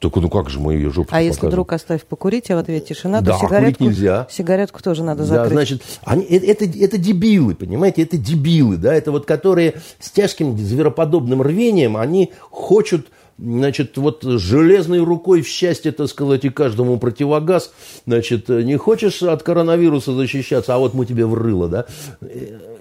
только 0.00 0.20
ну 0.20 0.28
как 0.28 0.50
же 0.50 0.60
мы 0.60 0.74
ее 0.74 0.90
жопу 0.90 1.08
А 1.12 1.22
если 1.22 1.46
вдруг 1.46 1.72
оставь 1.72 2.04
покурить, 2.04 2.50
а 2.50 2.56
в 2.56 2.58
ответ 2.58 2.84
тишина, 2.84 3.22
да, 3.22 3.32
то 3.32 3.46
сигаретку, 3.46 3.84
нельзя. 3.84 4.26
сигаретку 4.30 4.82
тоже 4.82 5.02
надо 5.02 5.24
закрыть. 5.24 5.48
Да, 5.48 5.54
значит, 5.54 5.82
они, 6.04 6.24
это, 6.24 6.66
это, 6.66 6.78
это 6.78 6.98
дебилы, 6.98 7.54
понимаете, 7.54 8.02
это 8.02 8.18
дебилы, 8.18 8.76
да, 8.76 8.94
это 8.94 9.10
вот 9.10 9.24
которые 9.24 9.80
с 9.98 10.10
тяжким 10.10 10.58
звероподобным 10.58 11.40
рвением, 11.40 11.96
они 11.96 12.34
хочут 12.50 13.06
значит, 13.38 13.96
вот 13.96 14.22
железной 14.22 15.00
рукой 15.00 15.42
в 15.42 15.48
счастье, 15.48 15.92
так 15.92 16.08
сказать, 16.08 16.44
и 16.44 16.50
каждому 16.50 16.98
противогаз, 16.98 17.72
значит, 18.06 18.48
не 18.48 18.76
хочешь 18.76 19.22
от 19.22 19.42
коронавируса 19.42 20.12
защищаться, 20.12 20.74
а 20.74 20.78
вот 20.78 20.94
мы 20.94 21.06
тебе 21.06 21.26
врыло, 21.26 21.68
да, 21.68 21.86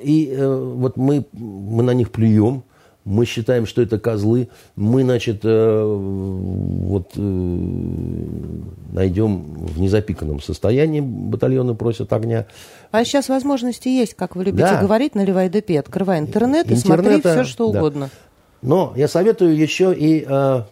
и 0.01 0.29
э, 0.31 0.55
вот 0.55 0.97
мы, 0.97 1.25
мы 1.33 1.83
на 1.83 1.91
них 1.91 2.11
плюем, 2.11 2.63
мы 3.05 3.25
считаем, 3.25 3.65
что 3.65 3.81
это 3.81 3.99
козлы, 3.99 4.47
мы, 4.75 5.03
значит, 5.03 5.41
э, 5.43 5.83
вот 5.83 7.11
э, 7.15 7.19
найдем 8.93 9.43
в 9.65 9.79
незапиканном 9.79 10.41
состоянии 10.41 11.01
батальоны 11.01 11.75
просят 11.75 12.13
огня. 12.13 12.45
А 12.91 13.03
сейчас 13.03 13.27
возможности 13.29 13.89
есть, 13.89 14.13
как 14.13 14.35
вы 14.35 14.45
любите 14.45 14.69
да. 14.69 14.81
говорить, 14.81 15.15
наливай 15.15 15.49
ДП, 15.49 15.71
открывай 15.71 16.19
интернет 16.19 16.71
и 16.71 16.75
смотри 16.75 17.19
все, 17.19 17.43
что 17.43 17.71
да. 17.71 17.79
угодно. 17.79 18.09
Но 18.63 18.93
я 18.95 19.09
советую 19.09 19.57
еще 19.57 19.93
и 19.93 20.25
э, 20.25 20.63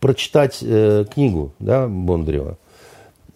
прочитать 0.00 0.58
э, 0.62 1.04
книгу 1.12 1.52
да, 1.58 1.86
Бондарева. 1.86 2.56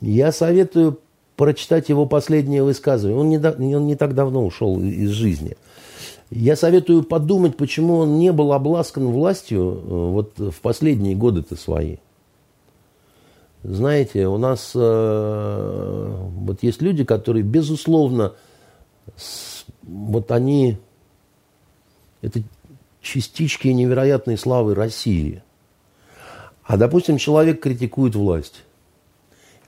Я 0.01 0.32
советую 0.32 0.99
прочитать 1.36 1.90
его 1.90 2.07
последнее 2.07 2.62
высказывание. 2.62 3.20
Он 3.20 3.28
не, 3.28 3.76
он 3.76 3.86
не 3.86 3.95
так 3.95 4.14
давно 4.14 4.47
ушел 4.47 4.80
из 4.80 5.11
жизни. 5.11 5.57
Я 6.30 6.57
советую 6.57 7.03
подумать, 7.03 7.59
почему 7.59 7.99
он 7.99 8.18
не 8.18 8.32
был 8.32 8.55
обласкан 8.55 9.09
властью 9.09 9.61
э, 9.61 9.86
вот 9.86 10.38
в 10.38 10.61
последние 10.62 11.14
годы-то 11.14 11.55
свои. 11.57 11.99
Знаете, 13.62 14.26
у 14.26 14.38
нас 14.38 14.72
э, 14.74 16.16
вот 16.34 16.62
есть 16.62 16.80
люди, 16.80 17.05
которые, 17.05 17.43
безусловно, 17.43 18.32
с, 19.16 19.66
вот 19.82 20.32
они, 20.32 20.78
это 22.22 22.40
частички 23.03 23.68
невероятной 23.68 24.38
славы 24.38 24.74
России. 24.74 25.42
А, 26.64 26.76
допустим, 26.76 27.18
человек 27.18 27.61
критикует 27.61 28.14
власть, 28.14 28.62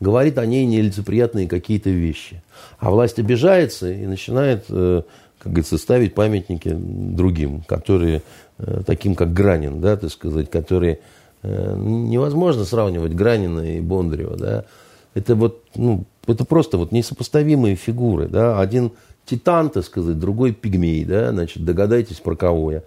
говорит 0.00 0.38
о 0.38 0.46
ней 0.46 0.64
нелицеприятные 0.64 1.48
какие-то 1.48 1.90
вещи. 1.90 2.42
А 2.78 2.90
власть 2.90 3.18
обижается 3.18 3.90
и 3.90 4.06
начинает 4.06 4.66
э, 4.68 5.02
как 5.44 5.52
говорится, 5.52 5.76
ставить 5.76 6.14
памятники 6.14 6.74
другим, 6.74 7.60
которые, 7.64 8.22
э, 8.56 8.80
таким 8.86 9.14
как 9.14 9.34
Гранин, 9.34 9.78
да, 9.78 9.98
так 9.98 10.10
сказать, 10.10 10.50
которые 10.50 11.00
э, 11.42 11.76
невозможно 11.76 12.64
сравнивать 12.64 13.12
Гранина 13.12 13.76
и 13.76 13.80
Бондарева, 13.82 14.38
да. 14.38 14.64
Это 15.12 15.34
вот, 15.34 15.62
ну, 15.74 16.04
это 16.26 16.46
просто 16.46 16.78
вот 16.78 16.92
несопоставимые 16.92 17.76
фигуры, 17.76 18.26
да. 18.26 18.58
Один 18.58 18.92
титан, 19.26 19.68
так 19.68 19.84
сказать, 19.84 20.18
другой 20.18 20.52
пигмей, 20.52 21.04
да, 21.04 21.30
значит, 21.30 21.62
догадайтесь, 21.62 22.20
про 22.20 22.36
кого 22.36 22.72
я. 22.72 22.82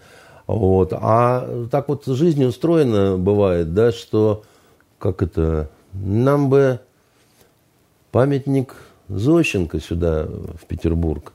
Вот. 0.47 0.93
А 0.93 1.67
так 1.69 1.89
вот 1.89 2.05
жизнь 2.05 2.43
устроена 2.45 3.17
бывает, 3.17 3.73
да, 3.73 3.91
что, 3.91 4.43
как 4.97 5.21
это, 5.21 5.69
нам 5.93 6.49
бы 6.49 6.79
памятник 8.11 8.75
Зощенко 9.09 9.79
сюда, 9.79 10.25
в 10.25 10.65
Петербург. 10.67 11.33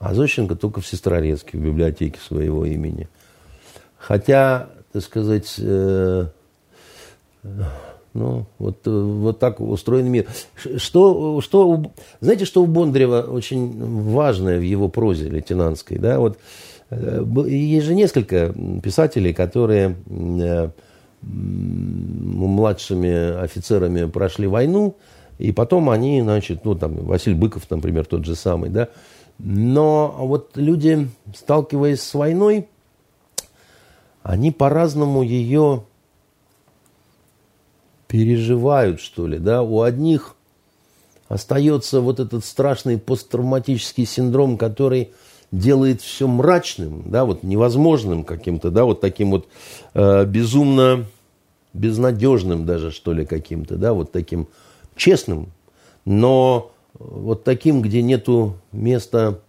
А 0.00 0.14
Зощенко 0.14 0.56
только 0.56 0.80
в 0.80 0.86
Сестрорецке, 0.86 1.58
в 1.58 1.64
библиотеке 1.64 2.20
своего 2.20 2.64
имени. 2.64 3.08
Хотя, 3.96 4.68
так 4.92 5.02
сказать, 5.02 5.54
э, 5.58 6.26
ну, 8.14 8.46
вот, 8.58 8.86
вот 8.86 9.38
так 9.38 9.60
устроен 9.60 10.10
мир. 10.10 10.26
Что, 10.76 11.40
что, 11.40 11.92
знаете, 12.20 12.44
что 12.44 12.62
у 12.62 12.66
Бондарева 12.66 13.22
очень 13.22 14.10
важное 14.10 14.58
в 14.58 14.62
его 14.62 14.88
прозе 14.88 15.28
лейтенантской, 15.28 15.98
да, 15.98 16.18
вот 16.18 16.38
есть 16.90 17.86
же 17.86 17.94
несколько 17.94 18.54
писателей, 18.82 19.34
которые 19.34 19.96
э, 20.08 20.70
младшими 21.22 23.42
офицерами 23.42 24.08
прошли 24.08 24.46
войну, 24.46 24.96
и 25.38 25.52
потом 25.52 25.90
они, 25.90 26.22
значит, 26.22 26.64
ну, 26.64 26.74
там, 26.74 26.94
Василий 27.04 27.36
Быков, 27.36 27.70
например, 27.70 28.06
тот 28.06 28.24
же 28.24 28.34
самый, 28.34 28.70
да, 28.70 28.88
но 29.38 30.14
вот 30.18 30.56
люди, 30.56 31.08
сталкиваясь 31.34 32.02
с 32.02 32.14
войной, 32.14 32.68
они 34.22 34.50
по-разному 34.50 35.22
ее 35.22 35.84
переживают, 38.08 39.00
что 39.00 39.26
ли. 39.26 39.38
Да? 39.38 39.62
У 39.62 39.82
одних 39.82 40.34
остается 41.28 42.00
вот 42.00 42.18
этот 42.18 42.44
страшный 42.44 42.98
посттравматический 42.98 44.06
синдром, 44.06 44.58
который 44.58 45.12
делает 45.50 46.02
все 46.02 46.26
мрачным, 46.26 47.04
да, 47.06 47.24
вот 47.24 47.42
невозможным 47.42 48.24
каким-то, 48.24 48.70
да, 48.70 48.84
вот 48.84 49.00
таким 49.00 49.30
вот 49.30 49.46
э, 49.94 50.24
безумно 50.24 51.06
безнадежным 51.72 52.66
даже, 52.66 52.90
что 52.90 53.12
ли, 53.12 53.24
каким-то, 53.24 53.76
да, 53.76 53.92
вот 53.92 54.12
таким 54.12 54.48
честным, 54.96 55.48
но 56.04 56.72
вот 56.98 57.44
таким, 57.44 57.82
где 57.82 58.02
нету 58.02 58.56
места 58.72 59.40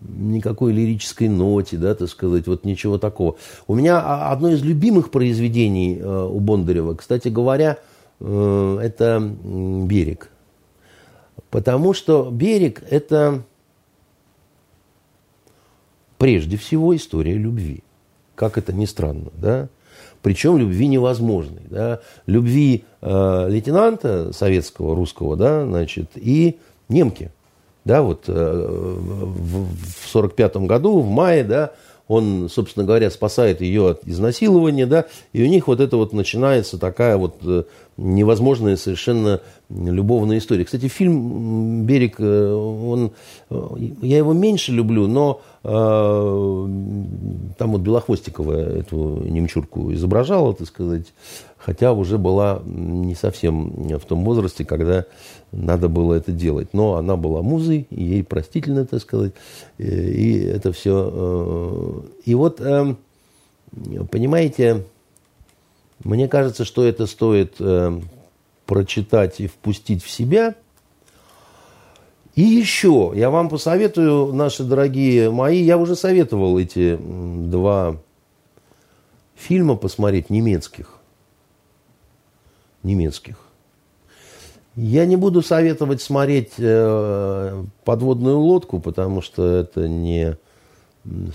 никакой 0.00 0.72
лирической 0.72 1.28
ноте, 1.28 1.76
да, 1.76 1.94
так 1.94 2.08
сказать, 2.08 2.46
вот 2.46 2.64
ничего 2.64 2.98
такого. 2.98 3.36
У 3.66 3.74
меня 3.74 4.30
одно 4.30 4.50
из 4.50 4.62
любимых 4.62 5.10
произведений 5.10 5.98
э, 5.98 6.28
у 6.30 6.40
Бондарева, 6.40 6.94
кстати 6.94 7.28
говоря, 7.28 7.78
э, 8.20 8.78
это 8.82 9.20
«Берег». 9.20 10.30
Потому 11.50 11.94
что 11.94 12.28
«Берег»– 12.30 12.82
это 12.90 13.44
прежде 16.18 16.56
всего 16.56 16.94
история 16.94 17.34
любви. 17.34 17.82
Как 18.34 18.58
это 18.58 18.72
ни 18.72 18.84
странно, 18.84 19.30
да? 19.36 19.68
причем 20.22 20.58
любви 20.58 20.86
невозможной. 20.88 21.62
Да? 21.70 22.00
Любви 22.26 22.84
э, 23.00 23.46
лейтенанта 23.48 24.32
советского, 24.32 24.94
русского, 24.94 25.36
да, 25.36 25.64
значит, 25.64 26.10
и 26.14 26.58
немки. 26.88 27.30
Да, 27.84 28.02
вот 28.02 28.24
э, 28.26 28.32
в 28.32 29.62
1945 30.12 30.56
году, 30.58 31.00
в 31.00 31.08
мае, 31.08 31.44
да, 31.44 31.72
он, 32.06 32.48
собственно 32.50 32.84
говоря, 32.84 33.10
спасает 33.10 33.60
ее 33.60 33.90
от 33.90 34.06
изнасилования, 34.06 34.86
да, 34.86 35.06
и 35.32 35.42
у 35.42 35.46
них 35.46 35.68
вот 35.68 35.80
это 35.80 35.96
вот 35.96 36.12
начинается 36.12 36.78
такая 36.78 37.16
вот 37.16 37.36
э, 37.42 37.64
невозможная 37.96 38.76
совершенно 38.76 39.40
любовная 39.70 40.38
история. 40.38 40.64
Кстати, 40.64 40.88
фильм 40.88 41.84
«Берег», 41.84 42.16
э, 42.18 42.52
он, 42.52 43.12
э, 43.50 43.68
я 44.02 44.16
его 44.16 44.32
меньше 44.32 44.72
люблю, 44.72 45.06
но 45.06 45.40
там 45.60 45.72
вот 47.58 47.80
Белохвостикова 47.80 48.52
эту 48.52 49.22
немчурку 49.24 49.92
изображала, 49.92 50.54
так 50.54 50.68
сказать, 50.68 51.12
хотя 51.58 51.92
уже 51.92 52.16
была 52.16 52.62
не 52.64 53.14
совсем 53.14 53.98
в 53.98 54.04
том 54.06 54.24
возрасте, 54.24 54.64
когда 54.64 55.04
надо 55.52 55.88
было 55.88 56.14
это 56.14 56.32
делать. 56.32 56.68
Но 56.72 56.94
она 56.94 57.16
была 57.16 57.42
музой, 57.42 57.86
и 57.90 58.02
ей 58.02 58.24
простительно, 58.24 58.86
так 58.86 59.02
сказать, 59.02 59.32
и 59.78 60.38
это 60.38 60.72
все. 60.72 62.04
И 62.24 62.34
вот, 62.34 62.60
эм, 62.60 62.96
понимаете, 64.10 64.84
мне 66.04 66.28
кажется, 66.28 66.64
что 66.64 66.84
это 66.84 67.06
стоит 67.06 67.60
прочитать 68.68 69.40
и 69.40 69.48
впустить 69.48 70.04
в 70.04 70.10
себя– 70.10 70.54
и 72.38 72.42
еще, 72.42 73.10
я 73.16 73.30
вам 73.30 73.48
посоветую, 73.48 74.32
наши 74.32 74.62
дорогие 74.62 75.28
мои, 75.28 75.60
я 75.60 75.76
уже 75.76 75.96
советовал 75.96 76.56
эти 76.56 76.96
два 76.96 77.96
фильма 79.34 79.74
посмотреть 79.74 80.30
немецких. 80.30 81.00
Немецких. 82.84 83.40
Я 84.76 85.04
не 85.04 85.16
буду 85.16 85.42
советовать 85.42 86.00
смотреть 86.00 86.52
э, 86.58 87.64
подводную 87.84 88.38
лодку, 88.38 88.78
потому 88.78 89.20
что 89.20 89.44
это 89.44 89.88
не 89.88 90.36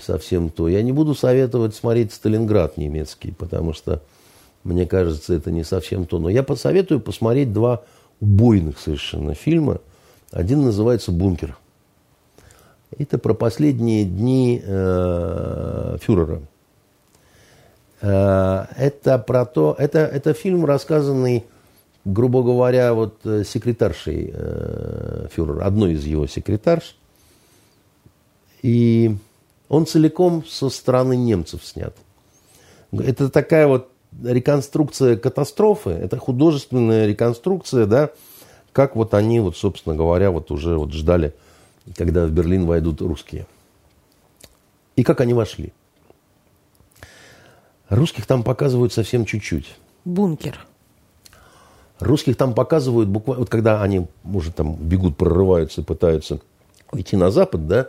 совсем 0.02 0.48
то. 0.48 0.68
Я 0.68 0.80
не 0.80 0.92
буду 0.92 1.14
советовать 1.14 1.74
смотреть 1.74 2.14
Сталинград 2.14 2.78
немецкий, 2.78 3.30
потому 3.30 3.74
что, 3.74 4.00
мне 4.64 4.86
кажется, 4.86 5.34
это 5.34 5.50
не 5.50 5.62
совсем 5.62 6.06
то. 6.06 6.18
Но 6.18 6.28
я 6.28 6.42
посоветую 6.42 7.00
посмотреть 7.00 7.52
два 7.52 7.84
убойных 8.20 8.80
совершенно 8.80 9.34
фильма– 9.34 9.80
один 10.34 10.62
называется 10.62 11.12
«Бункер». 11.12 11.56
Это 12.98 13.18
про 13.18 13.34
последние 13.34 14.04
дни 14.04 14.60
э, 14.64 15.96
фюрера. 16.00 16.42
Э, 18.00 18.66
это 18.76 19.18
про 19.20 19.46
то, 19.46 19.76
это, 19.78 20.00
это 20.00 20.32
фильм, 20.32 20.64
рассказанный, 20.64 21.44
грубо 22.04 22.42
говоря, 22.42 22.94
вот 22.94 23.20
э, 23.24 23.44
секретаршей 23.44 24.32
э, 24.34 25.28
фюрера, 25.30 25.64
одной 25.64 25.92
из 25.92 26.04
его 26.04 26.26
секретарш. 26.26 26.96
И 28.62 29.16
он 29.68 29.86
целиком 29.86 30.44
со 30.44 30.68
стороны 30.68 31.16
немцев 31.16 31.64
снят. 31.64 31.94
Это 32.90 33.30
такая 33.30 33.68
вот 33.68 33.88
реконструкция 34.22 35.16
катастрофы, 35.16 35.90
это 35.90 36.18
художественная 36.18 37.06
реконструкция, 37.06 37.86
да, 37.86 38.10
как 38.72 38.96
вот 38.96 39.14
они, 39.14 39.40
вот, 39.40 39.56
собственно 39.56 39.94
говоря, 39.94 40.30
вот 40.30 40.50
уже 40.50 40.76
вот 40.76 40.92
ждали, 40.92 41.34
когда 41.96 42.26
в 42.26 42.30
Берлин 42.30 42.66
войдут 42.66 43.00
русские. 43.00 43.46
И 44.96 45.02
как 45.02 45.20
они 45.20 45.34
вошли. 45.34 45.72
Русских 47.88 48.26
там 48.26 48.42
показывают 48.42 48.92
совсем 48.92 49.24
чуть-чуть. 49.24 49.76
Бункер. 50.04 50.66
Русских 52.00 52.36
там 52.36 52.54
показывают 52.54 53.08
буквально, 53.08 53.40
вот 53.40 53.50
когда 53.50 53.82
они 53.82 54.06
уже 54.24 54.52
там 54.52 54.74
бегут, 54.74 55.16
прорываются, 55.16 55.82
пытаются 55.82 56.40
уйти 56.90 57.16
на 57.16 57.30
запад, 57.30 57.66
да, 57.68 57.88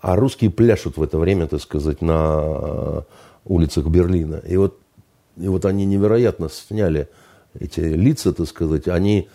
а 0.00 0.16
русские 0.16 0.50
пляшут 0.50 0.96
в 0.96 1.02
это 1.02 1.18
время, 1.18 1.46
так 1.48 1.60
сказать, 1.60 2.00
на 2.00 3.04
улицах 3.44 3.86
Берлина. 3.86 4.36
И 4.46 4.56
вот, 4.56 4.78
и 5.40 5.48
вот 5.48 5.64
они 5.64 5.84
невероятно 5.84 6.48
сняли 6.48 7.08
эти 7.58 7.80
лица, 7.80 8.32
так 8.32 8.46
сказать, 8.46 8.88
они 8.88 9.28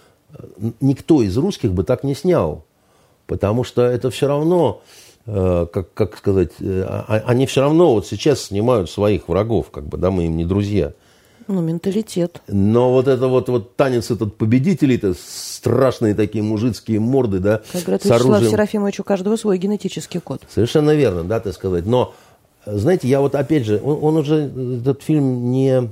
никто 0.81 1.21
из 1.21 1.38
русских 1.38 1.73
бы 1.73 1.84
так 1.84 2.03
не 2.03 2.15
снял. 2.15 2.65
Потому 3.27 3.63
что 3.63 3.84
это 3.84 4.09
все 4.09 4.27
равно, 4.27 4.81
э, 5.25 5.67
как, 5.71 5.93
как 5.93 6.17
сказать, 6.17 6.51
э, 6.59 6.85
а, 6.88 7.05
а, 7.07 7.23
они 7.27 7.45
все 7.45 7.61
равно 7.61 7.93
вот 7.93 8.05
сейчас 8.05 8.43
снимают 8.43 8.89
своих 8.89 9.30
врагов, 9.30 9.71
как 9.71 9.88
бы, 9.88 9.97
да, 9.97 10.11
мы 10.11 10.25
им 10.25 10.35
не 10.35 10.45
друзья. 10.45 10.93
Ну, 11.47 11.61
менталитет. 11.61 12.41
Но 12.47 12.91
вот 12.91 13.07
это 13.07 13.27
вот, 13.27 13.49
вот 13.49 13.75
танец 13.75 14.11
этот 14.11 14.38
победителей, 14.38 14.95
это 14.95 15.13
страшные 15.13 16.15
такие 16.15 16.43
мужицкие 16.43 16.99
морды, 16.99 17.39
да. 17.39 17.61
Как 17.71 17.84
говорят, 17.84 18.05
Вячеслав 18.05 18.21
оружием. 18.21 18.51
Серафимович, 18.51 18.99
у 19.01 19.03
каждого 19.03 19.35
свой 19.35 19.57
генетический 19.57 20.21
код. 20.21 20.41
Совершенно 20.49 20.95
верно, 20.95 21.23
да, 21.23 21.39
так 21.39 21.53
сказать. 21.53 21.85
Но, 21.85 22.13
знаете, 22.65 23.07
я 23.07 23.22
вот 23.22 23.35
опять 23.35 23.65
же, 23.65 23.81
он, 23.84 23.99
он 24.03 24.18
уже, 24.18 24.52
этот 24.80 25.02
фильм 25.02 25.52
не, 25.52 25.90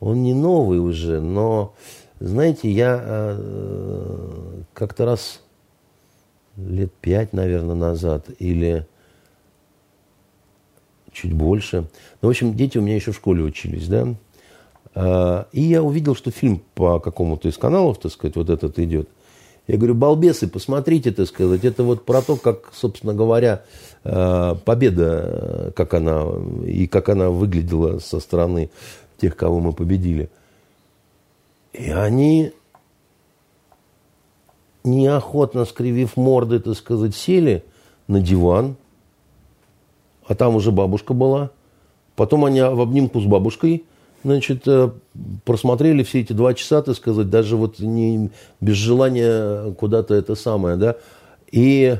он 0.00 0.22
не 0.22 0.34
новый 0.34 0.78
уже, 0.78 1.20
но 1.20 1.74
знаете, 2.20 2.70
я 2.70 3.00
э, 3.02 4.62
как-то 4.72 5.04
раз 5.04 5.42
лет 6.56 6.92
пять, 7.00 7.32
наверное, 7.32 7.74
назад 7.74 8.26
или 8.38 8.86
чуть 11.12 11.32
больше. 11.32 11.88
Ну, 12.22 12.28
в 12.28 12.30
общем, 12.30 12.54
дети 12.54 12.78
у 12.78 12.82
меня 12.82 12.94
еще 12.96 13.12
в 13.12 13.16
школе 13.16 13.42
учились, 13.42 13.88
да. 13.88 14.14
А, 14.94 15.48
и 15.52 15.62
я 15.62 15.82
увидел, 15.82 16.14
что 16.14 16.30
фильм 16.30 16.62
по 16.74 17.00
какому-то 17.00 17.48
из 17.48 17.56
каналов, 17.56 17.98
так 17.98 18.12
сказать, 18.12 18.36
вот 18.36 18.50
этот 18.50 18.78
идет. 18.78 19.08
Я 19.66 19.78
говорю, 19.78 19.94
балбесы, 19.94 20.46
посмотрите, 20.46 21.10
так 21.10 21.26
сказать, 21.26 21.64
это 21.64 21.84
вот 21.84 22.04
про 22.04 22.20
то, 22.20 22.36
как, 22.36 22.70
собственно 22.74 23.14
говоря, 23.14 23.64
э, 24.04 24.54
победа, 24.64 25.72
как 25.74 25.94
она, 25.94 26.26
и 26.66 26.86
как 26.86 27.08
она 27.08 27.30
выглядела 27.30 27.98
со 27.98 28.20
стороны 28.20 28.70
тех, 29.18 29.36
кого 29.36 29.60
мы 29.60 29.72
победили– 29.72 30.30
и 31.74 31.90
они, 31.90 32.52
неохотно 34.84 35.64
скривив 35.64 36.16
морды, 36.16 36.60
так 36.60 36.76
сказать, 36.76 37.16
сели 37.16 37.64
на 38.06 38.20
диван, 38.20 38.76
а 40.26 40.36
там 40.36 40.54
уже 40.54 40.70
бабушка 40.70 41.14
была. 41.14 41.50
Потом 42.14 42.44
они 42.44 42.62
в 42.62 42.80
обнимку 42.80 43.20
с 43.20 43.24
бабушкой, 43.24 43.84
значит, 44.24 44.66
э, 44.66 44.90
просмотрели 45.44 46.02
все 46.02 46.20
эти 46.20 46.32
два 46.32 46.54
часа, 46.54 46.82
так 46.82 46.96
сказать, 46.96 47.30
даже 47.30 47.56
вот 47.56 47.78
не 47.78 48.30
без 48.60 48.76
желания 48.76 49.72
куда-то 49.74 50.14
это 50.14 50.34
самое, 50.34 50.76
да. 50.76 50.96
И 51.52 51.98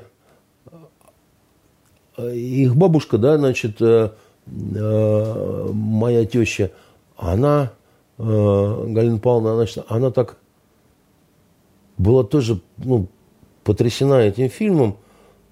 э, 2.16 2.36
их 2.36 2.74
бабушка, 2.74 3.18
да, 3.18 3.38
значит, 3.38 3.80
э, 3.80 4.10
моя 4.46 6.24
теща, 6.26 6.70
она 7.16 7.72
Галина 8.18 9.18
Павловна, 9.18 9.56
значит, 9.56 9.84
она 9.88 10.10
так 10.10 10.36
была 11.96 12.24
тоже 12.24 12.60
ну, 12.76 13.08
потрясена 13.64 14.20
этим 14.20 14.50
фильмом. 14.50 14.96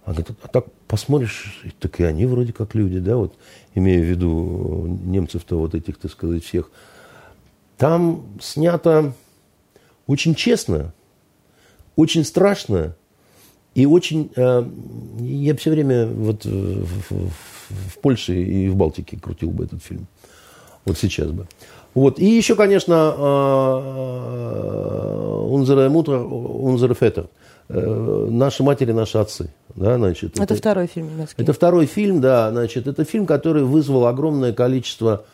Она 0.05 0.15
говорит, 0.17 0.37
а 0.43 0.49
так 0.49 0.67
посмотришь, 0.87 1.65
так 1.81 2.01
и 2.01 2.05
они 2.05 2.27
вроде 2.27 2.53
как 2.53 2.75
люди, 2.75 2.99
да, 2.99 3.17
вот, 3.17 3.35
имея 3.75 4.01
в 4.01 4.05
виду 4.05 4.99
немцев-то 5.05 5.59
вот 5.59 5.75
этих, 5.75 5.99
так 5.99 6.11
сказать, 6.11 6.45
всех. 6.45 6.71
Там 7.77 8.25
снято 8.41 9.13
очень 10.07 10.35
честно, 10.35 10.93
очень 11.97 12.25
страшно 12.25 12.97
и 13.75 13.87
очень... 13.87 14.31
Э, 14.37 14.65
я 15.21 15.57
все 15.57 15.71
время 15.71 16.07
вот 16.07 16.45
в, 16.45 16.85
в, 17.11 17.31
в 17.71 17.99
Польше 17.99 18.41
и 18.41 18.69
в 18.69 18.77
Балтике 18.77 19.19
крутил 19.19 19.51
бы 19.51 19.65
этот 19.65 19.83
фильм. 19.83 20.07
Вот 20.85 20.99
сейчас 20.99 21.31
бы. 21.31 21.47
Вот. 21.95 22.19
И 22.19 22.25
еще, 22.27 22.55
конечно, 22.57 23.15
unsere 25.49 25.89
Mutter, 25.89 26.23
unsere 26.25 26.97
Väter. 26.99 27.27
Наши 27.69 28.63
матери, 28.63 28.93
наши 28.93 29.19
отцы. 29.19 29.51
Да, 29.75 29.97
значит, 29.97 30.35
это, 30.35 30.43
это 30.43 30.55
второй 30.57 30.87
фильм 30.87 31.09
немецкий. 31.15 31.43
Это 31.43 31.53
второй 31.53 31.87
фильм, 31.87 32.21
да. 32.21 32.51
Значит, 32.51 32.87
это 32.87 33.05
фильм, 33.05 33.25
который 33.27 33.63
вызвал 33.63 34.07
огромное 34.07 34.53
количество 34.53 35.25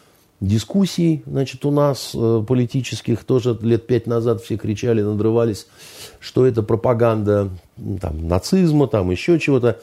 дискуссий, 0.41 1.25
значит, 1.27 1.65
у 1.65 1.73
нас 1.73 2.13
э, 2.15 2.45
политических. 2.47 3.25
Тоже 3.25 3.59
лет 3.61 3.89
пять 3.89 4.07
назад 4.07 4.41
все 4.43 4.57
кричали, 4.57 5.03
надрывались, 5.03 5.67
что 6.21 6.47
это 6.47 6.63
пропаганда 6.63 7.49
там, 8.01 8.29
нацизма, 8.29 8.87
там 8.87 9.11
еще 9.11 9.41
чего-то. 9.41 9.81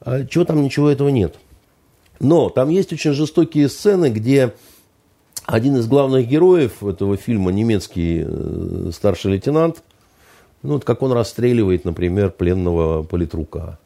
А 0.00 0.24
чего 0.24 0.44
там, 0.44 0.62
ничего 0.62 0.88
этого 0.88 1.10
нет. 1.10 1.34
Но 2.20 2.48
там 2.48 2.70
есть 2.70 2.92
очень 2.92 3.12
жестокие 3.12 3.68
сцены, 3.68 4.08
где 4.08 4.54
один 5.48 5.76
из 5.78 5.86
главных 5.86 6.28
героев 6.28 6.84
этого 6.84 7.16
фильма, 7.16 7.50
немецкий 7.50 8.22
э, 8.26 8.90
старший 8.92 9.32
лейтенант, 9.32 9.82
ну, 10.62 10.74
вот 10.74 10.84
как 10.84 11.00
он 11.02 11.12
расстреливает, 11.12 11.86
например, 11.86 12.30
пленного 12.30 13.02
политрука. 13.02 13.78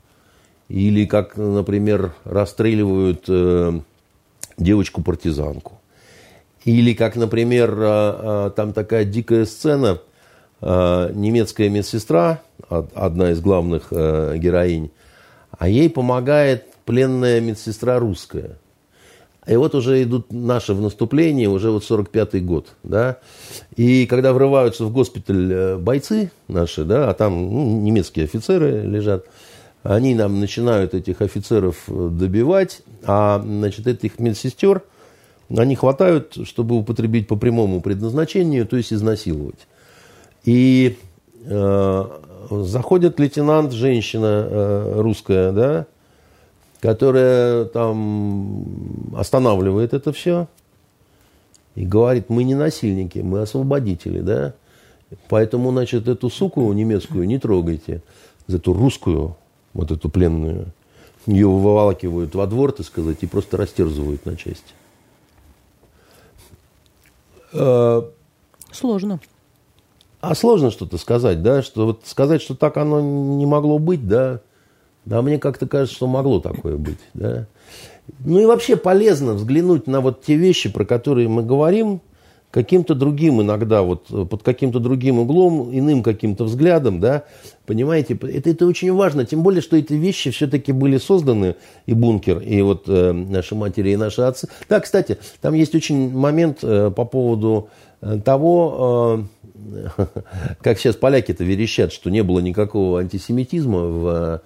Или 0.68 1.06
как, 1.06 1.36
например, 1.36 2.14
расстреливают 2.24 3.26
э, 3.28 3.78
девочку-партизанку. 4.58 5.74
Или 6.64 6.94
как, 6.94 7.14
например, 7.14 7.76
э, 7.78 7.84
э, 8.48 8.50
там 8.56 8.72
такая 8.72 9.04
дикая 9.04 9.46
сцена, 9.46 10.00
э, 10.60 11.12
немецкая 11.14 11.68
медсестра, 11.68 12.42
одна 12.68 13.30
из 13.30 13.40
главных 13.40 13.88
э, 13.92 14.36
героинь, 14.36 14.90
а 15.56 15.68
ей 15.68 15.88
помогает 15.88 16.66
пленная 16.84 17.40
медсестра 17.40 18.00
русская. 18.00 18.58
И 19.46 19.56
вот 19.56 19.74
уже 19.74 20.02
идут 20.02 20.32
наши 20.32 20.72
в 20.72 20.80
наступление, 20.80 21.48
уже 21.48 21.70
вот 21.70 21.82
45-й 21.82 22.40
год, 22.40 22.68
да. 22.84 23.18
И 23.76 24.06
когда 24.06 24.32
врываются 24.32 24.84
в 24.84 24.92
госпиталь 24.92 25.52
э, 25.52 25.76
бойцы 25.78 26.30
наши, 26.46 26.84
да, 26.84 27.10
а 27.10 27.14
там 27.14 27.50
ну, 27.52 27.80
немецкие 27.80 28.26
офицеры 28.26 28.82
лежат, 28.82 29.26
они 29.82 30.14
нам 30.14 30.38
начинают 30.38 30.94
этих 30.94 31.20
офицеров 31.22 31.76
э, 31.88 32.08
добивать, 32.12 32.82
А, 33.04 33.42
значит, 33.44 33.88
этих 33.88 34.20
медсестер, 34.20 34.82
они 35.50 35.74
хватают, 35.74 36.38
чтобы 36.44 36.76
употребить 36.76 37.26
по 37.26 37.34
прямому 37.34 37.80
предназначению, 37.80 38.64
то 38.64 38.76
есть 38.76 38.92
изнасиловать. 38.92 39.66
И 40.44 40.98
э, 41.44 42.04
заходит 42.48 43.18
лейтенант, 43.18 43.72
женщина 43.72 44.46
э, 44.48 45.00
русская, 45.00 45.50
да, 45.50 45.86
которая 46.82 47.66
там 47.66 49.14
останавливает 49.16 49.94
это 49.94 50.12
все 50.12 50.48
и 51.76 51.86
говорит, 51.86 52.28
мы 52.28 52.42
не 52.42 52.56
насильники, 52.56 53.20
мы 53.20 53.40
освободители, 53.40 54.20
да, 54.20 54.54
поэтому, 55.28 55.70
значит, 55.70 56.08
эту 56.08 56.28
суку 56.28 56.70
немецкую 56.72 57.26
не 57.28 57.38
трогайте, 57.38 58.02
эту 58.48 58.74
русскую, 58.74 59.36
вот 59.74 59.92
эту 59.92 60.10
пленную, 60.10 60.72
ее 61.26 61.46
выволакивают 61.46 62.34
во 62.34 62.48
двор, 62.48 62.72
так 62.72 62.84
сказать, 62.84 63.18
и 63.20 63.26
просто 63.26 63.56
растерзывают 63.56 64.26
на 64.26 64.36
части. 64.36 64.74
Э, 67.52 68.02
Сложно. 68.72 69.20
А 70.20 70.34
сложно 70.34 70.72
что-то 70.72 70.98
сказать, 70.98 71.42
да, 71.42 71.62
что 71.62 71.86
вот 71.86 72.02
сказать, 72.06 72.42
что 72.42 72.56
так 72.56 72.76
оно 72.76 73.00
не 73.00 73.46
могло 73.46 73.78
быть, 73.78 74.08
да, 74.08 74.40
да, 75.04 75.22
мне 75.22 75.38
как-то 75.38 75.66
кажется, 75.66 75.96
что 75.96 76.06
могло 76.06 76.40
такое 76.40 76.76
быть, 76.76 76.98
да. 77.14 77.46
Ну 78.24 78.40
и 78.40 78.46
вообще 78.46 78.76
полезно 78.76 79.34
взглянуть 79.34 79.86
на 79.86 80.00
вот 80.00 80.22
те 80.22 80.36
вещи, 80.36 80.70
про 80.70 80.84
которые 80.84 81.28
мы 81.28 81.42
говорим, 81.42 82.00
каким-то 82.52 82.94
другим 82.94 83.40
иногда, 83.40 83.82
вот 83.82 84.06
под 84.28 84.42
каким-то 84.42 84.78
другим 84.78 85.18
углом, 85.18 85.70
иным 85.72 86.02
каким-то 86.02 86.44
взглядом, 86.44 87.00
да, 87.00 87.24
понимаете, 87.66 88.14
это, 88.14 88.50
это 88.50 88.66
очень 88.66 88.92
важно, 88.92 89.24
тем 89.24 89.42
более, 89.42 89.62
что 89.62 89.76
эти 89.76 89.94
вещи 89.94 90.30
все-таки 90.30 90.70
были 90.72 90.98
созданы, 90.98 91.56
и 91.86 91.94
бункер, 91.94 92.38
и 92.40 92.60
вот 92.60 92.84
э, 92.88 93.12
наши 93.12 93.54
матери, 93.54 93.90
и 93.90 93.96
наши 93.96 94.20
отцы. 94.20 94.48
Да, 94.68 94.80
кстати, 94.80 95.18
там 95.40 95.54
есть 95.54 95.74
очень 95.74 96.10
момент 96.10 96.58
э, 96.62 96.92
по 96.94 97.06
поводу 97.06 97.70
э, 98.02 98.20
того, 98.22 99.26
э, 99.56 99.96
как 100.62 100.78
сейчас 100.78 100.96
поляки-то 100.96 101.44
верещат, 101.44 101.92
что 101.92 102.10
не 102.10 102.22
было 102.22 102.40
никакого 102.40 103.00
антисемитизма 103.00 103.80
в 103.80 104.42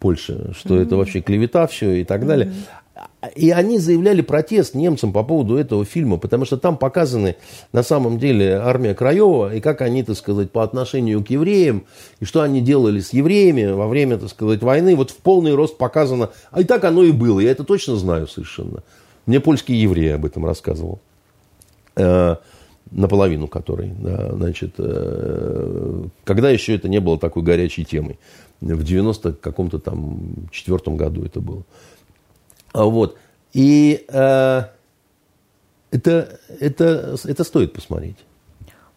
Польше, 0.00 0.52
что 0.56 0.76
mm-hmm. 0.76 0.82
это 0.82 0.96
вообще 0.96 1.20
клевета 1.20 1.66
все 1.66 1.92
и 1.92 2.04
так 2.04 2.26
далее. 2.26 2.48
Mm-hmm. 2.48 2.88
И 3.34 3.50
они 3.50 3.78
заявляли 3.78 4.22
протест 4.22 4.74
немцам 4.74 5.12
по 5.12 5.22
поводу 5.22 5.56
этого 5.56 5.84
фильма, 5.84 6.18
потому 6.18 6.44
что 6.44 6.56
там 6.56 6.76
показаны 6.76 7.36
на 7.72 7.82
самом 7.82 8.18
деле 8.18 8.56
армия 8.56 8.94
Краева, 8.94 9.54
и 9.54 9.60
как 9.60 9.82
они, 9.82 10.02
так 10.02 10.16
сказать, 10.16 10.50
по 10.50 10.62
отношению 10.62 11.24
к 11.24 11.30
евреям, 11.30 11.84
и 12.20 12.24
что 12.24 12.42
они 12.42 12.60
делали 12.60 13.00
с 13.00 13.12
евреями 13.12 13.66
во 13.72 13.88
время, 13.88 14.18
так 14.18 14.30
сказать, 14.30 14.62
войны, 14.62 14.94
вот 14.94 15.10
в 15.10 15.16
полный 15.16 15.54
рост 15.54 15.78
показано. 15.78 16.30
А 16.50 16.60
и 16.60 16.64
так 16.64 16.84
оно 16.84 17.02
и 17.02 17.12
было, 17.12 17.40
я 17.40 17.50
это 17.50 17.64
точно 17.64 17.96
знаю 17.96 18.28
совершенно. 18.28 18.82
Мне 19.26 19.40
польский 19.40 19.74
еврей 19.74 20.14
об 20.14 20.24
этом 20.24 20.46
рассказывал. 20.46 21.00
Э, 21.96 22.36
наполовину 22.90 23.48
которой, 23.48 23.92
да, 23.98 24.32
значит, 24.32 24.74
э, 24.78 26.04
когда 26.24 26.50
еще 26.50 26.74
это 26.74 26.88
не 26.88 27.00
было 27.00 27.18
такой 27.18 27.42
горячей 27.42 27.84
темой. 27.84 28.18
В 28.60 28.82
90 28.82 29.34
каком-то 29.34 29.78
там 29.78 30.48
четвертом 30.50 30.96
году 30.96 31.24
это 31.24 31.40
было. 31.40 31.62
А 32.72 32.84
вот. 32.84 33.16
И 33.52 34.04
э, 34.08 34.62
это, 35.90 36.40
это, 36.60 37.16
это 37.24 37.44
стоит 37.44 37.72
посмотреть. 37.72 38.16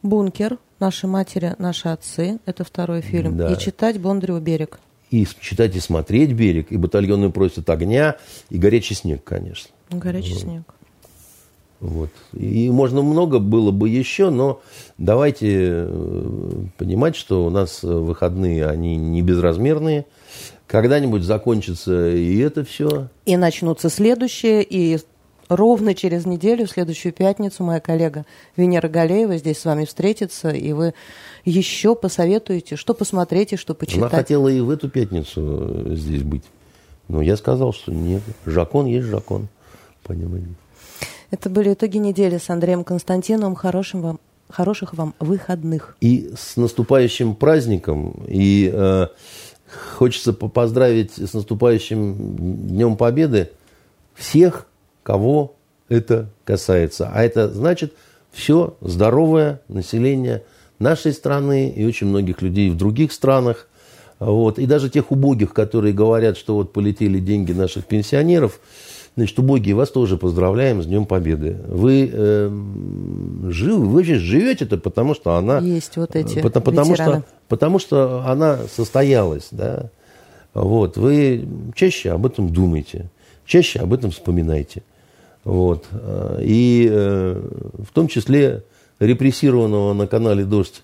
«Бункер», 0.03 0.57
«Наши 0.81 1.05
матери, 1.05 1.53
наши 1.59 1.89
отцы»– 1.89 2.39
это 2.47 2.63
второй 2.63 3.01
фильм. 3.01 3.37
Да. 3.37 3.53
И 3.53 3.59
читать 3.59 4.01
Бондарева 4.01 4.39
«Берег». 4.39 4.79
И 5.11 5.27
читать 5.39 5.75
и 5.75 5.79
смотреть 5.79 6.31
«Берег», 6.31 6.71
и 6.71 6.77
«Батальонный 6.77 7.29
просит 7.29 7.69
огня», 7.69 8.15
и 8.49 8.57
«Горячий 8.57 8.95
снег», 8.95 9.23
конечно. 9.23 9.69
«Горячий 9.91 10.33
вот. 10.33 10.41
снег». 10.41 10.63
Вот. 11.81 12.11
И 12.33 12.69
можно 12.69 13.01
много 13.01 13.39
было 13.39 13.71
бы 13.71 13.89
еще, 13.89 14.29
но 14.29 14.61
давайте 14.99 15.47
э, 15.49 16.63
понимать, 16.77 17.15
что 17.15 17.43
у 17.43 17.49
нас 17.49 17.81
выходные, 17.81 18.67
они 18.67 18.95
не 18.95 19.23
безразмерные. 19.23 20.05
Когда-нибудь 20.67 21.23
закончится 21.23 22.11
и 22.11 22.37
это 22.37 22.63
все. 22.63 23.07
И 23.25 23.35
начнутся 23.35 23.89
следующие, 23.89 24.63
и 24.63 24.99
ровно 25.49 25.95
через 25.95 26.27
неделю, 26.27 26.67
в 26.67 26.69
следующую 26.69 27.13
пятницу, 27.13 27.63
моя 27.63 27.79
коллега 27.79 28.27
Венера 28.55 28.87
Галеева 28.87 29.37
здесь 29.37 29.57
с 29.57 29.65
вами 29.65 29.85
встретится, 29.85 30.51
и 30.51 30.71
вы 30.73 30.93
еще 31.45 31.95
посоветуете, 31.95 32.75
что 32.75 32.93
посмотреть 32.93 33.53
и 33.53 33.57
что 33.57 33.73
почитать. 33.73 34.03
Она 34.03 34.09
хотела 34.09 34.47
и 34.49 34.59
в 34.59 34.69
эту 34.69 34.87
пятницу 34.87 35.95
здесь 35.95 36.21
быть. 36.21 36.43
Но 37.07 37.23
я 37.23 37.35
сказал, 37.37 37.73
что 37.73 37.91
нет. 37.91 38.21
Жакон 38.45 38.85
есть 38.85 39.07
жакон. 39.07 39.47
Понимаете. 40.03 40.55
Это 41.31 41.49
были 41.49 41.73
итоги 41.73 41.97
недели 41.97 42.37
с 42.37 42.49
Андреем 42.49 42.83
Константиновым. 42.83 43.55
Хорошим 43.55 44.01
вам, 44.01 44.19
хороших 44.49 44.93
вам 44.93 45.15
выходных. 45.21 45.95
И 46.01 46.29
с 46.35 46.57
наступающим 46.57 47.35
праздником. 47.35 48.25
И 48.27 48.69
э, 48.71 49.07
хочется 49.97 50.33
поздравить 50.33 51.13
с 51.13 51.33
наступающим 51.33 52.35
Днем 52.67 52.97
Победы 52.97 53.49
всех, 54.13 54.67
кого 55.03 55.55
это 55.87 56.27
касается. 56.43 57.09
А 57.13 57.23
это 57.23 57.49
значит 57.49 57.93
все 58.33 58.75
здоровое 58.81 59.61
население 59.69 60.43
нашей 60.79 61.13
страны 61.13 61.69
и 61.69 61.85
очень 61.85 62.07
многих 62.07 62.41
людей 62.41 62.69
в 62.69 62.75
других 62.75 63.13
странах. 63.13 63.69
Вот. 64.19 64.59
И 64.59 64.65
даже 64.65 64.89
тех 64.89 65.11
убогих, 65.11 65.53
которые 65.53 65.93
говорят, 65.93 66.37
что 66.37 66.55
вот 66.55 66.73
полетели 66.73 67.19
деньги 67.19 67.53
наших 67.53 67.85
пенсионеров– 67.85 68.59
Значит, 69.17 69.37
убогие, 69.39 69.75
вас 69.75 69.89
тоже 69.91 70.15
поздравляем 70.17 70.81
с 70.81 70.85
Днем 70.85 71.05
Победы. 71.05 71.57
Вы 71.67 72.09
э, 72.11 72.49
живы, 73.49 73.85
вы 73.85 73.95
вообще 73.95 74.15
живете-то, 74.15 74.77
потому 74.77 75.13
что 75.13 75.35
она... 75.35 75.59
Есть 75.59 75.97
вот 75.97 76.15
эти 76.15 76.39
потому, 76.39 76.63
потому 76.63 76.95
что, 76.95 77.23
потому 77.49 77.79
что 77.79 78.23
она 78.25 78.59
состоялась, 78.73 79.49
да. 79.51 79.89
Вот, 80.53 80.97
вы 80.97 81.45
чаще 81.75 82.11
об 82.11 82.25
этом 82.25 82.49
думаете, 82.49 83.09
чаще 83.45 83.79
об 83.79 83.93
этом 83.93 84.11
вспоминайте. 84.11 84.83
Вот. 85.43 85.87
И 86.39 86.87
э, 86.89 87.41
в 87.79 87.93
том 87.93 88.07
числе 88.07 88.63
репрессированного 88.99 89.93
на 89.93 90.07
канале 90.07 90.45
«Дождь» 90.45 90.83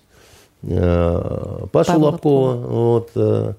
э, 0.62 1.66
Пашу 1.70 1.92
Павла 1.92 2.06
Лобкова 2.06 2.54
вот, 2.56 3.10
э, 3.14 3.54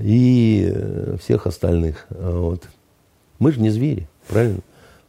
и 0.00 0.74
всех 1.22 1.46
остальных. 1.46 2.06
Вот. 2.10 2.62
Мы 3.42 3.50
же 3.50 3.60
не 3.60 3.70
звери, 3.70 4.06
правильно? 4.28 4.60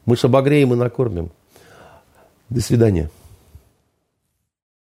Мы 0.08 0.18
же 0.18 0.26
обогреем 0.26 0.74
и 0.74 0.76
накормим. 0.76 1.30
До 2.50 2.62
свидания. 2.62 3.12